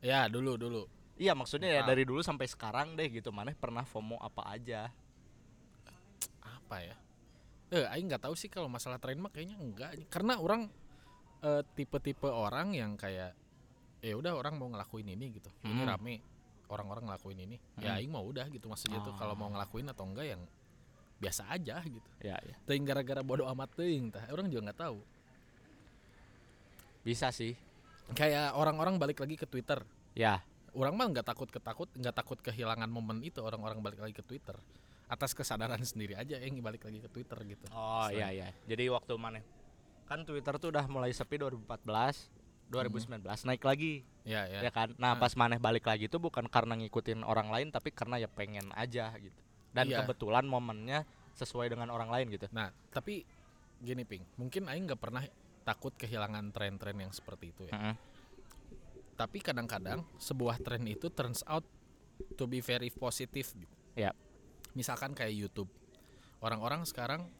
Ya, 0.00 0.26
dulu 0.26 0.56
dulu. 0.56 0.82
Iya, 1.14 1.32
maksudnya 1.32 1.70
ya 1.70 1.80
Ah. 1.82 1.86
dari 1.86 2.02
dulu 2.02 2.20
sampai 2.20 2.44
sekarang 2.44 2.92
deh 2.94 3.08
gitu. 3.08 3.30
Maneh 3.30 3.54
pernah 3.54 3.82
FOMO 3.82 4.18
apa 4.18 4.50
aja? 4.50 4.90
apa 6.44 6.80
ya 6.80 6.96
eh 7.70 7.84
aing 7.86 8.08
nggak 8.08 8.24
tahu 8.24 8.32
sih 8.32 8.48
kalau 8.48 8.66
masalah 8.66 8.96
tren 8.96 9.20
mah 9.20 9.28
kayaknya 9.28 9.58
enggak 9.58 9.90
karena 10.08 10.38
orang 10.38 10.72
eh, 11.42 11.62
tipe-tipe 11.74 12.24
orang 12.24 12.72
yang 12.72 12.96
kayak 12.96 13.36
ya 14.00 14.14
udah 14.16 14.32
orang 14.32 14.56
mau 14.56 14.68
ngelakuin 14.68 15.06
ini 15.06 15.34
gitu 15.34 15.50
ini 15.62 15.82
Hmm. 15.82 15.90
rame 15.90 16.14
orang-orang 16.66 17.04
ngelakuin 17.06 17.38
ini 17.40 17.56
ya 17.76 17.92
Hmm. 17.92 17.98
aing 17.98 18.10
mau 18.10 18.22
udah 18.22 18.46
gitu 18.48 18.66
maksudnya 18.66 18.98
tuh 19.00 19.12
kalau 19.14 19.32
mau 19.32 19.48
Ah. 19.48 19.52
ngelakuin 19.54 19.86
atau 19.86 20.04
enggak 20.04 20.26
yang 20.28 20.42
biasa 21.14 21.46
aja 21.48 21.78
gitu 21.80 22.08
Ya, 22.20 22.36
ya. 22.38 22.54
teuing 22.64 22.82
gara-gara 22.82 23.20
bodoh 23.20 23.46
amat 23.46 23.70
teuing 23.74 24.10
tah 24.10 24.24
orang 24.28 24.46
juga 24.46 24.68
nggak 24.68 24.80
tahu 24.80 24.98
Bisa 27.02 27.28
sih. 27.30 27.52
kayak 28.10 28.52
orang-orang 28.52 28.96
balik 28.96 29.16
lagi 29.18 29.34
ke 29.34 29.44
Twitter 29.44 29.80
Ya. 30.12 30.44
orang 30.72 30.92
mah 30.92 31.08
nggak 31.08 31.24
takut 31.24 31.48
ketakut 31.48 31.88
nggak 31.92 32.12
takut 32.14 32.36
kehilangan 32.38 32.86
momen 32.86 33.20
itu 33.20 33.40
orang-orang 33.40 33.80
balik 33.80 34.00
lagi 34.00 34.12
ke 34.12 34.20
Twitter 34.20 34.56
atas 35.06 35.32
kesadaran 35.32 35.78
sendiri 35.86 36.12
aja 36.14 36.36
yang 36.36 36.58
balik 36.60 36.82
lagi 36.82 36.98
ke 36.98 37.08
Twitter 37.08 37.38
gitu 37.46 37.64
Oh 37.70 38.08
iya 38.08 38.28
iya. 38.30 38.48
Jadi 38.64 38.88
waktu 38.88 39.14
maneh 39.14 39.44
kan 40.04 40.20
Twitter 40.22 40.52
tuh 40.58 40.68
udah 40.68 40.84
mulai 40.84 41.10
sepi 41.10 41.38
2014, 41.38 42.28
2019 42.72 43.44
naik 43.44 43.62
lagi 43.62 44.02
ya 44.24 44.48
ya 44.48 44.64
ya 44.64 44.70
kan. 44.72 44.96
Nah, 44.96 45.14
Ah. 45.14 45.20
pas 45.20 45.32
maneh 45.36 45.60
balik 45.60 45.84
lagi 45.84 46.08
tuh 46.08 46.18
bukan 46.18 46.48
karena 46.48 46.74
ngikutin 46.76 47.22
orang 47.22 47.52
lain 47.52 47.68
tapi 47.68 47.92
karena 47.92 48.16
ya 48.16 48.28
pengen 48.28 48.72
aja 48.72 49.12
gitu. 49.16 49.36
Dan 49.74 49.90
Iya. 49.90 50.02
kebetulan 50.02 50.46
momennya 50.46 51.04
sesuai 51.34 51.68
dengan 51.68 51.90
orang 51.90 52.08
lain 52.08 52.26
gitu. 52.30 52.46
Nah, 52.50 52.70
tapi 52.88 53.26
gini 53.78 54.06
ping, 54.06 54.24
mungkin 54.36 54.70
aing 54.70 54.86
nggak 54.86 55.02
pernah 55.02 55.22
takut 55.62 55.92
kehilangan 55.92 56.54
tren-tren 56.54 56.96
yang 56.96 57.12
seperti 57.12 57.50
itu 57.52 57.68
ya. 57.68 57.74
Mm-mm. 57.74 57.94
Tapi 59.14 59.38
kadang-kadang 59.38 60.02
sebuah 60.16 60.58
tren 60.58 60.82
itu 60.84 61.06
turns 61.10 61.44
out 61.46 61.62
to 62.34 62.46
be 62.46 62.58
very 62.58 62.90
positif. 62.90 63.54
gitu. 63.54 63.74
Ya. 63.94 64.10
Misalkan 64.74 65.14
kayak 65.14 65.30
YouTube, 65.30 65.70
orang-orang 66.40 66.82
sekarang 66.82 67.30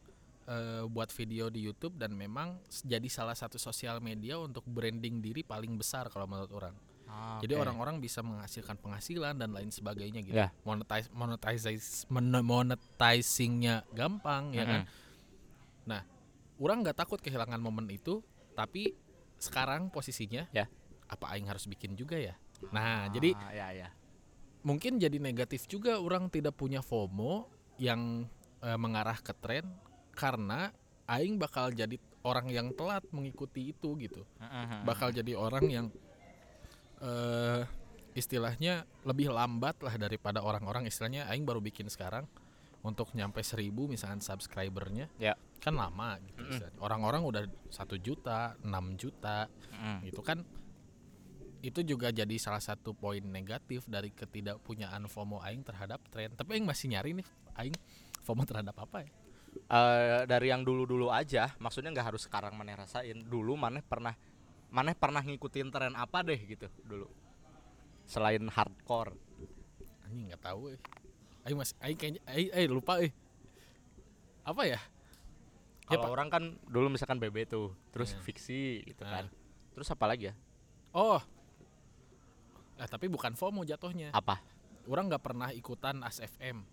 eh, 0.45 0.83
buat 0.85 1.09
video 1.09 1.49
di 1.49 1.61
YouTube 1.61 1.97
dan 1.97 2.13
memang 2.13 2.57
jadi 2.81 3.05
salah 3.07 3.33
satu 3.33 3.57
sosial 3.57 3.97
media 3.99 4.37
untuk 4.37 4.65
branding 4.65 5.19
diri 5.19 5.41
paling 5.41 5.73
besar 5.75 6.07
kalau 6.07 6.25
menurut 6.25 6.51
orang. 6.51 6.75
Ah, 7.05 7.37
Jadi 7.37 7.53
orang-orang 7.53 8.01
bisa 8.01 8.19
menghasilkan 8.19 8.81
penghasilan 8.81 9.37
dan 9.37 9.53
lain 9.53 9.69
sebagainya 9.69 10.25
gitu. 10.25 10.33
Ya. 10.35 10.49
Monetize 10.65 11.05
monetize 11.13 11.65
mon- 12.09 12.41
monetizingnya 12.41 13.85
gampang 13.91 14.51
ya 14.51 14.65
kan. 14.65 14.81
Mm-mm. 14.85 15.03
orang 16.55 16.81
nggak 16.81 16.95
takut 16.95 17.19
kehilangan 17.19 17.59
momen 17.59 17.83
itu 17.91 18.23
tapi 18.55 18.95
sekarang 19.35 19.91
posisinya 19.91 20.47
Ya. 20.55 20.71
apa 21.05 21.35
aing 21.35 21.51
harus 21.51 21.67
bikin 21.67 21.93
juga 21.93 22.15
ya 22.15 22.31
nah 22.71 23.11
jadi 23.11 23.35
Ah, 23.35 23.51
ya 23.51 23.67
ya. 23.75 23.89
mungkin 24.63 24.95
jadi 24.95 25.19
negatif 25.19 25.67
juga 25.67 25.99
orang 25.99 26.31
tidak 26.31 26.55
punya 26.55 26.79
FOMO 26.79 27.51
yang 27.75 28.23
eh, 28.63 28.79
mengarah 28.79 29.19
ke 29.19 29.35
tren 29.35 29.67
karena 30.15 30.71
aing 31.05 31.37
bakal 31.37 31.69
jadi 31.69 31.99
orang 32.25 32.49
yang 32.49 32.73
telat 32.73 33.05
mengikuti 33.13 33.69
itu 33.69 33.93
gitu. 33.99 34.25
Bakal 34.81 35.13
jadi 35.13 35.37
orang 35.37 35.65
yang 35.69 35.87
eh 37.03 37.61
istilahnya 38.15 38.87
lebih 39.03 39.27
lambat 39.27 39.75
lah 39.83 39.99
daripada 39.99 40.39
orang-orang. 40.39 40.87
Istilahnya 40.87 41.27
aing 41.27 41.43
baru 41.43 41.59
bikin 41.59 41.91
sekarang 41.91 42.23
untuk 42.79 43.11
nyampe 43.11 43.43
seribu 43.43 43.89
misalkan 43.89 44.21
subscribernya 44.21 45.09
Ya. 45.17 45.33
kan 45.59 45.73
lama 45.73 46.15
gitu 46.21 46.37
istilahnya. 46.47 46.79
orang-orang 46.79 47.21
udah 47.25 47.43
satu 47.67 47.97
juta 47.97 48.55
6 48.63 48.71
juta 48.95 49.51
Mm-mm. 49.75 50.07
itu 50.07 50.21
kan. 50.23 50.41
Itu 51.65 51.81
juga 51.81 52.13
jadi 52.13 52.37
salah 52.37 52.61
satu 52.61 52.93
poin 52.93 53.25
negatif 53.25 53.89
dari 53.89 54.13
ketidakpunyaan 54.13 55.01
FOMO 55.09 55.41
aing 55.41 55.65
terhadap 55.65 55.97
tren. 56.07 56.29
Tapi 56.37 56.55
aing 56.55 56.65
masih 56.65 56.93
nyari 56.93 57.17
nih 57.17 57.27
aing 57.57 57.75
FOMO 58.21 58.45
terhadap 58.45 58.77
apa 58.79 59.01
ya 59.03 59.11
Eh, 59.55 60.21
dari 60.27 60.51
yang 60.51 60.61
dulu-dulu 60.61 61.09
aja, 61.09 61.55
maksudnya 61.57 61.89
nggak 61.89 62.13
harus 62.13 62.27
sekarang 62.27 62.53
maneh 62.53 62.75
rasain. 62.75 63.23
Dulu 63.23 63.55
maneh 63.55 63.81
pernah 63.81 64.13
maneh 64.69 64.91
pernah 64.91 65.23
ngikutin 65.23 65.71
tren 65.71 65.95
apa 65.95 66.21
deh 66.21 66.37
gitu 66.37 66.67
dulu. 66.83 67.07
Selain 68.05 68.43
hardcore. 68.45 69.15
anjing 70.05 70.29
nggak 70.29 70.43
tahu 70.43 70.69
eh 70.69 70.77
aing 71.43 71.57
masih 71.57 71.73
aing 71.81 71.97
kayaknya 71.97 72.21
aing, 72.29 72.49
aing 72.53 72.69
lupa 72.69 73.01
eh 73.01 73.09
apa 74.43 74.63
ya 74.63 74.77
Ya, 75.85 75.97
Kalau 75.97 76.09
Pak. 76.09 76.13
orang 76.13 76.29
kan 76.29 76.43
dulu 76.65 76.89
misalkan 76.89 77.17
BB 77.17 77.45
tuh, 77.45 77.69
terus 77.89 78.13
Iya. 78.13 78.21
fiksi 78.21 78.61
gitu 78.85 79.01
Ah. 79.01 79.21
kan. 79.21 79.25
Terus 79.69 79.85
apa 79.87 80.05
lagi 80.05 80.29
ya? 80.29 80.33
Oh, 80.91 81.21
eh, 82.75 82.85
tapi 82.85 83.05
bukan 83.05 83.33
FOMO 83.33 83.61
jatuhnya. 83.61 84.09
Apa? 84.09 84.41
Orang 84.85 85.05
nggak 85.07 85.21
pernah 85.21 85.49
ikutan 85.49 86.01
ASFM. 86.01 86.65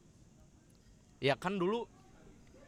Ya 1.20 1.36
kan 1.36 1.56
dulu 1.56 1.84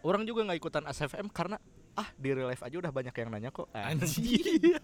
orang 0.04 0.22
juga 0.22 0.44
nggak 0.44 0.58
ikutan 0.58 0.84
ASFM 0.84 1.26
karena 1.28 1.56
ah 1.94 2.08
di 2.14 2.28
real 2.30 2.46
life 2.46 2.60
aja 2.60 2.76
udah 2.76 2.90
banyak 2.90 3.14
yang 3.14 3.30
nanya 3.30 3.50
kok. 3.50 3.68
Anjir. 3.72 4.44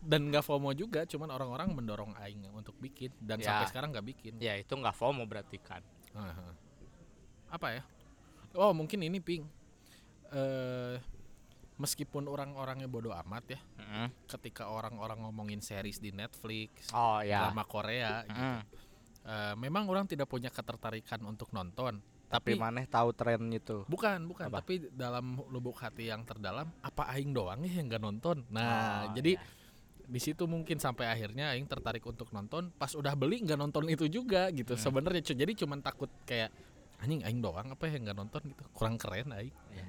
Dan 0.00 0.32
nggak 0.32 0.40
FOMO 0.42 0.72
juga, 0.72 1.04
cuman 1.04 1.28
orang-orang 1.28 1.70
mendorong 1.70 2.16
aing 2.18 2.48
untuk 2.50 2.72
bikin 2.76 3.12
dan 3.20 3.36
Ya. 3.36 3.52
sampai 3.52 3.66
sekarang 3.68 3.88
nggak 3.92 4.06
bikin. 4.06 4.32
ya 4.40 4.56
itu 4.56 4.72
nggak 4.72 4.96
FOMO 4.96 5.24
berarti 5.24 5.60
kan. 5.60 5.84
Aha. 6.16 6.56
Apa 7.50 7.68
ya? 7.76 7.82
Oh 8.56 8.72
mungkin 8.72 9.00
ini 9.00 9.20
ping. 9.20 9.44
Eh 10.32 10.96
meskipun 11.76 12.28
orang-orangnya 12.28 12.84
bodoh 12.84 13.16
amat 13.24 13.56
ya, 13.56 13.60
Mm-mm. 13.80 14.12
ketika 14.28 14.68
orang-orang 14.68 15.16
ngomongin 15.20 15.64
series 15.64 15.96
di 15.96 16.12
Netflix, 16.12 16.92
Oh 16.92 17.24
ya. 17.24 17.48
drama 17.48 17.64
Korea, 17.64 18.20
gitu, 18.28 18.36
Mm. 18.36 18.60
eh, 19.24 19.54
memang 19.56 19.88
orang 19.88 20.04
tidak 20.04 20.28
punya 20.28 20.52
ketertarikan 20.52 21.24
untuk 21.24 21.48
nonton. 21.50 22.04
Tapi 22.30 22.54
Tapi 22.54 22.62
maneh 22.62 22.86
tahu 22.86 23.10
tren 23.10 23.42
itu. 23.50 23.82
bukan, 23.90 24.22
bukan. 24.22 24.46
Apa? 24.46 24.62
Tapi 24.62 24.86
dalam 24.94 25.42
lubuk 25.50 25.74
hati 25.76 26.08
yang 26.08 26.22
terdalam, 26.22 26.70
apa 26.78 27.10
aing 27.10 27.34
doang 27.34 27.58
nih 27.58 27.82
yang 27.82 27.90
nggak 27.90 28.00
nonton? 28.00 28.46
Nah, 28.48 29.10
Oh, 29.10 29.18
jadi 29.18 29.34
ya. 29.34 29.42
di 30.06 30.20
situ 30.22 30.46
mungkin 30.46 30.78
sampai 30.78 31.10
akhirnya 31.10 31.50
aing 31.50 31.66
tertarik 31.66 32.06
untuk 32.06 32.30
nonton. 32.30 32.70
Pas 32.72 32.94
udah 32.94 33.18
beli 33.18 33.42
nggak 33.42 33.58
nonton 33.58 33.90
itu 33.90 34.06
juga 34.06 34.46
gitu. 34.54 34.78
Hmm. 34.78 34.80
Sebenarnya 34.80 35.26
jadi 35.26 35.50
cuman 35.58 35.82
takut 35.82 36.06
kayak 36.22 36.54
anjing 37.02 37.26
aing 37.26 37.42
doang 37.42 37.66
apa 37.66 37.90
yang 37.90 38.06
nggak 38.06 38.16
nonton 38.16 38.42
gitu. 38.46 38.62
Kurang 38.70 38.94
keren 38.94 39.34
aing. 39.34 39.50
Iya. 39.74 39.86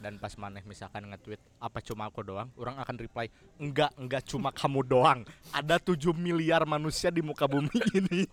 Dan 0.00 0.16
pas 0.16 0.32
maneh 0.36 0.64
misalkan 0.64 1.04
nge-tweet 1.06 1.40
apa 1.56 1.80
cuma 1.80 2.08
aku 2.08 2.20
doang, 2.20 2.48
orang 2.56 2.76
akan 2.76 2.96
reply 2.96 3.28
enggak, 3.56 3.92
enggak 3.96 4.24
cuma 4.24 4.48
kamu 4.48 4.80
doang. 4.80 5.20
Ada 5.52 5.76
7 5.76 5.96
miliar 6.12 6.64
manusia 6.64 7.08
di 7.08 7.20
muka 7.20 7.44
bumi 7.44 7.68
ini. 8.00 8.24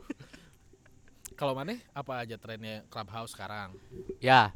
Kalau 1.38 1.54
maneh 1.54 1.78
apa 1.94 2.18
aja 2.18 2.36
trennya 2.36 2.82
Clubhouse 2.90 3.32
sekarang? 3.32 3.78
ya. 4.18 4.50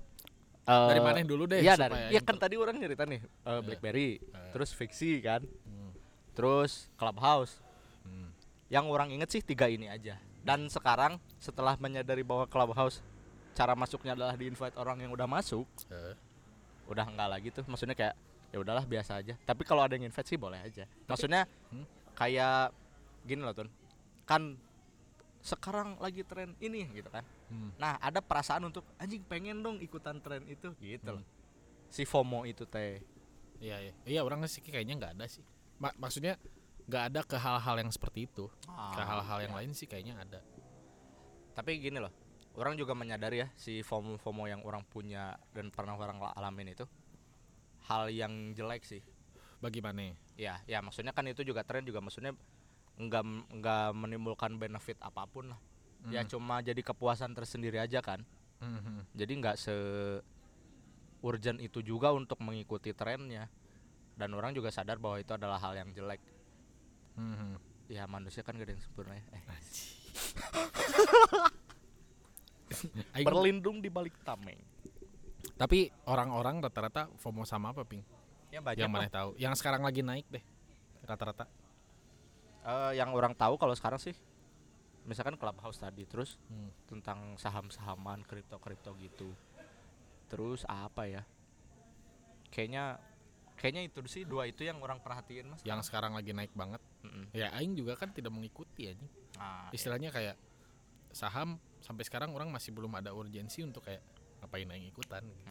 eh, 0.61 0.87
Dari 0.89 0.99
maneh 0.99 1.21
dulu 1.21 1.45
deh. 1.45 1.61
Iya 1.61 1.77
supaya 1.77 1.89
dari. 2.03 2.13
Iya 2.13 2.21
kan 2.21 2.35
tadi 2.35 2.55
orang 2.55 2.75
cerita 2.75 3.05
nih 3.05 3.21
eh, 3.21 3.59
BlackBerry, 3.61 4.09
Eh. 4.17 4.49
terus 4.49 4.69
fiksi 4.71 5.21
kan, 5.21 5.45
Hmm, 5.61 5.93
terus 6.33 6.89
Clubhouse. 6.95 7.61
hmm. 8.03 8.29
Yang 8.67 8.85
orang 8.87 9.09
inget 9.11 9.29
sih 9.29 9.41
tiga 9.41 9.65
ini 9.65 9.85
aja. 9.85 10.17
Dan 10.41 10.65
sekarang 10.67 11.21
setelah 11.37 11.77
menyadari 11.77 12.21
bahwa 12.21 12.45
Clubhouse 12.45 13.05
cara 13.53 13.73
masuknya 13.73 14.13
adalah 14.13 14.33
di 14.33 14.47
invite 14.47 14.73
orang 14.73 14.97
yang 14.99 15.11
udah 15.11 15.25
masuk, 15.25 15.69
Eh, 15.87 16.13
udah 16.87 17.05
enggak 17.05 17.29
lagi 17.29 17.47
tuh. 17.51 17.61
Maksudnya 17.63 17.93
kayak 17.93 18.17
ya 18.49 18.57
udahlah 18.57 18.81
biasa 18.83 19.15
aja. 19.15 19.37
Tapi 19.39 19.61
kalau 19.63 19.81
ada 19.81 19.93
yang 19.93 20.03
invite 20.03 20.25
sih 20.25 20.35
boleh 20.35 20.57
aja. 20.57 20.89
Maksudnya 21.05 21.45
Hmm. 21.69 21.85
kayak 22.11 22.73
gini 23.21 23.39
loh 23.39 23.53
Tun. 23.53 23.69
Kan 24.23 24.57
sekarang 25.41 25.97
lagi 25.97 26.21
tren 26.21 26.53
ini 26.57 26.85
gitu 26.93 27.09
kan. 27.09 27.25
hmm. 27.49 27.75
Nah, 27.75 27.97
ada 27.97 28.21
perasaan 28.21 28.61
untuk 28.63 28.85
anjing 28.95 29.25
pengen 29.25 29.59
dong 29.59 29.77
ikutan 29.77 30.21
tren 30.21 30.45
itu 30.45 30.69
gitu 30.77 31.11
Hmm. 31.11 31.19
loh. 31.19 31.25
Si 31.89 32.05
FOMO 32.05 32.45
itu 32.45 32.63
teh. 32.63 33.01
Iya, 33.57 33.77
iya. 33.81 33.93
Iya, 34.05 34.21
orang 34.21 34.45
sih 34.45 34.61
kayaknya 34.61 34.97
nggak 34.97 35.13
ada 35.17 35.25
sih. 35.27 35.41
Ma- 35.77 35.93
maksudnya 35.97 36.37
nggak 36.85 37.03
ada 37.09 37.21
ke 37.21 37.37
hal-hal 37.37 37.75
yang 37.77 37.89
seperti 37.89 38.25
itu. 38.25 38.45
ke 38.69 39.01
hal-hal 39.01 39.37
yang 39.41 39.53
lain 39.53 39.71
sih 39.71 39.85
kayaknya 39.85 40.17
ada. 40.17 40.39
Tapi 41.51 41.77
gini 41.77 41.97
loh. 41.97 42.13
Orang 42.51 42.75
juga 42.75 42.91
menyadari 42.91 43.39
ya 43.39 43.47
si 43.55 43.79
FOMO-FOMO 43.81 44.43
yang 44.45 44.61
orang 44.63 44.83
punya 44.83 45.39
dan 45.55 45.71
pernah 45.71 45.95
orang 45.95 46.19
la- 46.19 46.35
alamin 46.35 46.75
itu 46.75 46.83
hal 47.87 48.11
yang 48.11 48.51
jelek 48.51 48.83
sih. 48.83 48.99
Bagaimana? 49.61 50.11
Ya, 50.35 50.59
ya 50.65 50.81
maksudnya 50.81 51.13
kan 51.13 51.23
itu 51.29 51.45
juga 51.45 51.61
tren 51.63 51.85
juga 51.85 52.01
maksudnya 52.01 52.33
enggak 53.01 53.23
enggak 53.49 53.85
menimbulkan 53.97 54.55
benefit 54.55 55.01
apa 55.01 55.25
pun 55.25 55.49
lah. 55.49 55.59
Ya 56.09 56.21
Hmm. 56.21 56.29
cuma 56.29 56.61
jadi 56.61 56.81
kepuasan 56.81 57.33
tersendiri 57.33 57.77
aja 57.77 58.01
kan. 58.01 58.21
Mhm. 58.61 59.09
Jadi 59.13 59.31
nggak 59.37 59.55
se 59.57 59.75
urgent 61.21 61.61
itu 61.61 61.81
juga 61.81 62.09
untuk 62.13 62.37
mengikuti 62.41 62.93
trennya. 62.93 63.49
Dan 64.13 64.33
orang 64.33 64.53
juga 64.53 64.69
sadar 64.69 65.01
bahwa 65.01 65.17
itu 65.17 65.33
adalah 65.33 65.57
hal 65.57 65.73
yang 65.73 65.89
jelek. 65.93 66.21
Mhm. 67.17 67.57
Ya 67.89 68.07
manusia 68.07 68.41
kan 68.45 68.55
gak 68.55 68.69
ada 68.69 68.73
yang 68.73 68.83
sempurna 68.83 69.13
ya. 69.17 69.25
Eh, 69.29 69.41
berlindung 73.27 73.83
di 73.83 73.91
balik 73.91 74.15
tameng. 74.23 74.57
Tapi 75.59 75.91
orang-orang 76.07 76.63
rata-rata 76.63 77.11
FOMO 77.19 77.43
sama 77.45 77.75
apa, 77.75 77.83
Ping? 77.85 78.01
Ya 78.49 78.63
banyak 78.63 78.81
yang 78.81 78.91
mana 78.91 79.11
tahu? 79.11 79.35
Yang 79.37 79.61
sekarang 79.61 79.83
lagi 79.85 80.01
naik 80.01 80.25
deh. 80.31 80.43
Rata-rata. 81.05 81.45
Eh, 82.61 82.93
yang 82.93 83.09
orang 83.09 83.33
tahu 83.33 83.57
kalau 83.57 83.73
sekarang 83.73 83.97
sih 83.97 84.13
misalkan 85.01 85.33
clubhouse 85.33 85.77
tadi 85.77 86.05
terus 86.05 86.37
Hmm. 86.45 86.69
tentang 86.85 87.33
saham-sahaman 87.35 88.21
kripto-kripto 88.21 88.93
gitu 88.95 89.33
terus 90.27 90.61
apa 90.63 91.03
ya 91.03 91.25
kayaknya 92.47 93.01
kayaknya 93.55 93.81
itu 93.83 93.99
sih 94.05 94.23
dua 94.23 94.45
itu 94.45 94.61
yang 94.61 94.77
orang 94.77 94.97
perhatiin 94.97 95.49
mas 95.49 95.61
Yang 95.61 95.89
sekarang 95.89 96.13
lagi 96.13 96.31
naik 96.31 96.53
banget. 96.53 96.81
Mm-mm. 97.01 97.29
Ya 97.31 97.49
aing 97.51 97.73
juga 97.73 97.93
kan 97.93 98.09
tidak 98.09 98.29
mengikuti 98.29 98.85
anjing. 98.87 99.09
Nah, 99.35 99.69
Istilahnya 99.69 100.09
kayak 100.09 100.37
saham 101.11 101.57
sampai 101.79 102.01
sekarang 102.01 102.29
orang 102.31 102.49
masih 102.49 102.69
belum 102.69 102.89
ada 102.95 103.09
urgensi 103.11 103.61
untuk 103.61 103.81
kayak 103.83 104.01
ngapain 104.39 104.65
aing 104.65 104.85
ikutan. 104.87 105.21
gitu. 105.23 105.41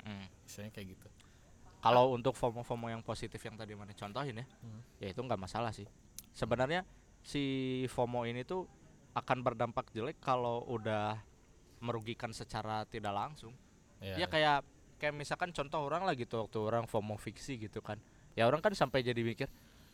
Istilahnya 0.46 0.72
kayak 0.72 0.88
gitu. 0.90 1.08
kalau 1.80 2.12
untuk 2.12 2.36
FOMO-FOMO 2.36 2.86
yang 2.88 3.00
positif 3.00 3.40
yang 3.40 3.56
tadi 3.56 3.72
mana 3.72 3.90
contohin 3.90 4.36
ya 4.36 4.46
Hmm. 4.60 4.80
ya 5.00 5.08
itu 5.08 5.18
nggak 5.18 5.40
masalah 5.40 5.72
sih 5.72 5.88
sebenarnya 6.30 6.84
si 7.22 7.42
FOMO 7.86 8.24
ini 8.24 8.42
tuh 8.42 8.64
akan 9.12 9.38
berdampak 9.40 9.90
jelek 9.90 10.18
kalau 10.18 10.64
udah 10.66 11.18
merugikan 11.78 12.30
secara 12.30 12.84
tidak 12.84 13.12
langsung 13.12 13.52
Ya, 13.98 14.16
ya 14.16 14.26
kayak 14.26 14.64
kayak 14.96 15.12
misalkan 15.12 15.50
contoh 15.50 15.76
orang 15.78 16.02
lah 16.02 16.12
gitu 16.12 16.40
waktu 16.40 16.56
orang 16.56 16.84
FOMO 16.84 17.14
fiksi 17.14 17.60
gitu 17.60 17.80
kan 17.80 18.00
ya 18.32 18.44
orang 18.44 18.58
kan 18.58 18.72
sampai 18.72 19.00
jadi 19.00 19.20
mikir 19.20 19.44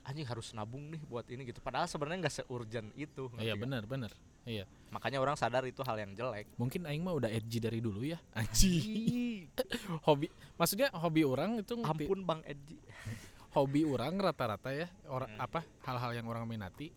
anjing 0.03 0.23
harus 0.23 0.55
nabung 0.55 0.87
nih 0.87 1.03
buat 1.03 1.27
ini 1.27 1.43
gitu 1.45 1.59
padahal 1.59 1.85
sebenarnya 1.85 2.23
nggak 2.23 2.37
seurgent 2.37 2.95
itu 2.95 3.27
Iya 3.35 3.59
benar 3.59 3.83
benar. 3.83 4.15
Iya. 4.43 4.63
makanya 4.89 5.19
orang 5.19 5.35
sadar 5.35 5.67
itu 5.67 5.83
hal 5.83 5.99
yang 5.99 6.15
jelek 6.15 6.47
Mungkin 6.55 6.87
aing 6.87 7.03
mah 7.03 7.19
udah 7.19 7.27
edgy 7.27 7.59
dari 7.59 7.83
dulu 7.83 8.07
ya. 8.07 8.15
Anjing. 8.31 9.51
hobi 10.07 10.31
maksudnya 10.55 10.95
hobi 10.95 11.23
orang 11.23 11.59
itu 11.59 11.75
ampun 11.77 12.23
bang 12.23 12.41
Edji 12.47 12.79
hobi 13.59 13.83
orang 13.83 14.15
rata-rata 14.17 14.71
ya 14.71 14.87
orang 15.05 15.35
Hmm. 15.35 15.43
apa 15.43 15.61
hal-hal 15.83 16.15
yang 16.15 16.27
orang 16.27 16.47
minati 16.47 16.95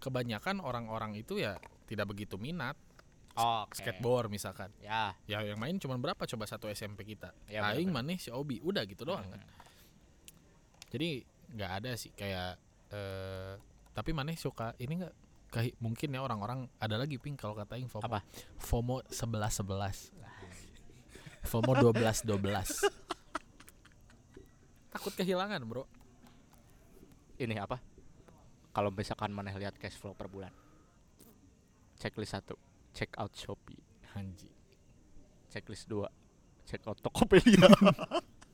kebanyakan 0.00 0.58
orang-orang 0.58 1.14
itu 1.14 1.36
ya 1.36 1.60
tidak 1.86 2.08
begitu 2.08 2.40
minat. 2.40 2.74
Oh 3.36 3.64
skateboard 3.70 4.26
misalkan. 4.26 4.72
Ya. 4.80 5.14
Ya 5.24 5.40
yang 5.44 5.60
main 5.60 5.78
cuma 5.78 5.94
berapa? 5.96 6.18
Coba 6.26 6.44
satu 6.44 6.66
SMP 6.66 7.06
kita. 7.06 7.30
Ya, 7.46 7.62
aing 7.70 7.92
maneh 7.92 8.18
si 8.18 8.28
Obi 8.32 8.58
udah 8.58 8.82
gitu 8.84 9.06
doang 9.06 9.22
Hmm. 9.22 9.38
kan. 9.38 9.40
Jadi 10.90 11.22
nggak 11.54 11.70
ada 11.82 11.90
sih 11.94 12.10
kayak 12.10 12.58
eh 12.90 13.54
tapi 13.90 14.10
maneh 14.10 14.34
suka 14.34 14.74
ini 14.78 14.98
nggak 14.98 15.14
kayak 15.50 15.74
mungkin 15.78 16.14
ya 16.14 16.22
orang-orang 16.22 16.66
ada 16.78 16.94
lagi 16.94 17.18
ping 17.18 17.38
kalau 17.38 17.54
kata 17.54 17.78
aing 17.78 17.86
FOMO. 17.86 18.06
Apa? 18.06 18.26
FOMO 18.58 19.06
11 19.06 19.62
11 19.62 20.10
FOMO 21.46 21.72
12 21.94 22.26
12 22.26 22.30
takut 24.92 25.12
kehilangan 25.14 25.62
bro. 25.64 25.86
Ini 27.40 27.56
apa 27.56 27.80
kalau 28.70 28.90
misalkan 28.94 29.34
mana 29.34 29.50
lihat 29.54 29.74
cash 29.78 29.98
flow 29.98 30.14
per 30.14 30.30
bulan. 30.30 30.52
Checklist 31.98 32.32
satu 32.32 32.54
check 32.94 33.12
out 33.18 33.34
Shopee. 33.34 33.78
Anji. 34.16 34.50
Checklist 35.50 35.90
dua 35.90 36.08
check 36.66 36.82
out 36.86 36.98
Tokopedia. 37.02 37.66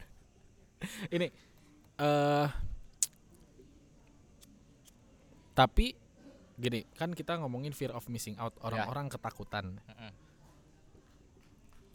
Ini 1.14 1.26
eh 1.96 2.48
tapi 5.56 5.96
gini 6.56 6.84
kan 6.96 7.16
kita 7.16 7.40
ngomongin 7.40 7.72
fear 7.72 7.92
of 7.96 8.04
missing 8.12 8.36
out 8.36 8.52
orang-orang 8.60 9.08
ketakutan. 9.08 9.80
Mm-mm. 9.80 10.12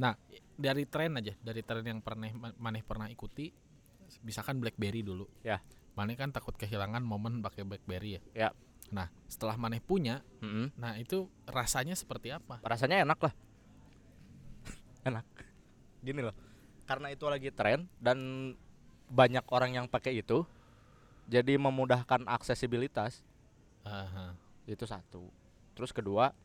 nah 0.01 0.17
dari 0.57 0.89
tren 0.89 1.13
aja 1.21 1.33
dari 1.45 1.61
tren 1.61 1.85
yang 1.85 2.01
pernah 2.01 2.25
maneh 2.57 2.81
pernah 2.81 3.05
ikuti 3.05 3.53
misalkan 4.25 4.57
BlackBerry 4.59 5.05
dulu. 5.05 5.29
Ya. 5.45 5.61
Maneh 5.93 6.15
kan 6.15 6.31
takut 6.31 6.53
kehilangan 6.53 6.99
momen 6.99 7.39
pakai 7.39 7.63
BlackBerry 7.63 8.17
ya 8.17 8.21
Ya. 8.33 8.49
nah 8.89 9.07
setelah 9.25 9.55
maneh 9.55 9.79
punya 9.79 10.19
Mm-mm. 10.39 10.71
nah 10.75 10.95
itu 10.95 11.25
rasanya 11.43 11.93
seperti 11.93 12.31
apa 12.31 12.59
rasanya 12.61 13.01
enak 13.01 13.19
lah 13.21 13.33
enak 15.07 15.25
gini 15.99 16.21
loh 16.21 16.35
karena 16.83 17.07
itu 17.09 17.23
lagi 17.25 17.49
tren 17.49 17.87
dan 17.97 18.17
banyak 19.07 19.43
orang 19.47 19.71
yang 19.73 19.85
pakai 19.87 20.17
itu 20.17 20.43
jadi 21.27 21.55
memudahkan 21.55 22.27
aksesibilitas 22.27 23.23
Aha. 23.83 24.35
itu 24.65 24.83
satu 24.83 25.27
terus 25.71 25.91
kedua 25.91 26.35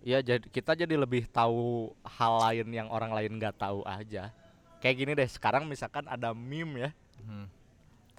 ya 0.00 0.18
jadi 0.18 0.42
kita 0.42 0.74
jadi 0.74 0.96
lebih 0.96 1.28
tahu 1.28 1.92
hal 2.02 2.32
lain 2.40 2.68
yang 2.72 2.88
orang 2.88 3.12
lain 3.12 3.36
nggak 3.36 3.54
tahu 3.54 3.84
aja 3.84 4.32
kayak 4.80 4.96
gini 4.96 5.12
deh 5.12 5.28
sekarang 5.28 5.66
misalkan 5.66 6.06
ada 6.06 6.32
meme 6.32 6.88
ya 6.88 6.92
Hmm. 7.20 7.44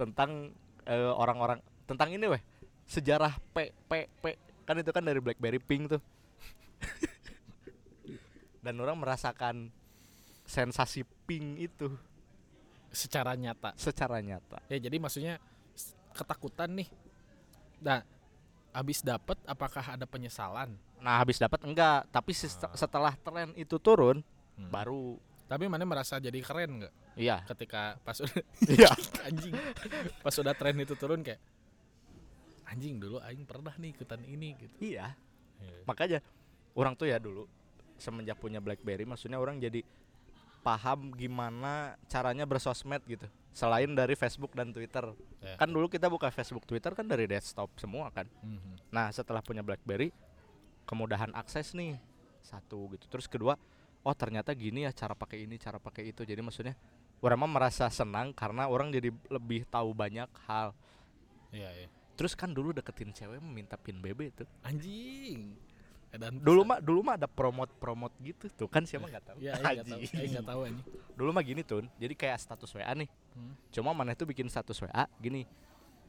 Tentang 0.02 0.50
eh, 0.90 1.14
orang-orang 1.14 1.62
tentang 1.86 2.10
ini 2.10 2.26
weh 2.26 2.42
sejarah 2.90 3.38
P 3.54 3.70
P 3.86 3.92
P. 4.10 4.26
Kan 4.66 4.82
itu 4.82 4.90
kan 4.90 5.06
dari 5.06 5.22
BlackBerry 5.22 5.62
Pink 5.62 5.94
tuh. 5.94 6.02
Dan 8.66 8.82
orang 8.82 8.98
merasakan 8.98 9.70
sensasi 10.46 11.06
pink 11.30 11.70
itu. 11.70 11.94
Secara 12.92 13.38
nyata. 13.38 13.78
Secara 13.78 14.20
nyata. 14.20 14.60
Ya 14.68 14.82
jadi 14.82 14.98
maksudnya 14.98 15.38
ketakutan 16.18 16.74
nih. 16.76 16.90
Nah 17.82 18.02
habis 18.72 19.00
dapat 19.06 19.38
apakah 19.46 19.96
ada 19.96 20.06
penyesalan? 20.08 20.76
Nah, 21.02 21.18
habis 21.18 21.42
dapat 21.42 21.58
enggak, 21.66 22.06
tapi 22.14 22.30
Ah. 22.30 22.78
setelah 22.78 23.14
tren 23.18 23.50
itu 23.58 23.82
turun 23.82 24.22
Hmm. 24.54 24.70
baru 24.70 25.18
tapi 25.52 25.68
mana 25.68 25.84
merasa 25.84 26.16
jadi 26.16 26.40
keren 26.40 26.80
nggak 26.80 26.94
iya. 27.20 27.44
ketika 27.44 28.00
pas 28.08 28.16
udah 28.24 28.40
Iya. 28.72 28.88
anjing 29.28 29.52
pas 30.24 30.32
udah 30.40 30.56
tren 30.56 30.80
itu 30.80 30.96
turun 30.96 31.20
kayak 31.20 31.44
anjing 32.72 33.04
dulu 33.04 33.20
aing 33.20 33.44
pernah 33.44 33.76
nih 33.76 33.92
ikutan 33.92 34.24
ini 34.24 34.56
gitu 34.56 34.96
Iya. 34.96 35.12
Makanya 35.84 36.24
orang 36.74 36.96
tuh 36.96 37.12
ya 37.12 37.20
dulu 37.20 37.46
semenjak 38.00 38.40
punya 38.40 38.58
BlackBerry 38.64 39.04
maksudnya 39.06 39.38
orang 39.38 39.60
jadi 39.60 39.84
paham 40.62 41.12
gimana 41.14 41.98
caranya 42.08 42.46
bersosmed 42.48 43.02
gitu. 43.06 43.28
Selain 43.52 43.90
dari 43.92 44.16
Facebook 44.16 44.56
dan 44.56 44.72
Twitter. 44.72 45.04
Ya. 45.44 45.60
Kan 45.60 45.70
dulu 45.74 45.92
kita 45.92 46.08
buka 46.08 46.32
Facebook, 46.32 46.64
Twitter 46.64 46.96
kan 46.96 47.04
dari 47.04 47.28
desktop 47.28 47.68
semua 47.76 48.08
kan. 48.14 48.30
Mhm. 48.40 48.94
Nah, 48.94 49.12
setelah 49.12 49.44
punya 49.44 49.60
BlackBerry 49.60 50.14
kemudahan 50.88 51.36
akses 51.36 51.76
nih. 51.76 52.00
Satu 52.42 52.88
gitu. 52.96 53.06
Terus 53.12 53.28
kedua, 53.28 53.60
oh 54.02 54.16
ternyata 54.18 54.52
gini 54.58 54.86
ya 54.86 54.92
cara 54.92 55.14
pakai 55.14 55.46
ini, 55.46 55.56
cara 55.62 55.78
pakai 55.78 56.10
itu. 56.10 56.22
Jadi 56.26 56.42
maksudnya 56.42 56.74
orang 57.22 57.40
mah 57.46 57.52
merasa 57.62 57.86
senang 57.94 58.34
karena 58.34 58.66
orang 58.66 58.90
jadi 58.90 59.14
lebih 59.30 59.66
tahu 59.70 59.94
banyak 59.94 60.30
hal. 60.50 60.74
iya 61.54 61.70
iya 61.76 61.90
Terus 62.18 62.38
kan 62.38 62.54
dulu 62.54 62.70
deketin 62.76 63.14
cewek 63.14 63.42
minta 63.42 63.78
pin 63.78 63.98
BB 63.98 64.34
tuh. 64.36 64.48
anjing 64.62 65.58
dan 66.12 66.44
Dulu 66.44 66.68
mah 66.68 66.84
dulu 66.84 67.08
mah 67.08 67.16
ada 67.16 67.24
promote-promote 67.26 68.12
gitu 68.20 68.52
tuh 68.52 68.68
kan 68.68 68.84
siapa 68.84 69.08
nggak 69.08 69.26
tahu. 69.32 69.38
ya 69.40 69.56
nggak 69.56 69.88
tahu 69.88 70.00
Anjing. 70.04 70.44
tahu 70.44 70.62
anjing 70.68 70.86
Dulu 71.16 71.30
mah 71.32 71.44
gini 71.46 71.62
tuh. 71.64 71.88
Jadi 71.96 72.14
kayak 72.20 72.38
status 72.42 72.68
WA 72.76 72.92
nih. 72.92 73.08
Hmm. 73.32 73.54
Cuma 73.72 73.96
mana 73.96 74.12
tuh 74.12 74.28
bikin 74.28 74.52
status 74.52 74.76
WA 74.84 75.08
gini. 75.24 75.48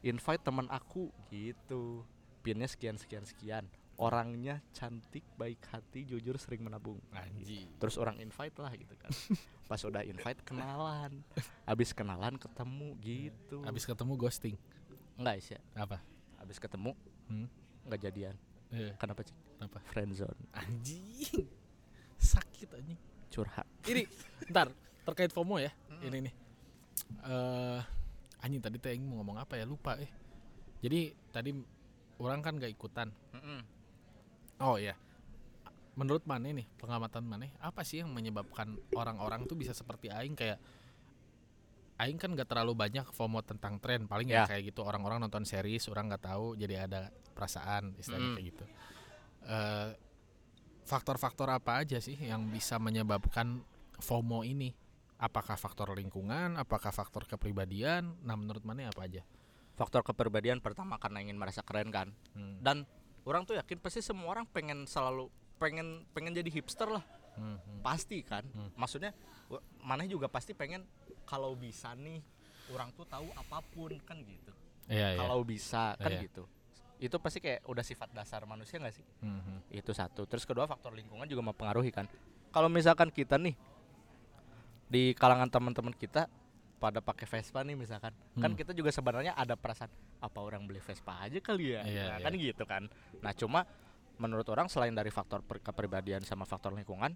Invite 0.03 0.43
teman 0.43 0.67
aku 0.67 1.07
gitu. 1.31 2.03
Pinnya 2.43 2.67
sekian 2.67 2.99
sekian 2.99 3.23
sekian. 3.23 3.63
Orangnya 4.03 4.59
cantik, 4.69 5.23
baik 5.33 5.63
hati, 5.65 6.03
jujur, 6.03 6.35
sering 6.35 6.59
menabung. 6.59 6.99
anjing 7.09 7.71
Terus 7.79 7.95
orang 7.95 8.19
invite 8.19 8.59
lah 8.59 8.71
gitu 8.73 8.91
kan. 8.93 9.07
Pas 9.69 9.79
udah 9.79 10.03
invite 10.03 10.43
kenalan. 10.43 11.23
Habis 11.63 11.95
kenalan 11.95 12.35
ketemu 12.35 12.99
gitu. 12.99 13.63
habis 13.63 13.87
ketemu 13.87 14.13
ghosting 14.15 14.55
enggak 15.15 15.39
sih. 15.39 15.55
apa 15.73 16.03
Habis 16.35 16.59
ketemu 16.59 16.91
Hmm. 17.23 17.47
nggak 17.87 18.01
jadian. 18.01 18.35
Eh, 18.69 18.91
Kenapa 18.97 19.23
sih? 19.23 19.31
kenapa 19.55 19.79
Friendzone. 19.87 20.35
anjing 20.51 21.47
sakit 22.19 22.67
anjing 22.73 22.99
Curhat. 23.29 23.63
ini 23.85 24.03
ntar 24.47 24.67
terkait 25.03 25.31
FOMO 25.31 25.55
ya 25.55 25.71
ini 26.01 26.27
nih 26.27 26.33
eh 27.23 27.79
anjing 28.39 28.59
tadi 28.59 28.75
teh 28.77 28.91
mau 28.99 29.23
ngomong 29.23 29.39
apa 29.39 29.55
ya 29.55 29.63
lupa 29.63 29.95
eh 29.95 30.11
jadi 30.79 31.15
tadi 31.29 31.55
orang 32.19 32.39
kan 32.39 32.59
gak 32.59 32.69
ikutan 32.69 33.07
oh 34.59 34.77
ya 34.77 34.93
menurut 35.93 36.25
mana 36.25 36.49
nih 36.49 36.65
pengamatan 36.77 37.21
mana 37.21 37.45
apa 37.61 37.85
sih 37.85 38.01
yang 38.01 38.09
menyebabkan 38.09 38.73
orang-orang 38.93 39.45
tuh 39.45 39.53
bisa 39.53 39.71
seperti 39.71 40.09
aing 40.09 40.33
kayak 40.33 40.57
aing 42.01 42.17
kan 42.17 42.33
gak 42.33 42.49
terlalu 42.49 42.73
banyak 42.73 43.05
FOMO 43.13 43.45
tentang 43.45 43.77
tren 43.77 44.09
paling 44.09 44.25
ya, 44.25 44.43
Ya. 44.43 44.49
kayak 44.49 44.73
gitu 44.73 44.81
orang-orang 44.81 45.21
nonton 45.21 45.45
series 45.45 45.85
orang 45.93 46.09
nggak 46.09 46.25
tahu 46.25 46.57
jadi 46.57 46.89
ada 46.89 47.13
perasaan 47.37 47.93
istilahnya 47.97 48.29
Mm. 48.29 48.35
kayak 48.37 48.47
gitu 48.53 48.65
Eh, 49.43 49.89
faktor-faktor 50.83 51.51
apa 51.51 51.83
aja 51.83 51.99
sih 51.99 52.15
yang 52.15 52.47
bisa 52.47 52.79
menyebabkan 52.79 53.59
FOMO 53.99 54.47
ini 54.47 54.71
apakah 55.19 55.59
faktor 55.59 55.91
lingkungan 55.95 56.55
apakah 56.55 56.95
faktor 56.95 57.27
kepribadian 57.27 58.23
nah 58.23 58.39
menurut 58.39 58.63
mana 58.63 58.87
apa 58.87 59.03
aja 59.03 59.21
Faktor 59.73 60.05
kepribadian 60.05 60.61
pertama 60.61 61.01
karena 61.01 61.17
ingin 61.25 61.33
merasa 61.33 61.65
keren 61.65 61.89
kan. 61.89 62.13
Hmm. 62.37 62.61
Dan 62.61 62.85
orang 63.23 63.47
tuh 63.47 63.55
yakin 63.55 63.79
pasti 63.79 64.03
semua 64.03 64.35
orang 64.35 64.45
pengen 64.47 64.83
selalu 64.87 65.31
pengen 65.57 66.03
pengen 66.11 66.35
jadi 66.35 66.49
hipster 66.51 66.87
lah. 66.91 67.03
Hmm, 67.39 67.57
hmm. 67.57 67.79
Pasti 67.81 68.21
kan. 68.21 68.43
Hmm. 68.51 68.69
Maksudnya 68.75 69.15
maneh 69.81 70.07
juga 70.07 70.27
pasti 70.27 70.51
pengen 70.53 70.83
kalau 71.23 71.55
bisa 71.55 71.95
nih 71.95 72.19
orang 72.71 72.91
tuh 72.95 73.07
tahu 73.07 73.27
apa 73.35 73.59
pun 73.73 73.95
kan 74.03 74.19
gitu. 74.21 74.51
Iya, 74.91 75.15
iya. 75.15 75.19
Kalau 75.23 75.41
bisa 75.47 75.95
kan 75.95 76.11
Iya. 76.11 76.27
gitu. 76.27 76.43
Itu 76.99 77.19
pasti 77.19 77.43
kayak 77.43 77.67
udah 77.67 77.83
sifat 77.83 78.15
dasar 78.15 78.43
manusia 78.47 78.79
gak 78.79 78.95
sih? 78.95 79.03
Hmm, 79.23 79.39
hmm. 79.43 79.59
Itu 79.71 79.91
satu. 79.91 80.23
Terus 80.27 80.47
kedua 80.47 80.67
faktor 80.67 80.95
lingkungan 80.95 81.27
juga 81.27 81.43
mempengaruhi 81.43 81.91
kan. 81.91 82.07
Kalau 82.53 82.69
misalkan 82.71 83.11
kita 83.11 83.35
nih 83.39 83.55
di 84.87 85.15
kalangan 85.17 85.49
teman-teman 85.49 85.95
kita 85.95 86.29
pada 86.83 86.99
pakai 86.99 87.23
Vespa 87.23 87.63
nih 87.63 87.79
misalkan, 87.79 88.11
kan 88.35 88.51
Hmm. 88.51 88.59
kita 88.59 88.75
juga 88.75 88.91
sebenarnya 88.91 89.31
ada 89.31 89.55
perasaan 89.55 89.87
apa 90.19 90.35
orang 90.37 90.67
beli 90.67 90.77
Vespa 90.77 91.15
aja 91.17 91.39
kali 91.39 91.71
ya, 91.71 91.81
Iya, 91.81 92.03
Nah, 92.03 92.17
iya. 92.19 92.25
kan 92.27 92.33
gitu 92.35 92.63
kan. 92.65 92.83
Nah 93.17 93.31
cuma 93.31 93.63
menurut 94.13 94.43
orang 94.45 94.67
selain 94.67 94.91
dari 94.91 95.07
faktor 95.07 95.39
per- 95.39 95.57
kepribadian 95.57 96.19
sama 96.21 96.43
faktor 96.43 96.71
lingkungan, 96.71 97.15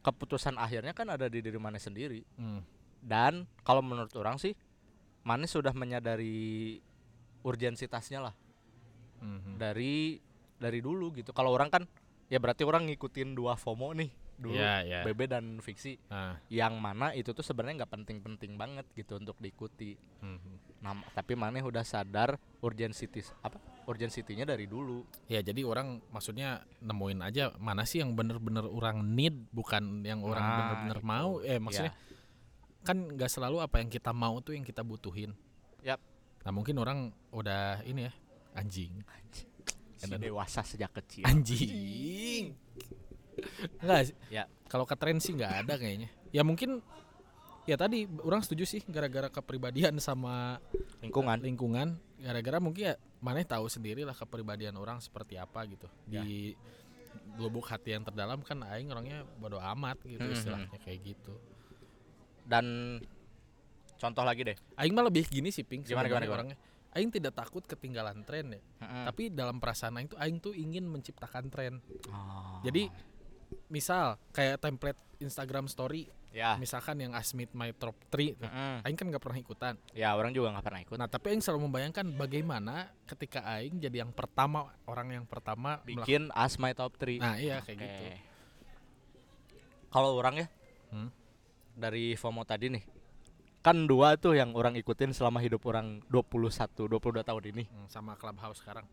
keputusan 0.00 0.54
akhirnya 0.54 0.92
kan 0.92 1.08
ada 1.08 1.26
di 1.26 1.40
diri 1.40 1.56
mana 1.56 1.80
sendiri. 1.80 2.20
Hmm. 2.36 2.60
Dan 3.00 3.48
kalau 3.62 3.80
menurut 3.80 4.12
orang 4.14 4.36
sih, 4.36 4.52
mana 5.22 5.44
sudah 5.44 5.72
menyadari 5.72 6.76
urgensitasnya 7.40 8.20
lah 8.20 8.34
Hmm, 9.16 9.40
hmm. 9.40 9.56
dari 9.56 10.20
dari 10.54 10.78
dulu 10.78 11.08
gitu. 11.14 11.32
Kalau 11.32 11.50
orang 11.50 11.72
kan 11.72 11.82
ya 12.26 12.36
berarti 12.36 12.62
orang 12.62 12.84
ngikutin 12.86 13.32
dua 13.32 13.56
FOMO 13.56 13.96
nih 13.96 14.10
dulu 14.36 14.52
Iya, 14.52 14.74
iya. 14.82 15.00
BB 15.02 15.20
dan 15.26 15.58
fiksi 15.58 15.96
Ah, 16.06 16.36
yang 16.46 16.76
mana 16.76 17.10
itu 17.10 17.32
tuh 17.32 17.40
sebenarnya 17.40 17.82
nggak 17.82 17.92
penting-penting 17.92 18.54
banget 18.54 18.84
gitu 18.92 19.16
untuk 19.16 19.36
diikuti. 19.36 19.96
hmm, 20.20 20.38
hmm. 20.38 20.56
Nah, 20.76 20.92
tapi 21.10 21.32
mana 21.32 21.58
udah 21.58 21.80
sadar 21.82 22.36
urgensitis 22.60 23.32
apa 23.40 23.56
urgensitinya 23.86 24.44
dari 24.44 24.68
dulu. 24.68 25.02
Ya 25.26 25.40
jadi 25.40 25.64
orang 25.64 26.04
maksudnya 26.10 26.60
nemuin 26.78 27.24
aja 27.24 27.54
mana 27.56 27.82
sih 27.82 28.04
yang 28.04 28.12
bener-bener 28.12 28.68
orang 28.68 29.00
need 29.02 29.34
bukan 29.50 30.04
yang 30.04 30.20
orang 30.20 30.42
Nah, 30.42 30.54
bener-bener 30.54 31.00
mau. 31.00 31.40
Eh 31.40 31.56
maksudnya 31.56 31.96
kan 32.84 33.02
nggak 33.08 33.26
selalu 33.26 33.58
apa 33.58 33.82
yang 33.82 33.90
kita 33.90 34.12
mau 34.12 34.38
tuh 34.38 34.54
yang 34.54 34.62
kita 34.62 34.84
butuhin. 34.84 35.32
Yap. 35.82 35.98
Nah 36.44 36.52
mungkin 36.52 36.76
orang 36.78 36.98
udah 37.32 37.82
ini 37.82 38.06
ya 38.06 38.12
anjing. 38.54 39.00
Si 39.96 40.06
Dan- 40.06 40.20
dewasa 40.20 40.60
sejak 40.60 40.92
kecil. 40.92 41.24
Anjing. 41.24 42.52
Enggak 43.78 44.00
sih. 44.06 44.16
Ya. 44.28 44.44
Kalau 44.66 44.82
ke 44.82 44.94
tren 44.94 45.16
sih 45.16 45.32
nggak 45.32 45.64
ada 45.64 45.74
kayaknya. 45.74 46.08
Ya 46.30 46.42
mungkin 46.42 46.82
ya 47.62 47.74
tadi 47.74 48.06
orang 48.20 48.40
setuju 48.40 48.62
sih 48.64 48.80
gara-gara 48.84 49.26
kepribadian 49.28 49.98
sama 49.98 50.62
Lingkungan. 50.98 51.38
lingkungan 51.40 51.88
gara-gara 52.16 52.58
mungkin 52.58 52.82
ya 52.84 52.94
mana 53.18 53.42
tahu 53.42 53.66
sendiri 53.66 54.02
lah 54.02 54.14
kepribadian 54.14 54.74
orang 54.74 54.98
seperti 54.98 55.34
apa 55.34 55.66
gitu 55.66 55.90
Ya. 56.06 56.22
di 56.22 56.54
lubuk 57.36 57.66
hati 57.66 57.90
yang 57.90 58.02
terdalam 58.02 58.38
kan 58.40 58.62
aing 58.62 58.86
orangnya 58.86 59.26
bodo 59.34 59.58
amat 59.58 59.98
gitu 60.00 60.20
Mhm. 60.20 60.30
istilahnya 60.32 60.78
kayak 60.78 61.00
gitu 61.04 61.34
Dan 62.44 62.98
contoh 63.96 64.22
lagi 64.22 64.44
deh. 64.44 64.56
aing 64.76 64.92
mah 64.92 65.02
lebih 65.02 65.26
gini 65.26 65.50
sih 65.50 65.62
ping 65.62 65.82
Gimana, 65.82 66.06
gimana, 66.06 66.22
gimana? 66.22 66.34
orangnya 66.38 66.56
aing 66.92 67.10
tidak 67.10 67.34
takut 67.34 67.60
ketinggalan 67.62 68.22
tren 68.22 68.46
ya 68.48 68.60
Mm-mm. 68.78 69.04
tapi 69.04 69.28
dalam 69.28 69.58
perasaan 69.58 69.96
aing 69.96 70.06
tuh 70.06 70.18
aing 70.18 70.38
tuh 70.38 70.54
ingin 70.54 70.86
menciptakan 70.86 71.50
tren 71.50 71.82
Oh. 72.08 72.62
jadi 72.62 72.88
misal 73.66 74.16
kayak 74.30 74.58
template 74.58 74.96
Instagram 75.16 75.64
story 75.66 76.06
ya. 76.28 76.54
misalkan 76.56 76.96
yang 76.98 77.12
Asmit 77.12 77.48
my 77.50 77.72
top 77.72 77.96
3 78.08 78.36
Mm-mm. 78.36 78.84
aing 78.84 78.92
kan 78.92 79.06
nggak 79.06 79.18
pernah 79.18 79.38
ikutan 79.38 79.74
Ya 79.90 80.12
orang 80.12 80.30
juga 80.30 80.52
nggak 80.52 80.62
pernah 80.62 80.80
ikut. 80.82 80.96
Nah, 80.96 81.08
tapi 81.08 81.32
Aing 81.32 81.40
selalu 81.40 81.64
membayangkan 81.66 82.04
bagaimana 82.12 82.74
ketika 83.04 83.40
Aing 83.46 83.80
jadi 83.80 84.04
yang 84.04 84.12
pertama, 84.12 84.68
orang 84.84 85.08
yang 85.14 85.24
pertama. 85.24 85.80
Bikin 85.82 86.28
as 86.30 86.56
my 86.56 86.70
top 86.70 86.92
3 86.96 87.16
Nah, 87.16 87.36
iya 87.36 87.60
kayak 87.60 87.76
gitu. 87.78 88.04
Kalau 89.88 90.12
orang 90.14 90.44
ya 90.44 90.46
Hmm. 90.86 91.08
dari 91.72 92.14
FOMO 92.14 92.44
tadi 92.44 92.68
nih. 92.68 92.84
Kan 93.58 93.88
dua 93.88 94.14
tuh 94.14 94.32
yang 94.32 94.54
orang 94.54 94.76
ikutin 94.76 95.10
selama 95.10 95.40
hidup 95.40 95.64
orang 95.64 95.98
21 96.06 96.86
22 96.86 97.24
tahun 97.24 97.44
ini. 97.50 97.64
Hmm, 97.66 97.88
sama 97.88 98.14
Clubhouse 98.14 98.60
sekarang. 98.60 98.86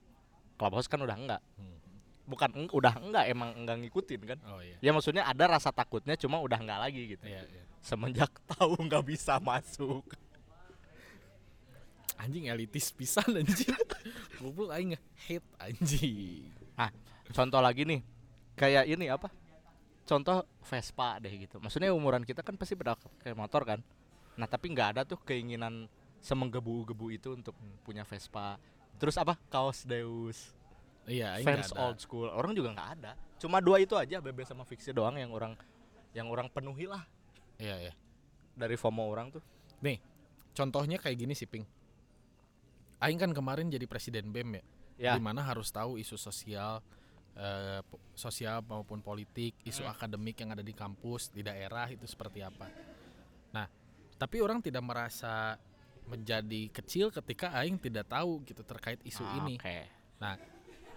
Clubhouse 0.56 0.88
kan 0.88 0.97
udah 0.97 1.13
enggak. 1.13 1.41
Hmm. 1.54 1.78
Bukan 2.23 2.49
eng- 2.55 2.73
udah 2.73 2.93
enggak 3.03 3.25
emang 3.27 3.51
enggak 3.53 3.77
ngikutin 3.83 4.21
kan. 4.23 4.39
Oh 4.47 4.63
iya. 4.63 4.77
Ya 4.79 4.91
maksudnya 4.95 5.27
ada 5.27 5.43
rasa 5.47 5.75
takutnya 5.75 6.15
cuma 6.15 6.39
udah 6.39 6.59
enggak 6.59 6.79
lagi 6.79 7.01
gitu. 7.15 7.25
Iya, 7.27 7.43
iya. 7.43 7.63
Semenjak 7.83 8.31
tahu 8.55 8.79
nggak 8.79 9.03
bisa 9.03 9.38
masuk. 9.43 10.07
Anjing 12.15 12.47
elitis 12.47 12.93
pisan 12.95 13.27
anjing. 13.36 13.75
Goblok 14.39 14.71
aing 14.71 14.95
hate 15.27 15.49
anjing. 15.59 16.47
Contoh 17.33 17.59
lagi 17.59 17.83
nih. 17.83 17.99
Kayak 18.53 18.86
ini 18.88 19.09
apa? 19.09 19.27
Contoh 20.03 20.43
Vespa 20.63 21.17
deh 21.19 21.31
gitu. 21.31 21.57
Maksudnya 21.59 21.91
umuran 21.95 22.21
kita 22.23 22.43
kan 22.43 22.55
pasti 22.55 22.75
pada 22.75 22.95
kayak 23.23 23.36
motor 23.36 23.63
kan. 23.63 23.79
Nah, 24.36 24.47
tapi 24.47 24.71
nggak 24.71 24.97
ada 24.97 25.01
tuh 25.07 25.17
keinginan 25.23 25.88
semenggebu-gebu 26.19 27.07
itu 27.12 27.36
untuk 27.36 27.55
punya 27.83 28.03
Vespa. 28.03 28.59
Terus 28.99 29.15
apa? 29.17 29.36
Kaos 29.49 29.83
Deus. 29.83 30.51
Iya, 31.04 31.36
fans 31.44 31.76
old 31.76 32.00
school 32.00 32.32
orang 32.32 32.56
juga 32.56 32.72
nggak 32.72 32.89
ada 33.00 33.12
cuma 33.36 33.60
dua 33.60 33.80
itu 33.80 33.94
aja 34.00 34.24
BB 34.24 34.48
sama 34.48 34.63
fiksi 34.63 34.96
doang 34.96 35.20
yang 35.20 35.36
orang 35.36 35.54
yang 36.16 36.32
orang 36.32 36.48
penuhi 36.48 36.88
lah 36.88 37.04
Iya, 37.60 37.89
iya. 37.89 37.94
dari 38.56 38.76
FOMO 38.76 39.04
orang 39.08 39.32
tuh 39.32 39.44
Contohnya 40.54 41.02
kayak 41.02 41.18
gini 41.18 41.34
sih, 41.34 41.50
Ping. 41.50 41.66
aing 43.02 43.18
kan 43.18 43.34
kemarin 43.34 43.68
jadi 43.68 43.89
presiden 43.89 44.30
BEM 44.30 44.54
ya. 44.54 44.63
Ya. 44.96 45.12
Di 45.18 45.22
mana 45.26 45.42
harus 45.42 45.74
tahu 45.74 45.98
isu 45.98 46.13
sosial 46.16 46.80
eh, 47.34 47.82
sosial 48.13 48.62
maupun 48.62 49.02
politik, 49.02 49.58
isu 49.66 49.82
Hmm. 49.82 49.98
akademik 49.98 50.38
yang 50.38 50.54
ada 50.54 50.62
di 50.62 50.70
kampus, 50.72 51.34
di 51.34 51.42
daerah 51.42 51.89
itu 51.89 52.06
seperti 52.06 52.46
apa. 52.46 52.70
Nah, 53.50 53.66
tapi 54.22 54.38
orang 54.38 54.62
tidak 54.62 54.86
merasa 54.86 55.58
menjadi 56.06 56.70
kecil 56.70 57.10
ketika 57.10 57.50
aing 57.58 57.82
tidak 57.82 58.06
tahu 58.06 58.46
gitu 58.46 58.62
terkait 58.62 59.02
isu 59.02 59.26
Ah, 59.26 59.42
ini. 59.42 59.58
Oke. 59.58 59.80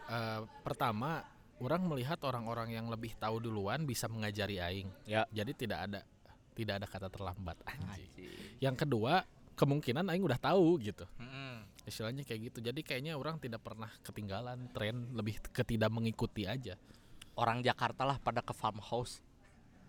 Eh, 0.07 0.41
pertama, 0.63 1.27
orang 1.59 1.83
melihat 1.89 2.23
orang-orang 2.23 2.79
yang 2.79 2.87
lebih 2.87 3.19
tahu 3.19 3.43
duluan 3.43 3.83
bisa 3.83 4.07
mengajari 4.07 4.63
aing. 4.63 4.91
Ya. 5.03 5.27
Jadi 5.35 5.67
tidak 5.67 5.79
ada 5.91 6.01
tidak 6.57 6.81
ada 6.81 6.87
kata 6.89 7.09
terlambat 7.13 7.59
anjing. 7.69 8.31
Yang 8.63 8.87
kedua, 8.87 9.27
kemungkinan 9.59 10.07
aing 10.09 10.25
udah 10.25 10.41
tahu 10.41 10.79
gitu. 10.81 11.05
Mm-mm. 11.19 11.67
Istilahnya 11.85 12.23
kayak 12.23 12.53
gitu. 12.53 12.59
Jadi 12.71 12.81
kayaknya 12.87 13.19
orang 13.19 13.37
tidak 13.43 13.61
pernah 13.67 13.91
ketinggalan 14.01 14.71
tren, 14.71 15.11
lebih 15.13 15.43
ke 15.51 15.63
tidak 15.67 15.91
mengikuti 15.91 16.47
aja. 16.47 16.79
Orang 17.37 17.61
Jakarta 17.61 18.07
lah 18.07 18.17
pada 18.17 18.41
ke 18.41 18.55
farmhouse. 18.57 19.21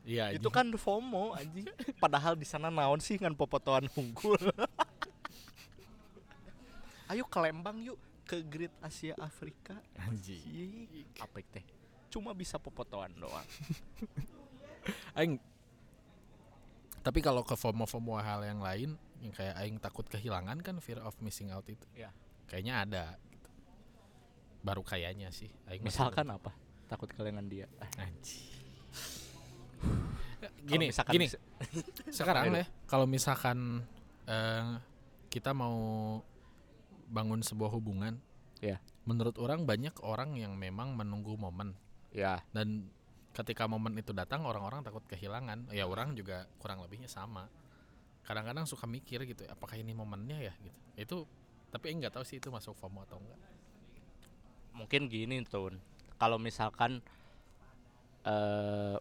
Iya, 0.08 0.40
Itu 0.40 0.48
kan 0.48 0.72
FOMO 0.72 1.36
anjing. 1.36 1.68
Padahal 2.00 2.40
di 2.40 2.48
sana 2.48 2.72
naon 2.72 3.04
sih 3.04 3.20
ngan 3.20 3.36
popotoan 3.36 3.92
unggul. 3.96 4.40
Ayo 7.12 7.24
ke 7.28 7.40
Lembang 7.40 7.80
yuk 7.84 8.00
ke 8.28 8.44
Great 8.44 8.76
Asia 8.84 9.16
Afrika. 9.24 9.80
Apa 11.24 11.40
teh? 11.48 11.64
Cuma 12.12 12.36
bisa 12.36 12.60
popotoan 12.60 13.16
doang. 13.16 13.48
Aing 15.18 15.40
tapi 17.08 17.24
kalau 17.24 17.40
ke 17.48 17.56
FOMO-FOMO 17.56 18.20
hal 18.20 18.44
yang 18.44 18.60
lain 18.60 19.00
yang 19.24 19.32
kayak 19.32 19.56
aing 19.64 19.80
takut 19.80 20.04
kehilangan 20.12 20.60
kan 20.60 20.76
fear 20.84 21.00
of 21.00 21.16
missing 21.24 21.56
out 21.56 21.64
itu. 21.72 21.88
Iya. 21.96 22.12
Kayaknya 22.52 22.74
ada 22.84 23.04
gitu. 23.32 23.50
Baru 24.60 24.84
kayaknya 24.84 25.32
sih 25.32 25.48
aing 25.72 25.88
Misalkan 25.88 26.28
apa? 26.28 26.52
Takut 26.92 27.08
kehilangan 27.08 27.48
dia. 27.48 27.72
Kalau 30.38 30.68
Gini, 30.68 30.92
misalkan 30.92 31.14
gini. 31.16 31.28
Sekarang 32.12 32.52
ya, 32.52 32.68
kalau 32.92 33.08
misalkan 33.08 33.88
eh, 34.28 34.78
kita 35.32 35.56
mau 35.56 36.20
bangun 37.08 37.40
sebuah 37.42 37.72
hubungan, 37.72 38.20
Ya. 38.60 38.82
menurut 39.08 39.38
orang 39.40 39.64
banyak 39.64 39.96
orang 40.04 40.36
yang 40.36 40.58
memang 40.58 40.98
menunggu 40.98 41.38
momen 41.38 41.78
ya, 42.12 42.42
dan 42.52 42.90
ketika 43.38 43.70
momen 43.70 43.94
itu 44.02 44.18
datang 44.18 44.42
orang-orang 44.50 44.82
takut 44.82 45.06
kehilangan. 45.06 45.70
Ya 45.70 45.86
orang 45.86 46.18
juga 46.18 46.50
kurang 46.58 46.82
lebihnya 46.82 47.06
sama. 47.06 47.46
Kadang-kadang 48.26 48.66
suka 48.66 48.90
mikir 48.90 49.24
gitu, 49.30 49.46
apakah 49.46 49.78
ini 49.78 49.94
momennya 49.94 50.42
ya 50.42 50.54
gitu. 50.58 50.80
Itu 50.98 51.18
tapi 51.70 51.94
enggak 51.94 52.18
tahu 52.18 52.26
sih 52.26 52.42
itu 52.42 52.50
masuk 52.50 52.74
FOMO 52.76 53.06
atau 53.06 53.22
enggak. 53.22 53.40
mungkin 54.78 55.10
gini 55.10 55.42
tuh. 55.42 55.74
Kalau 56.22 56.38
misalkan 56.38 57.02
eh 58.26 58.98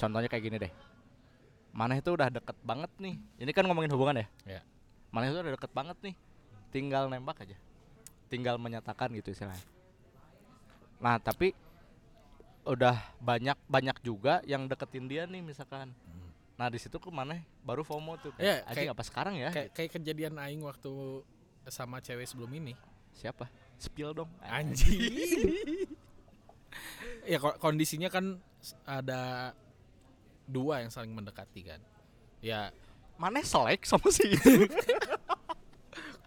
contohnya 0.00 0.28
kayak 0.32 0.44
gini 0.48 0.56
deh. 0.56 0.72
Mana 1.76 2.00
itu 2.00 2.08
udah 2.12 2.32
deket 2.32 2.56
banget 2.64 2.88
nih. 2.96 3.16
Ini 3.36 3.50
kan 3.52 3.68
ngomongin 3.68 3.92
hubungan 3.92 4.16
ya? 4.20 4.26
Ya. 4.44 4.60
Mana 5.12 5.28
itu 5.28 5.40
udah 5.40 5.54
deket 5.56 5.72
banget 5.76 5.96
nih. 6.00 6.14
Tinggal 6.70 7.10
nembak 7.10 7.42
aja. 7.42 7.58
Tinggal 8.30 8.56
menyatakan 8.56 9.10
gitu 9.12 9.34
istilahnya. 9.34 9.62
Nah, 11.02 11.18
tapi 11.18 11.52
udah 12.62 12.94
banyak 13.18 13.56
banyak 13.66 13.96
juga 14.04 14.38
yang 14.46 14.68
deketin 14.68 15.10
dia 15.10 15.26
nih 15.26 15.42
misalkan. 15.42 15.90
Nah, 16.54 16.68
di 16.68 16.76
situ 16.76 17.00
ke 17.00 17.08
mana 17.08 17.40
baru 17.64 17.82
FOMO 17.82 18.20
tuh. 18.20 18.30
Ya, 18.36 18.60
Anjing 18.68 18.86
kayak- 18.86 18.94
apa 18.94 19.02
sekarang 19.02 19.34
ya? 19.34 19.48
Kayak 19.50 19.70
kayak 19.72 19.90
kejadian 19.96 20.36
aing 20.36 20.60
waktu 20.60 21.24
sama 21.66 21.98
cewek 21.98 22.28
sebelum 22.28 22.52
ini. 22.52 22.76
Siapa? 23.16 23.48
Spill 23.80 24.12
dong. 24.12 24.28
Anjing. 24.44 25.00
ya 27.32 27.40
ko- 27.40 27.56
kondisinya 27.58 28.12
kan 28.12 28.36
ada 28.84 29.52
dua 30.44 30.84
yang 30.84 30.92
saling 30.92 31.10
mendekati 31.10 31.64
kan. 31.64 31.80
Ya 32.44 32.70
Mana 33.16 33.44
selek 33.44 33.84
sama 33.84 34.08
si 34.08 34.32
itu? 34.32 34.64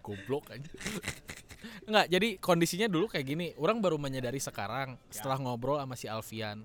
goblok 0.04 0.52
aja. 0.52 0.68
Enggak, 1.88 2.06
jadi 2.12 2.28
kondisinya 2.36 2.92
dulu 2.92 3.08
kayak 3.08 3.24
gini. 3.24 3.46
Orang 3.56 3.80
baru 3.80 3.96
menyadari 3.96 4.36
sekarang 4.36 5.00
setelah 5.08 5.40
ngobrol 5.40 5.80
sama 5.80 5.96
si 5.96 6.04
Alfian. 6.04 6.60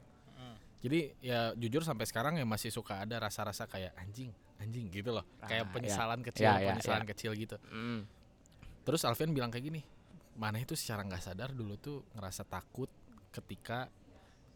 Jadi 0.80 1.12
ya 1.20 1.52
jujur 1.60 1.84
sampai 1.84 2.08
sekarang 2.08 2.40
ya 2.40 2.48
masih 2.48 2.72
suka 2.72 3.04
ada 3.04 3.20
rasa-rasa 3.20 3.68
kayak 3.68 3.92
anjing, 4.00 4.32
anjing 4.64 4.88
gitu 4.88 5.12
loh. 5.12 5.28
Ah, 5.44 5.52
kayak 5.52 5.68
ya. 5.68 5.72
penyesalan 5.76 6.20
kecil, 6.24 6.44
Ya, 6.48 6.56
ya, 6.56 6.68
penyesalan 6.72 7.04
ya. 7.04 7.10
kecil 7.12 7.32
gitu. 7.36 7.56
Mm. 7.68 8.08
Terus 8.88 9.04
Alfian 9.04 9.36
bilang 9.36 9.52
kayak 9.52 9.68
gini, 9.68 9.84
mana 10.40 10.56
itu 10.56 10.80
secara 10.80 11.04
nggak 11.04 11.20
sadar 11.20 11.52
dulu 11.52 11.76
tuh 11.76 12.08
ngerasa 12.16 12.48
takut 12.48 12.88
ketika 13.36 13.92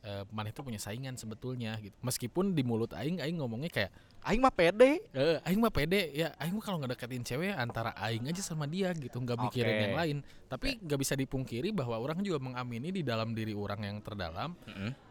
eh, 0.04 0.24
mana 0.30 0.52
itu 0.52 0.60
punya 0.60 0.78
saingan 0.78 1.16
sebetulnya 1.16 1.80
gitu. 1.80 1.96
Meskipun 2.04 2.52
di 2.52 2.62
mulut 2.62 2.92
aing 2.92 3.20
aing 3.20 3.40
ngomongnya 3.40 3.72
kayak 3.72 3.92
Aing 4.24 4.40
mah 4.40 4.52
pede. 4.52 5.04
eh 5.12 5.36
aing 5.44 5.60
mah 5.60 5.68
pede 5.68 6.12
ya 6.12 6.32
aing 6.40 6.56
mah 6.56 6.64
kalau 6.64 6.80
ngedeketin 6.80 7.24
cewek 7.24 7.52
antara 7.52 7.92
aing 7.98 8.24
aja 8.24 8.40
sama 8.40 8.64
dia 8.64 8.92
gitu, 8.96 9.20
nggak 9.20 9.36
mikirin 9.36 9.74
Oke. 9.74 9.84
yang 9.84 9.96
lain. 9.96 10.18
Tapi 10.48 10.80
nggak 10.80 11.00
bisa 11.00 11.14
dipungkiri 11.16 11.76
bahwa 11.76 12.00
orang 12.00 12.24
juga 12.24 12.40
mengamini 12.40 12.92
di 12.92 13.04
dalam 13.04 13.36
diri 13.36 13.52
orang 13.52 13.84
yang 13.84 13.98
terdalam 14.00 14.56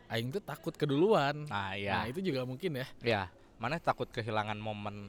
aing 0.09 0.29
tuh 0.29 0.41
takut 0.41 0.73
keduluan. 0.73 1.45
Nah, 1.45 1.73
Nah, 1.73 1.77
ya. 1.77 2.05
itu 2.05 2.21
juga 2.21 2.45
mungkin 2.45 2.81
ya. 2.81 2.87
ya. 3.05 3.23
Mana 3.61 3.77
takut 3.77 4.09
kehilangan 4.09 4.57
momen 4.57 5.09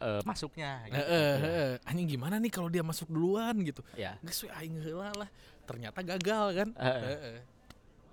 eh, 0.00 0.22
masuknya 0.24 0.80
Eh, 0.88 0.96
eh, 0.96 1.34
eh, 1.38 1.72
anjing 1.84 2.08
gimana 2.08 2.40
nih 2.40 2.50
kalau 2.50 2.72
dia 2.72 2.80
masuk 2.80 3.06
duluan 3.06 3.54
gitu. 3.62 3.84
Ya. 3.94 4.16
Geus 4.24 4.48
aing 4.50 4.80
heula 4.80 5.12
lah. 5.14 5.28
Ternyata 5.62 6.00
gagal 6.02 6.44
kan. 6.56 6.68
Eh, 6.74 6.86
eh. 6.88 7.02
Eh, 7.04 7.20
eh. 7.36 7.38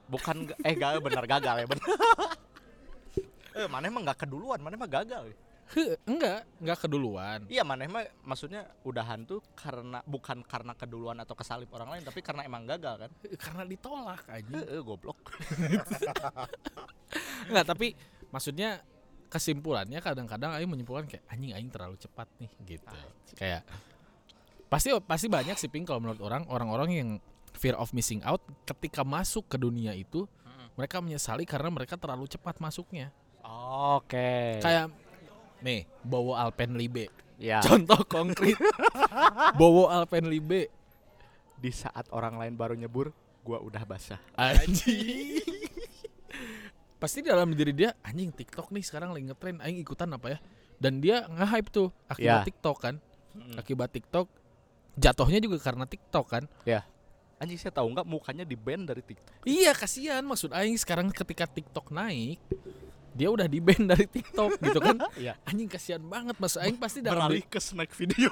Bukan 0.08 0.52
eh 0.64 0.76
gagal 0.76 1.04
benar 1.04 1.26
gagal 1.28 1.56
ya 1.64 1.68
benar. 1.68 1.88
eh 3.58 3.68
mana 3.68 3.86
emang 3.88 4.04
nggak 4.08 4.20
keduluan, 4.28 4.60
mana 4.64 4.74
emang 4.76 4.92
gagal. 4.92 5.36
Heh, 5.68 6.00
enggak, 6.08 6.48
enggak 6.64 6.80
keduluan. 6.80 7.44
Iya, 7.52 7.68
mana 7.68 7.84
emang 7.84 8.08
maksudnya 8.24 8.72
udahan 8.88 9.28
tuh 9.28 9.44
karena 9.52 10.00
bukan 10.08 10.40
karena 10.48 10.72
keduluan 10.72 11.20
atau 11.20 11.36
kesalip 11.36 11.68
orang 11.76 11.92
lain, 11.92 12.04
tapi 12.08 12.24
karena 12.24 12.48
emang 12.48 12.64
gagal 12.64 12.96
kan. 13.04 13.12
Karena 13.36 13.68
ditolak 13.68 14.24
aja. 14.32 14.58
Eh, 14.64 14.80
goblok. 14.80 15.20
Enggak, 17.52 17.66
tapi 17.68 18.00
maksudnya 18.32 18.80
kesimpulannya 19.28 20.00
kadang-kadang 20.00 20.56
aing 20.56 20.72
menyimpulkan 20.72 21.04
kayak 21.04 21.24
anjing 21.28 21.52
aing 21.52 21.68
terlalu 21.68 22.00
cepat 22.00 22.32
nih 22.40 22.52
gitu. 22.64 22.98
Kayak 23.36 23.68
pasti 24.72 24.92
pasti 25.04 25.28
banyak 25.28 25.56
sih 25.60 25.68
ping 25.68 25.84
kalau 25.84 26.00
menurut 26.00 26.20
orang 26.24 26.48
orang-orang 26.48 26.90
yang 26.92 27.10
fear 27.58 27.76
of 27.76 27.92
missing 27.92 28.22
out 28.24 28.40
ketika 28.64 29.02
masuk 29.02 29.50
ke 29.50 29.58
dunia 29.58 29.92
itu 29.92 30.30
mereka 30.78 31.02
menyesali 31.02 31.42
karena 31.44 31.74
mereka 31.74 31.98
terlalu 31.98 32.30
cepat 32.30 32.62
masuknya. 32.62 33.10
Oke. 33.98 34.62
Kayak 34.62 34.94
nih, 35.60 35.90
Bowo 36.06 36.38
Alpenlibe. 36.38 37.10
ya. 37.42 37.66
Contoh 37.66 37.98
konkret. 38.06 38.54
Bowo 39.60 39.90
Alpenlibe. 39.90 40.70
Di 41.58 41.74
saat 41.74 42.06
orang 42.14 42.38
lain 42.38 42.54
baru 42.54 42.78
nyebur, 42.78 43.10
gua 43.42 43.58
udah 43.58 43.82
basah. 43.90 44.22
Anjing. 44.38 45.42
Pasti 46.98 47.22
dalam 47.22 47.54
diri 47.54 47.74
dia 47.74 47.94
anjing 48.02 48.34
TikTok 48.34 48.74
nih 48.74 48.82
sekarang 48.82 49.14
lagi 49.14 49.26
ngetren 49.30 49.58
aing 49.62 49.82
ikutan 49.82 50.10
apa 50.14 50.38
ya? 50.38 50.40
Dan 50.78 51.02
dia 51.02 51.26
nge-hype 51.26 51.70
tuh 51.74 51.90
akibat 52.06 52.42
Ya. 52.42 52.46
TikTok 52.46 52.78
kan. 52.78 52.96
Mm. 53.34 53.58
Akibat 53.58 53.90
TikTok 53.94 54.30
jatuhnya 54.98 55.42
juga 55.42 55.58
karena 55.58 55.86
TikTok 55.86 56.26
kan. 56.30 56.44
Anjing 57.38 57.60
saya 57.62 57.70
tahu 57.70 57.94
nggak 57.94 58.08
mukanya 58.08 58.42
di 58.42 58.58
band 58.58 58.90
dari 58.90 59.06
TikTok. 59.06 59.46
Iya, 59.46 59.72
kasihan 59.78 60.26
maksud 60.26 60.50
aing 60.50 60.74
sekarang 60.76 61.14
ketika 61.14 61.46
TikTok 61.46 61.94
naik 61.94 62.42
dia 63.18 63.34
udah 63.34 63.50
di 63.50 63.58
ban 63.58 63.82
dari 63.82 64.06
TikTok 64.06 64.62
gitu 64.62 64.78
kan. 64.78 64.98
Iya. 65.22 65.34
Anjing 65.46 65.66
kasihan 65.66 66.02
banget 66.02 66.38
maksud 66.38 66.62
aing 66.62 66.78
pasti 66.78 67.02
dalam 67.02 67.30
Beralih 67.30 67.46
ke 67.46 67.58
snack 67.58 67.90
video. 67.94 68.30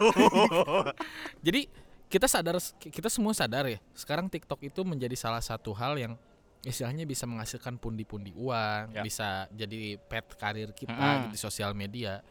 Jadi 1.45 1.66
kita 2.06 2.30
sadar 2.30 2.62
kita 2.78 3.10
semua 3.10 3.34
sadar 3.34 3.66
ya. 3.66 3.82
Sekarang 3.97 4.30
TikTok 4.30 4.62
itu 4.62 4.82
menjadi 4.86 5.18
salah 5.18 5.41
satu 5.41 5.74
hal 5.74 5.97
yang 5.97 6.14
istilahnya 6.62 7.06
bisa 7.06 7.26
menghasilkan 7.30 7.78
pundi-pundi 7.78 8.34
uang, 8.34 8.89
Ya. 8.93 9.06
bisa 9.06 9.45
jadi 9.53 10.01
pet 10.01 10.26
karir 10.34 10.74
kita 10.74 10.97
Mm-mm. 10.97 11.30
gitu 11.30 11.38
di 11.38 11.39
sosial 11.39 11.78
media. 11.78 12.26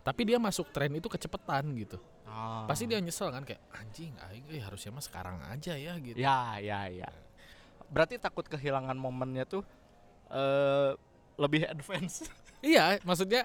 Tapi 0.00 0.24
dia 0.24 0.40
masuk 0.40 0.72
tren 0.72 0.88
itu 0.92 1.04
kecepetan 1.08 1.68
gitu. 1.76 2.00
Ah. 2.32 2.64
Pasti 2.64 2.88
dia 2.88 2.96
nyesel 2.96 3.28
kan 3.28 3.44
kayak 3.44 3.60
anjing 3.76 4.16
aing 4.24 4.48
eh, 4.48 4.64
harusnya 4.64 4.88
mah 4.88 5.04
sekarang 5.04 5.36
aja 5.44 5.76
ya 5.76 5.92
gitu. 6.00 6.16
Ya, 6.16 6.56
ya, 6.56 6.88
ya. 6.88 7.12
Berarti 7.86 8.16
takut 8.16 8.48
kehilangan 8.48 8.96
momennya 8.96 9.44
tuh 9.44 9.60
eh 10.28 10.96
lebih 11.36 11.68
advance. 11.68 12.24
Iya, 12.62 13.02
maksudnya 13.02 13.42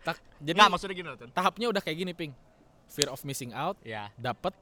tak 0.00 0.16
jadi 0.40 0.56
Nggak, 0.56 0.72
maksudnya 0.72 0.96
gini 0.96 1.08
loh, 1.12 1.20
tahapnya 1.28 1.68
udah 1.68 1.84
kayak 1.84 1.98
gini, 2.00 2.12
Ping. 2.16 2.32
Fear 2.88 3.12
of 3.12 3.20
missing 3.22 3.52
out, 3.52 3.76
Ya. 3.84 4.08
dapat 4.16 4.56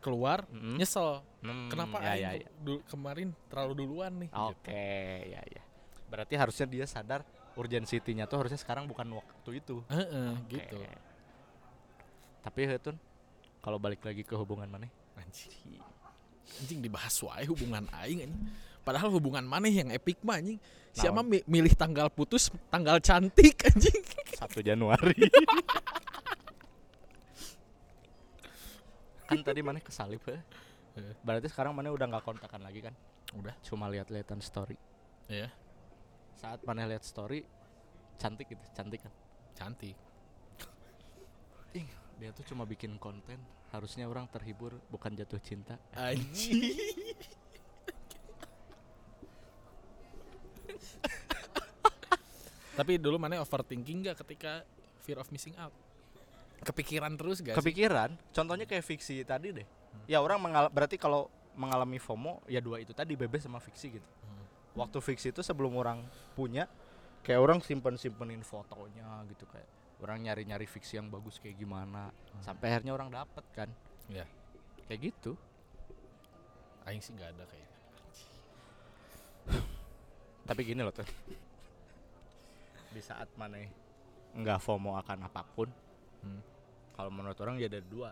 keluar, 0.00 0.48
Mm. 0.48 0.80
nyesel. 0.80 1.20
Hmm, 1.44 1.68
Kenapa 1.68 2.00
ya, 2.00 2.16
aing 2.16 2.24
ya, 2.24 2.30
ya. 2.40 2.48
du- 2.58 2.80
kemarin 2.88 3.36
terlalu 3.52 3.84
duluan 3.84 4.12
nih? 4.16 4.32
gitu. 4.32 4.40
Oke, 4.56 4.88
ya, 5.28 5.42
ya. 5.44 5.62
Berarti 6.08 6.34
harusnya 6.34 6.64
dia 6.64 6.88
sadar 6.88 7.28
urgensity-nya 7.54 8.24
tuh 8.24 8.40
harusnya 8.40 8.56
sekarang 8.56 8.88
bukan 8.88 9.04
waktu 9.12 9.50
itu. 9.60 9.84
Heeh, 9.92 10.30
Oke. 10.40 10.56
gitu. 10.56 10.78
Tapi 12.48 12.64
Hetun 12.64 12.96
kalau 13.60 13.76
balik 13.76 14.00
lagi 14.08 14.24
ke 14.24 14.32
hubungan 14.32 14.64
mana 14.72 14.88
Anjing. 15.20 15.76
Anjing 16.64 16.80
dibahas 16.80 17.12
wae 17.20 17.44
hubungan 17.44 17.84
aing 17.92 18.24
anjing. 18.24 18.48
Padahal 18.80 19.12
hubungan 19.12 19.44
maneh 19.44 19.68
yang 19.68 19.92
epic 19.92 20.16
mah 20.24 20.40
anjing. 20.40 20.56
Siapa 20.96 21.20
mi- 21.20 21.44
milih 21.44 21.76
tanggal 21.76 22.08
putus, 22.08 22.48
tanggal 22.72 22.96
cantik 23.04 23.60
anjing. 23.68 24.00
1 24.40 24.64
Januari 24.64 25.28
kan 29.28 29.44
tadi 29.44 29.60
mana 29.60 29.76
kesalip 29.76 30.24
ya 30.24 30.40
berarti 31.20 31.52
sekarang 31.52 31.76
mana 31.76 31.92
udah 31.92 32.08
nggak 32.08 32.24
kontakan 32.24 32.64
lagi 32.64 32.80
kan 32.80 32.96
Udah. 33.36 33.52
cuma 33.60 33.92
lihat-lihatan 33.92 34.40
story 34.40 34.80
Ya, 35.28 35.52
saat 36.40 36.64
mana 36.64 36.88
lihat 36.88 37.04
story 37.04 37.44
cantik 38.16 38.48
gitu 38.48 38.64
cantik 38.72 39.04
kan 39.04 39.12
cantik. 39.52 39.92
Ih, 41.76 41.84
dia 42.18 42.30
tuh 42.30 42.44
cuma 42.44 42.62
bikin 42.64 42.98
konten 42.98 43.38
harusnya 43.70 44.04
orang 44.04 44.26
terhibur 44.26 44.74
bukan 44.88 45.14
jatuh 45.14 45.38
cinta 45.38 45.78
Anjing. 45.94 46.74
Tapi 52.74 52.94
dulu 52.96 53.18
mana 53.18 53.38
overthinking 53.38 54.06
gak 54.06 54.22
ketika 54.22 54.62
fear 55.00 55.18
of 55.18 55.26
missing 55.30 55.54
out? 55.58 55.74
Kepikiran 56.58 57.14
terus 57.14 57.38
gak 57.38 57.54
sih? 57.54 57.58
kepikiran 57.58 58.10
contohnya 58.32 58.66
kayak 58.66 58.82
fiksi 58.82 59.22
tadi 59.22 59.54
deh 59.54 59.66
ya 60.06 60.18
orang 60.18 60.42
mengal- 60.42 60.66
berarti 60.68 60.98
kalau 60.98 61.30
mengalami 61.54 61.96
FOMO 61.96 62.42
ya 62.46 62.58
dua 62.58 62.78
itu 62.78 62.90
tadi 62.90 63.14
bebas 63.14 63.40
sama 63.40 63.58
fiksi 63.58 63.94
gitu 63.94 64.08
Hmm. 64.18 64.42
waktu 64.76 64.98
fiksi 64.98 65.30
itu 65.30 65.38
sebelum 65.38 65.70
orang 65.72 66.02
punya 66.34 66.66
kayak 67.22 67.38
orang 67.38 67.58
simpen 67.60 67.94
simpenin 67.94 68.42
fotonya 68.42 69.06
gitu 69.26 69.46
kayak 69.46 69.70
orang 69.98 70.22
nyari 70.22 70.42
nyari 70.44 70.64
fiksi 70.64 70.96
yang 70.96 71.08
bagus 71.08 71.38
kayak 71.38 71.56
gimana 71.56 72.10
sampai 72.38 72.70
akhirnya 72.70 72.94
orang 72.94 73.10
dapet 73.10 73.44
kan 73.50 73.70
Ya. 74.06 74.24
kayak 74.86 75.12
gitu 75.12 75.34
Aing 76.84 77.04
sih 77.04 77.12
gak 77.12 77.36
ada 77.36 77.44
kayaknya. 77.44 77.76
tapi 80.48 80.60
gini 80.64 80.80
loh 80.80 80.92
tuh 80.92 81.04
di 82.88 83.00
saat 83.00 83.28
mana 83.36 83.60
nggak 84.32 84.58
FOMO 84.58 84.96
akan 84.96 85.18
apa 85.24 85.42
pun 85.44 85.68
Hmm. 86.18 86.42
kalau 86.92 87.14
menurut 87.14 87.38
orang 87.38 87.62
ya 87.62 87.70
ada 87.70 87.78
dua 87.78 88.10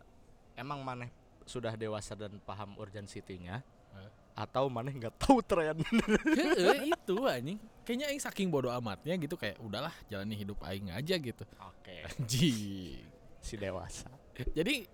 emang 0.54 0.78
maneh 0.78 1.10
sudah 1.42 1.74
dewasa 1.74 2.14
dan 2.14 2.38
paham 2.38 2.78
urgensitinya 2.78 3.58
Eh. 3.92 4.10
Atau 4.36 4.68
maneh 4.68 4.92
nggak 4.92 5.16
tahu 5.16 5.40
tren 5.40 5.80
Heeh, 5.80 6.92
itu 6.92 7.16
anjing. 7.24 7.56
Kayaknya 7.88 8.06
aing 8.12 8.20
saking 8.20 8.48
bodoh 8.52 8.68
amatnya 8.68 9.16
gitu 9.16 9.34
kayak 9.34 9.56
udahlah 9.64 9.94
jalani 10.12 10.36
hidup 10.36 10.60
aing 10.68 10.92
aja 10.92 11.16
gitu. 11.16 11.44
oke 11.56 11.96
Anjing. 12.12 13.00
si 13.40 13.54
dewasa 13.56 14.12
Jadi 14.52 14.84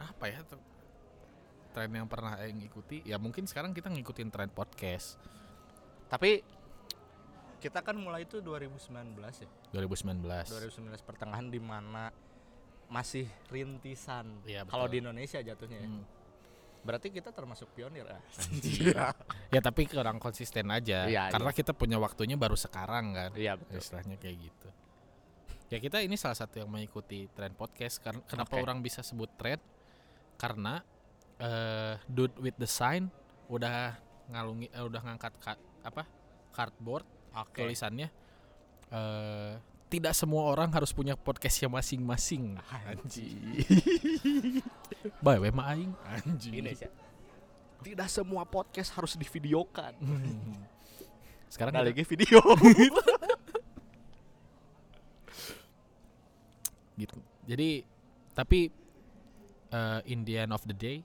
apa 0.00 0.24
ya 0.26 0.40
tren 1.70 1.92
yang 1.94 2.08
pernah 2.10 2.34
aing 2.42 2.66
ikuti 2.66 3.04
ya 3.06 3.20
mungkin 3.20 3.46
sekarang 3.46 3.70
kita 3.70 3.86
ngikutin 3.86 4.28
tren 4.32 4.50
podcast 4.50 5.20
tapi 6.10 6.42
kita 7.60 7.84
kan 7.84 7.94
mulai 7.94 8.24
itu 8.26 8.40
2019 8.42 9.14
ya 9.44 9.48
2019. 9.70 10.24
2019 10.26 11.06
pertengahan 11.06 11.46
di 11.46 11.60
mana 11.62 12.10
masih 12.90 13.28
rintisan 13.52 14.42
Iya, 14.42 14.66
kalau 14.66 14.90
di 14.90 14.98
Indonesia 14.98 15.38
jatuhnya 15.38 15.78
ya. 15.78 15.88
Berarti 16.80 17.12
kita 17.12 17.28
termasuk 17.30 17.68
pionir 17.76 18.08
ah. 18.08 18.20
Ya 19.52 19.60
tapi 19.60 19.84
kurang 19.84 20.16
konsisten 20.16 20.72
aja 20.72 21.04
Iya, 21.04 21.28
karena 21.28 21.52
kita 21.52 21.76
punya 21.76 22.00
waktunya 22.00 22.40
baru 22.40 22.56
sekarang 22.56 23.12
kan. 23.12 23.30
iya 23.36 23.56
betul 23.60 23.78
Istilahnya 23.78 24.16
kayak 24.16 24.36
gitu. 24.40 24.68
Ya 25.70 25.78
kita 25.78 26.02
ini 26.02 26.16
salah 26.16 26.34
satu 26.34 26.58
yang 26.58 26.66
mengikuti 26.66 27.30
tren 27.30 27.52
podcast 27.54 28.00
karena 28.00 28.24
kenapa 28.26 28.56
Oke. 28.58 28.64
orang 28.64 28.80
bisa 28.80 29.04
sebut 29.04 29.28
tren? 29.36 29.60
Karena 30.34 30.80
eh 31.36 31.96
dude 32.08 32.36
with 32.40 32.56
the 32.56 32.68
sign 32.68 33.08
udah 33.48 33.96
ngalungi 34.28 34.68
eh, 34.68 34.84
udah 34.84 35.00
ngangkat 35.00 35.32
ka- 35.40 35.60
apa? 35.82 36.04
cardboard 36.50 37.06
oke 37.32 37.54
tulisannya 37.56 38.10
eh 38.90 39.54
tidak 39.90 40.14
semua 40.14 40.46
orang 40.50 40.70
harus 40.70 40.94
punya 40.94 41.18
podcastnya 41.18 41.66
masing-masing. 41.66 42.54
Anjing. 42.86 43.66
Bae 45.24 45.38
we 45.40 45.50
mah 45.50 45.72
aing. 45.72 45.92
Anjing. 46.04 46.52
Ini 46.60 46.70
sih. 46.76 46.90
Tidak 47.80 48.08
semua 48.12 48.44
podcast 48.44 48.92
harus 48.92 49.16
divideokan. 49.16 49.96
Sekarang 51.52 51.72
Ada 51.74 51.88
lagi 51.90 52.04
video. 52.04 52.38
gitu. 57.00 57.16
Jadi 57.48 57.82
tapi 58.36 58.68
eh, 59.72 60.00
in 60.12 60.22
the 60.28 60.36
end 60.36 60.52
of 60.52 60.62
the 60.68 60.76
day 60.76 61.00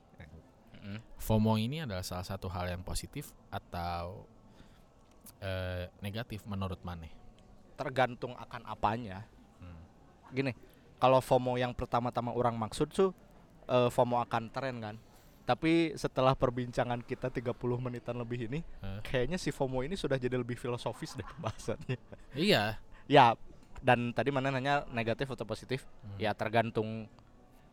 FOMO 1.26 1.58
ini 1.58 1.82
adalah 1.82 2.06
salah 2.06 2.22
satu 2.22 2.46
hal 2.46 2.70
yang 2.70 2.86
positif 2.86 3.34
atau 3.50 4.22
eh, 5.42 5.90
negatif 5.98 6.46
menurut 6.46 6.78
Maneh? 6.86 7.10
Tergantung 7.74 8.38
akan 8.38 8.62
apanya. 8.62 9.26
Hmm. 9.58 9.82
Gini, 10.30 10.54
kalau 11.02 11.18
FOMO 11.18 11.58
yang 11.58 11.74
pertama-tama 11.74 12.30
orang 12.30 12.54
maksud 12.54 12.88
tuh 12.94 13.10
eh, 13.66 13.88
FOMO 13.90 14.22
akan 14.22 14.50
tren 14.50 14.76
kan. 14.78 14.96
Tapi 15.46 15.94
setelah 15.94 16.34
perbincangan 16.34 17.06
kita 17.06 17.30
30 17.30 17.54
menitan 17.78 18.18
lebih 18.18 18.50
ini, 18.50 18.66
Eh. 18.82 18.98
kayaknya 19.06 19.38
si 19.38 19.54
FOMO 19.54 19.86
ini 19.86 19.94
sudah 19.94 20.18
jadi 20.18 20.34
lebih 20.34 20.58
filosofis 20.58 21.14
deh 21.14 21.26
pembahasannya. 21.36 21.98
Iya. 22.34 22.78
ya, 23.06 23.38
dan 23.78 24.10
tadi 24.10 24.34
mana 24.34 24.50
nanya 24.50 24.82
negatif 24.90 25.30
atau 25.30 25.46
positif? 25.46 25.86
Hmm. 26.02 26.18
Ya 26.18 26.34
tergantung 26.34 27.06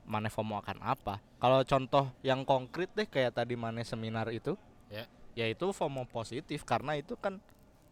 mana 0.05 0.29
FOMO 0.29 0.61
akan 0.61 0.85
apa. 0.85 1.17
Kalau 1.41 1.65
contoh 1.65 2.13
yang 2.21 2.45
konkret 2.45 2.93
deh 2.93 3.09
kayak 3.09 3.33
tadi 3.33 3.57
mana 3.57 3.81
seminar 3.81 4.29
itu, 4.29 4.53
Ya. 4.93 5.09
yaitu 5.33 5.73
FOMO 5.73 6.05
positif 6.05 6.61
karena 6.61 6.93
itu 6.93 7.17
kan 7.17 7.41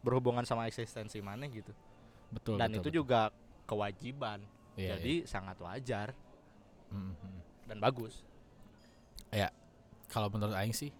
berhubungan 0.05 0.45
sama 0.45 0.69
eksistensi 0.69 1.17
mana 1.25 1.49
gitu. 1.49 1.73
Betul. 2.31 2.55
dan 2.61 2.71
betul, 2.71 2.79
itu 2.79 2.87
betul. 2.87 2.99
juga 3.03 3.21
kewajiban. 3.65 4.39
Iya, 4.79 4.95
Jadi 4.95 5.27
sangat 5.27 5.57
wajar 5.59 6.07
iya. 6.15 6.95
Hmm, 6.95 7.11
hmm. 7.11 7.39
Dan 7.71 7.79
bagus. 7.79 8.27
Kalau 10.11 10.27
menurut 10.27 10.51
Aing 10.51 10.75
sih 10.75 10.91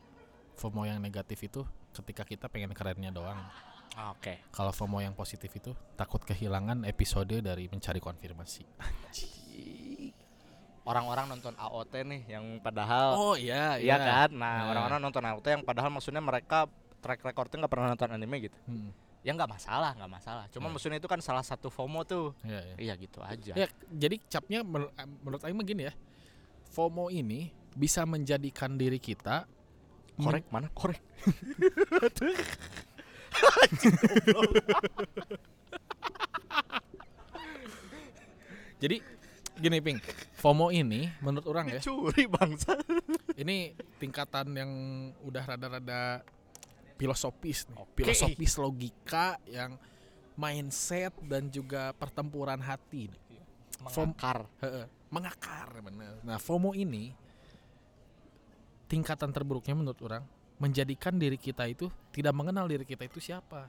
FOMO 0.55 0.88
yang 0.88 1.03
negatif 1.03 1.43
itu 1.43 1.67
ketika 1.91 2.24
kita 2.24 2.47
pengen 2.47 2.72
kerennya 2.72 3.11
doang. 3.11 3.36
Oke. 4.07 4.39
Kalau 4.49 4.72
FOMO 4.72 5.03
yang 5.03 5.11
positif 5.11 5.51
itu 5.51 5.76
takut 5.93 6.24
kehilangan 6.24 6.88
episode 6.88 7.43
dari 7.43 7.67
mencari 7.67 7.99
konfirmasi. 7.99 8.63
Orang-orang 10.82 11.30
nonton 11.30 11.53
AOT 11.53 11.93
nih 12.01 12.22
yang 12.26 12.57
padahal 12.57 13.13
Oh 13.13 13.36
iya 13.36 13.76
iya 13.78 13.99
kan. 13.99 14.32
Nah, 14.32 14.63
Nah. 14.63 14.69
orang-orang 14.72 14.99
nonton 15.03 15.22
AOT 15.22 15.45
yang 15.51 15.61
padahal 15.61 15.91
maksudnya 15.91 16.24
mereka 16.24 16.72
track 17.03 17.19
recordnya 17.22 17.61
nggak 17.61 17.72
pernah 17.72 17.88
nonton 17.91 18.09
anime 18.09 18.47
gitu. 18.47 18.57
Hmm, 18.65 18.89
Ya 19.22 19.36
nggak 19.36 19.51
masalah, 19.51 19.93
nggak 19.93 20.09
masalah. 20.09 20.43
Cuma 20.49 20.65
Iya. 20.65 20.74
maksudnya 20.74 20.97
itu 20.97 21.05
kan 21.05 21.19
salah 21.19 21.43
satu 21.43 21.67
FOMO 21.67 22.01
tuh. 22.01 22.34
iya, 22.41 22.63
iya. 22.63 22.76
Iya 22.80 22.93
gitu 22.97 23.19
aja. 23.22 23.53
Ya, 23.53 23.67
jadi 23.91 24.17
capnya 24.26 24.63
menur- 24.63 24.89
menurut 25.22 25.43
Aing 25.43 25.59
begini 25.59 25.91
ya. 25.91 25.93
FOMO 26.72 27.11
ini 27.11 27.51
bisa 27.72 28.03
menjadikan 28.03 28.76
diri 28.76 28.97
kita 28.97 29.43
men- 30.15 30.24
Korek 30.24 30.45
mana? 30.49 30.67
Korek. 30.72 30.99
Jadi 38.82 38.97
gini 39.61 39.78
Ping, 39.78 39.99
FOMO 40.41 40.74
ini 40.74 41.05
menurut 41.22 41.45
orang 41.45 41.69
ya, 41.69 41.80
Curi 41.80 42.26
bangsa. 42.26 42.74
ini 43.38 43.78
tingkatan 44.01 44.57
yang 44.57 44.72
udah 45.22 45.43
rada-rada 45.45 46.26
filosofis 46.97 47.69
nih. 47.69 47.78
Oke. 47.78 48.01
Filosofis 48.01 48.53
logika 48.57 49.38
yang 49.45 49.78
mindset 50.34 51.13
dan 51.30 51.53
juga 51.53 51.93
pertempuran 51.93 52.57
hati. 52.57 53.05
nih. 53.05 53.41
Fom- 53.86 54.13
Mengakar. 54.17 54.49
Mengakar 55.12 55.70
bener. 55.84 56.18
Nah, 56.24 56.39
FOMO 56.39 56.72
ini 56.72 57.12
tingkatan 58.88 59.32
terburuknya 59.32 59.76
menurut 59.76 59.99
orang 60.03 60.24
menjadikan 60.59 61.16
diri 61.20 61.36
kita 61.36 61.68
itu 61.68 61.91
tidak 62.16 62.32
mengenal 62.36 62.68
diri 62.68 62.88
kita 62.88 63.03
itu 63.07 63.20
siapa. 63.20 63.68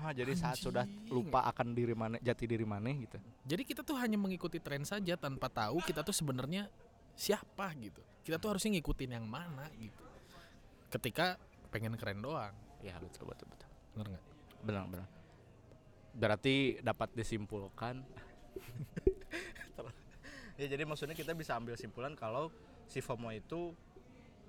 Ah, 0.00 0.16
jadi 0.16 0.32
saat 0.32 0.56
sudah 0.56 0.88
Anjing. 0.88 1.12
lupa 1.12 1.44
akan 1.44 1.76
diri 1.76 1.92
mana 1.92 2.16
jati 2.24 2.48
diri 2.48 2.64
mana 2.64 2.88
gitu. 2.88 3.20
Jadi 3.44 3.62
kita 3.68 3.84
tuh 3.84 4.00
hanya 4.00 4.16
mengikuti 4.16 4.56
tren 4.56 4.80
saja 4.88 5.12
tanpa 5.20 5.52
tahu 5.52 5.84
kita 5.84 6.00
tuh 6.00 6.16
sebenarnya 6.16 6.72
siapa 7.12 7.68
gitu. 7.76 8.00
Kita 8.24 8.40
tuh 8.40 8.56
harusnya 8.56 8.80
ngikutin 8.80 9.20
yang 9.20 9.28
mana 9.28 9.68
gitu. 9.76 10.00
Ketika 10.88 11.36
pengen 11.68 12.00
keren 12.00 12.24
doang, 12.24 12.56
Ya 12.80 12.96
betul 12.96 13.28
betul 13.28 13.44
betul. 13.52 13.68
bener 13.92 14.06
nggak? 14.16 14.24
Benar 14.64 14.84
benar. 14.88 15.08
Berarti 16.16 16.80
dapat 16.80 17.12
disimpulkan. 17.12 18.00
ya 20.60 20.68
jadi 20.68 20.84
maksudnya 20.84 21.14
kita 21.14 21.32
bisa 21.32 21.56
ambil 21.56 21.74
simpulan 21.74 22.12
kalau 22.12 22.52
si 22.84 23.00
FOMO 23.00 23.32
itu 23.32 23.72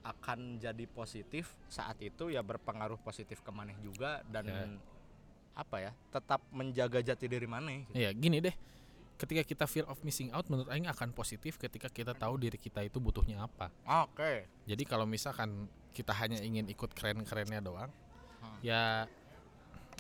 akan 0.02 0.58
jadi 0.58 0.86
positif 0.88 1.54
saat 1.68 1.96
itu 2.00 2.28
ya 2.28 2.42
berpengaruh 2.42 2.98
positif 3.00 3.40
ke 3.40 3.50
maneh 3.50 3.78
juga 3.80 4.20
dan 4.28 4.44
Ya. 4.44 4.66
apa 5.54 5.78
ya 5.80 5.92
tetap 6.10 6.42
menjaga 6.50 7.00
jati 7.02 7.26
diri 7.26 7.46
maneh 7.46 7.86
gitu. 7.86 7.96
Iya, 7.98 8.12
gini 8.12 8.40
deh. 8.40 8.56
ketika 9.16 9.46
kita 9.46 9.66
fear 9.66 9.86
of 9.86 10.02
missing 10.02 10.34
out 10.34 10.50
menurut 10.50 10.66
aing 10.68 10.90
akan 10.90 11.14
positif 11.14 11.54
ketika 11.56 11.86
kita 11.88 12.12
tahu 12.12 12.36
diri 12.36 12.58
kita 12.58 12.82
itu 12.82 12.98
butuhnya 12.98 13.46
apa. 13.46 13.70
Oke. 14.02 14.50
Jadi 14.66 14.82
kalau 14.82 15.06
misalkan 15.06 15.70
kita 15.94 16.10
hanya 16.12 16.42
ingin 16.42 16.66
ikut 16.66 16.90
keren-kerennya 16.90 17.62
doang, 17.62 17.94
Hmm. 18.42 18.58
ya 18.60 19.06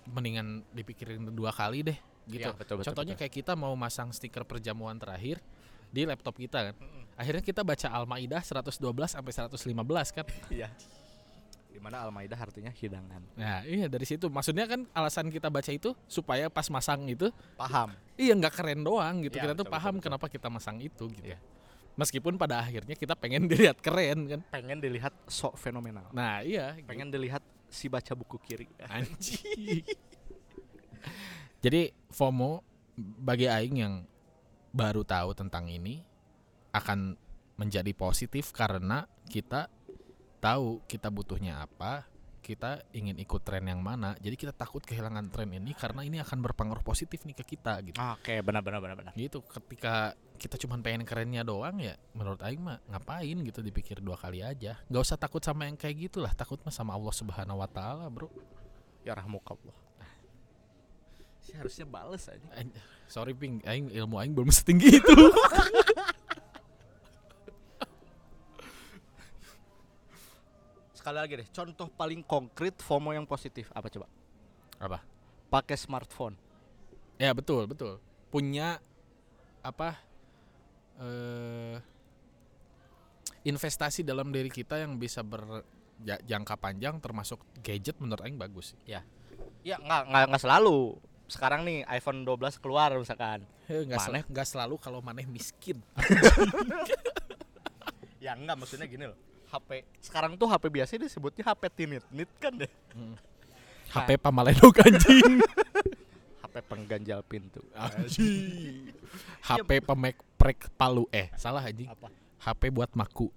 mendingan 0.07 0.65
dipikirin 0.71 1.29
dua 1.29 1.53
kali 1.53 1.85
deh 1.85 1.97
gitu. 2.25 2.41
Iya, 2.41 2.57
betul, 2.57 2.81
betul, 2.81 2.89
Contohnya 2.89 3.13
betul. 3.13 3.21
kayak 3.21 3.33
kita 3.35 3.53
mau 3.53 3.73
masang 3.75 4.09
stiker 4.09 4.41
perjamuan 4.41 4.97
terakhir 4.97 5.37
di 5.91 6.07
laptop 6.07 6.39
kita 6.39 6.71
kan. 6.71 6.75
Mm-mm. 6.79 7.03
Akhirnya 7.19 7.43
kita 7.43 7.61
baca 7.61 7.87
Al-Maidah 7.91 8.41
112 8.41 8.79
sampai 9.05 9.31
115 9.31 10.17
kan. 10.17 10.25
Iya. 10.55 10.71
Di 11.71 11.79
mana 11.79 12.03
Al-Maidah 12.03 12.35
artinya 12.35 12.71
hidangan. 12.71 13.23
Nah, 13.35 13.63
iya 13.63 13.87
dari 13.87 14.03
situ. 14.03 14.27
Maksudnya 14.27 14.67
kan 14.67 14.83
alasan 14.91 15.31
kita 15.31 15.47
baca 15.47 15.71
itu 15.71 15.95
supaya 16.07 16.51
pas 16.51 16.67
masang 16.67 17.07
itu 17.07 17.31
Paham. 17.55 17.95
iya 18.19 18.35
nggak 18.35 18.53
keren 18.59 18.83
doang 18.83 19.23
gitu. 19.23 19.39
Iya, 19.39 19.51
kita 19.51 19.53
tuh 19.55 19.67
paham 19.67 19.95
betul, 19.95 19.99
betul. 19.99 20.05
kenapa 20.11 20.25
kita 20.27 20.47
masang 20.51 20.77
itu 20.83 21.07
gitu. 21.15 21.31
Iya. 21.31 21.39
Meskipun 21.95 22.35
pada 22.39 22.59
akhirnya 22.59 22.95
kita 22.95 23.15
pengen 23.15 23.47
dilihat 23.51 23.79
keren 23.79 24.19
kan. 24.27 24.39
Pengen 24.51 24.79
dilihat 24.83 25.15
sok 25.31 25.55
fenomenal. 25.55 26.11
Nah, 26.11 26.43
iya. 26.43 26.75
Pengen 26.83 27.07
dilihat 27.07 27.43
si 27.71 27.87
baca 27.87 28.11
buku 28.19 28.35
kiri. 28.43 28.67
Anjing. 28.91 29.87
Jadi 31.61 31.93
FOMO 32.11 32.61
bagi 32.99 33.47
aing 33.47 33.75
yang 33.79 33.93
baru 34.71 35.03
tahu 35.03 35.35
tentang 35.35 35.67
ini 35.67 36.03
akan 36.71 37.19
menjadi 37.59 37.91
positif 37.93 38.55
karena 38.55 39.05
kita 39.27 39.67
tahu 40.41 40.81
kita 40.89 41.13
butuhnya 41.13 41.61
apa, 41.61 42.07
kita 42.41 42.81
ingin 42.91 43.21
ikut 43.21 43.45
tren 43.45 43.69
yang 43.69 43.79
mana. 43.79 44.17
Jadi 44.17 44.33
kita 44.33 44.51
takut 44.55 44.81
kehilangan 44.81 45.29
tren 45.29 45.53
ini 45.53 45.77
karena 45.77 46.01
ini 46.01 46.17
akan 46.17 46.41
berpengaruh 46.41 46.81
positif 46.81 47.21
nih 47.23 47.37
ke 47.37 47.55
kita 47.55 47.77
gitu. 47.85 48.01
Oke, 48.01 48.41
benar 48.41 48.65
benar 48.65 48.81
benar 48.81 48.95
benar. 48.97 49.13
Gitu 49.13 49.45
ketika 49.45 50.17
kita 50.41 50.57
cuma 50.57 50.81
pengen 50.81 51.05
kerennya 51.05 51.45
doang 51.45 51.77
ya 51.77 51.93
menurut 52.17 52.41
aing 52.41 52.65
mah 52.65 52.81
ngapain 52.89 53.37
gitu 53.45 53.61
dipikir 53.61 54.01
dua 54.01 54.17
kali 54.17 54.41
aja. 54.41 54.81
Gak 54.89 55.01
usah 55.05 55.21
takut 55.21 55.39
sama 55.45 55.69
yang 55.69 55.77
kayak 55.77 56.09
gitulah, 56.09 56.33
takut 56.33 56.57
mah 56.65 56.73
sama 56.73 56.97
Allah 56.97 57.13
Subhanahu 57.13 57.61
wa 57.61 57.69
taala, 57.69 58.09
Bro. 58.09 58.33
Ya 59.05 59.13
rahmukallah. 59.13 59.90
Harusnya 61.57 61.85
bales 61.87 62.27
aja. 62.29 62.47
Sorry 63.11 63.33
Ping, 63.35 63.59
aing 63.67 63.91
ilmu 63.91 64.19
aing 64.21 64.31
belum 64.31 64.51
setinggi 64.51 64.99
itu. 64.99 65.15
Sekali 71.01 71.17
lagi 71.17 71.33
deh, 71.41 71.49
contoh 71.49 71.89
paling 71.89 72.21
konkret 72.21 72.77
FOMO 72.77 73.11
yang 73.11 73.25
positif 73.25 73.73
apa 73.73 73.89
coba? 73.89 74.05
Apa? 74.77 75.01
Pakai 75.49 75.73
smartphone. 75.73 76.37
Ya 77.17 77.33
betul 77.33 77.65
betul. 77.65 77.97
Punya 78.29 78.79
apa? 79.65 79.97
eh 81.01 81.81
investasi 83.41 84.05
dalam 84.05 84.29
diri 84.29 84.53
kita 84.53 84.77
yang 84.77 85.01
bisa 85.01 85.25
berjangka 85.25 86.53
panjang 86.61 87.01
termasuk 87.01 87.41
gadget 87.65 87.97
menurut 87.97 88.21
aing 88.21 88.37
bagus. 88.37 88.77
Ya 88.85 89.01
nggak 89.65 90.01
nggak 90.05 90.23
nggak 90.29 90.41
selalu. 90.41 91.01
Sekarang 91.31 91.63
nih 91.63 91.87
iPhone 91.87 92.27
12 92.27 92.59
keluar 92.59 92.91
misalkan. 92.93 93.47
Eh, 93.65 93.87
Nggak 93.87 93.99
sel- 94.03 94.11
Maneh? 94.11 94.23
nggak 94.27 94.47
selalu 94.47 94.75
kalau 94.75 94.99
maneh 94.99 95.23
miskin. 95.23 95.79
Ya 98.21 98.37
enggak 98.37 98.53
maksudnya 98.53 98.85
gini 98.85 99.09
loh. 99.09 99.17
HP 99.49 99.81
sekarang 99.97 100.37
tuh 100.37 100.45
HP 100.45 100.69
biasa 100.69 100.93
disebutnya 100.95 101.41
HP 101.41 101.63
tinit 101.73 102.03
nit 102.13 102.29
kan 102.37 102.53
deh. 102.53 102.69
HP 103.89 104.15
pamaledog 104.21 104.77
anjing. 104.77 105.41
HP 106.45 106.55
pengganjal 106.69 107.25
pintu. 107.25 107.65
Anjing. 107.73 108.93
HP 109.41 109.81
pemek 109.81 110.21
prek 110.37 110.69
palu 110.77 111.09
eh 111.09 111.33
salah 111.33 111.65
anjing. 111.65 111.89
Apa? 111.89 112.13
HP 112.45 112.69
buat 112.69 112.93
maku. 112.93 113.33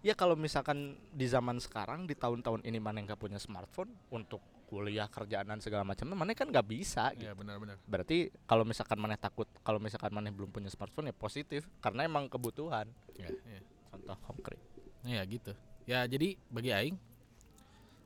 Ya 0.00 0.16
kalau 0.16 0.40
misalkan 0.40 0.96
di 1.12 1.28
zaman 1.28 1.60
sekarang 1.60 2.08
di 2.08 2.16
tahun-tahun 2.16 2.64
ini 2.64 2.80
mana 2.80 2.96
yang 2.96 3.12
nggak 3.12 3.20
punya 3.20 3.36
smartphone 3.36 3.92
untuk 4.08 4.40
kuliah 4.66 5.06
kerjaan 5.06 5.46
dan 5.46 5.62
segala 5.62 5.86
macam, 5.86 6.10
mana 6.12 6.34
kan 6.34 6.50
nggak 6.50 6.66
bisa. 6.66 7.14
gitu. 7.14 7.30
Ya 7.30 7.32
benar-benar. 7.38 7.78
Berarti 7.86 8.34
kalau 8.44 8.66
misalkan 8.66 8.98
mana 8.98 9.14
takut, 9.14 9.46
kalau 9.62 9.78
misalkan 9.78 10.10
mana 10.10 10.28
belum 10.34 10.50
punya 10.50 10.68
smartphone 10.68 11.08
ya 11.08 11.14
positif 11.14 11.70
karena 11.78 12.04
emang 12.04 12.26
kebutuhan. 12.26 12.90
Ya, 13.14 13.30
ya. 13.30 13.60
Contoh 13.94 14.18
konkret. 14.26 14.58
Ya 15.06 15.22
gitu. 15.24 15.54
Ya 15.86 16.02
jadi 16.10 16.34
bagi 16.50 16.74
aing 16.74 16.98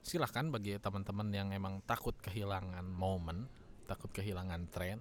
silahkan 0.05 0.49
bagi 0.53 0.77
teman-teman 0.77 1.29
yang 1.33 1.49
emang 1.53 1.81
takut 1.89 2.13
kehilangan 2.21 2.85
momen, 2.85 3.49
takut 3.89 4.13
kehilangan 4.13 4.69
tren 4.69 5.01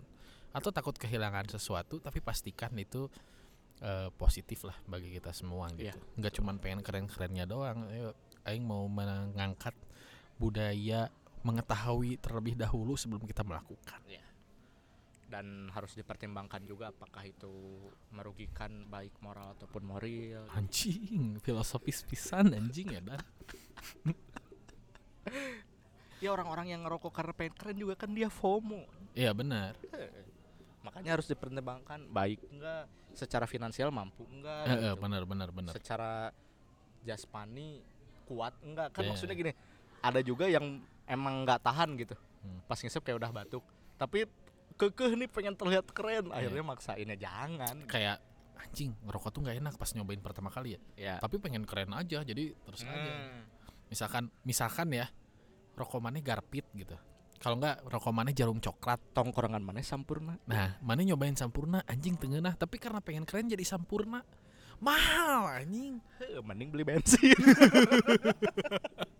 atau 0.49 0.73
takut 0.73 0.97
kehilangan 0.97 1.45
sesuatu 1.51 2.01
tapi 2.01 2.23
pastikan 2.23 2.73
itu 2.79 3.05
eh, 3.83 4.09
positif 4.15 4.63
lah 4.63 4.75
bagi 4.87 5.11
kita 5.11 5.35
semua 5.35 5.67
gitu. 5.75 5.91
Iya. 5.91 5.95
Nggak 6.19 6.33
cuman 6.39 6.55
pengen 6.63 6.81
keren-kerennya 6.81 7.45
doang. 7.45 7.85
Ayo 7.91 8.15
aing 8.47 8.63
mau 8.63 8.87
mengangkat 8.87 9.75
budaya 10.39 11.11
mengetahui 11.41 12.17
terlebih 12.17 12.53
dahulu 12.53 12.93
sebelum 12.93 13.23
kita 13.23 13.41
melakukan. 13.41 14.01
Dan 15.29 15.69
harus 15.69 15.93
dipertimbangkan 15.93 16.65
juga 16.65 16.89
apakah 16.89 17.21
itu 17.21 17.53
merugikan 18.09 18.89
baik 18.89 19.13
moral 19.21 19.53
ataupun 19.53 19.85
moral. 19.85 20.49
Anjing, 20.51 21.37
filosofis 21.39 22.01
pisan 22.01 22.49
anjing 22.51 22.89
ya 22.89 23.01
dan. 23.01 23.21
Ya 26.19 26.35
orang-orang 26.35 26.67
yang 26.67 26.83
ngerokok 26.83 27.15
karena 27.15 27.31
pengen 27.31 27.55
keren 27.55 27.77
juga 27.77 27.95
kan 27.95 28.11
dia 28.11 28.27
FOMO. 28.27 28.83
Iya 29.15 29.31
benar. 29.31 29.71
Makanya 30.83 31.15
harus 31.15 31.31
dipertimbangkan 31.31 32.11
baik 32.11 32.43
enggak 32.51 32.91
secara 33.15 33.47
finansial 33.47 33.87
mampu 33.87 34.27
enggak 34.27 34.67
Eh, 34.67 34.75
gitu. 34.75 34.99
benar 34.99 35.23
benar 35.23 35.49
benar. 35.49 35.73
secara 35.75 36.35
jasmani 37.01 37.79
kuat 38.27 38.51
enggak 38.61 38.91
kan 38.91 39.01
Iya. 39.01 39.09
maksudnya 39.11 39.35
gini 39.35 39.51
ada 39.99 40.19
juga 40.19 40.45
yang 40.45 40.83
emang 41.09 41.43
nggak 41.43 41.59
tahan 41.59 41.97
gitu 41.97 42.13
Hmm. 42.39 42.63
pas 42.65 42.77
ngisep 42.77 43.03
kayak 43.03 43.19
udah 43.19 43.31
batuk 43.33 43.65
tapi 43.97 44.23
kekeh 44.73 45.11
nih 45.13 45.27
pengen 45.27 45.51
terlihat 45.53 45.91
keren 45.91 46.31
Iya. 46.31 46.39
akhirnya 46.39 46.63
maksainnya 46.63 47.17
jangan 47.17 47.83
Kayak 47.83 48.23
anjing 48.55 48.95
ngerokok 49.03 49.29
tuh 49.29 49.41
nggak 49.43 49.57
enak 49.59 49.73
pas 49.75 49.91
nyobain 49.91 50.19
pertama 50.19 50.47
kali 50.47 50.75
ya. 50.75 50.79
ya 50.95 51.15
Tapi 51.17 51.35
pengen 51.35 51.63
keren 51.63 51.91
aja 51.91 52.21
jadi 52.21 52.55
terus 52.55 52.83
aja. 52.83 53.11
Hmm. 53.11 53.43
Misalkan 53.87 54.23
misalkan 54.41 54.87
ya 54.89 55.11
rokok 55.75 55.99
maneh 55.99 56.19
garpit 56.19 56.63
gitu. 56.71 56.95
Kalau 57.39 57.55
nggak 57.55 57.87
rokok 57.87 58.11
maneh 58.13 58.31
jarum 58.31 58.59
coklat. 58.59 58.99
tongkrongan 59.11 59.59
mana 59.59 59.79
sampurna 59.79 60.39
Nah, 60.45 60.79
maneh 60.79 61.03
nyobain 61.05 61.35
sampurna 61.35 61.83
anjing 61.83 62.15
tengenah 62.15 62.55
tapi 62.55 62.79
karena 62.79 62.99
pengen 62.99 63.23
keren 63.23 63.47
jadi 63.47 63.63
sampurna. 63.63 64.23
Mahal 64.79 65.59
anjing. 65.59 65.99
Mending 66.39 66.71
beli 66.71 66.83
bensin 66.85 67.35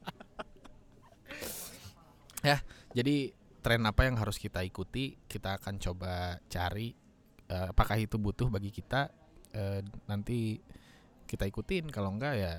Jadi 2.96 3.32
tren 3.60 3.84
apa 3.84 4.08
yang 4.08 4.16
harus 4.20 4.40
kita 4.40 4.64
ikuti? 4.64 5.20
Kita 5.28 5.60
akan 5.60 5.76
coba 5.80 6.40
cari 6.48 6.96
eh, 7.50 7.68
apakah 7.72 8.00
itu 8.00 8.16
butuh 8.16 8.48
bagi 8.48 8.72
kita 8.72 9.12
eh, 9.56 9.82
nanti 10.08 10.60
kita 11.30 11.46
ikutin 11.46 11.92
kalau 11.94 12.16
enggak 12.16 12.34
ya 12.40 12.54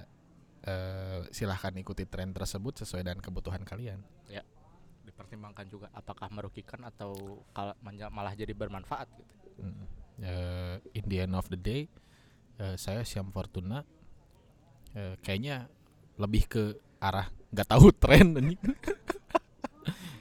eh, 0.67 1.21
silahkan 1.33 1.75
ikuti 1.79 2.05
tren 2.07 2.37
tersebut 2.37 2.85
sesuai 2.85 3.03
dengan 3.07 3.21
kebutuhan 3.25 3.65
kalian. 3.65 4.03
dipertimbangkan 5.05 5.67
juga 5.69 5.89
apakah 5.93 6.33
merugikan 6.33 6.87
atau 6.87 7.43
malah 8.13 8.33
jadi 8.33 8.57
bermanfaat 8.57 9.09
gitu 9.19 9.35
Mm. 9.61 9.85
Eh, 10.25 10.77
in 10.97 11.05
the 11.05 11.21
end 11.21 11.37
of 11.37 11.45
the 11.53 11.61
day 11.61 11.85
eh, 12.57 12.77
saya 12.81 13.05
Syam 13.05 13.29
Fortuna 13.29 13.85
eh, 14.97 15.21
kayaknya 15.21 15.69
lebih 16.17 16.49
ke 16.49 16.81
arah 16.97 17.29
nggak 17.53 17.69
tahu 17.69 17.93
tren. 18.01 18.37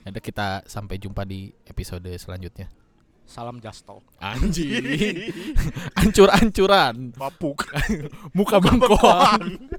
Ada 0.08 0.20
kita 0.24 0.48
sampai 0.66 0.96
jumpa 0.98 1.28
di 1.28 1.52
episode 1.68 2.08
selanjutnya. 2.16 2.70
salam 3.30 3.62
jasto 3.62 4.02
Anjing. 4.18 5.30
Ancur-ancuran. 6.02 7.14
papuk 7.14 7.62
Muka 8.38 8.58
bengkoang. 8.58 9.70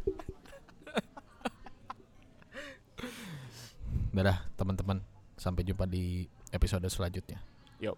Dadah 4.15 4.39
teman-teman. 4.55 5.03
Sampai 5.35 5.65
jumpa 5.67 5.89
di 5.89 6.29
episode 6.53 6.87
selanjutnya. 6.87 7.41
yuk 7.81 7.97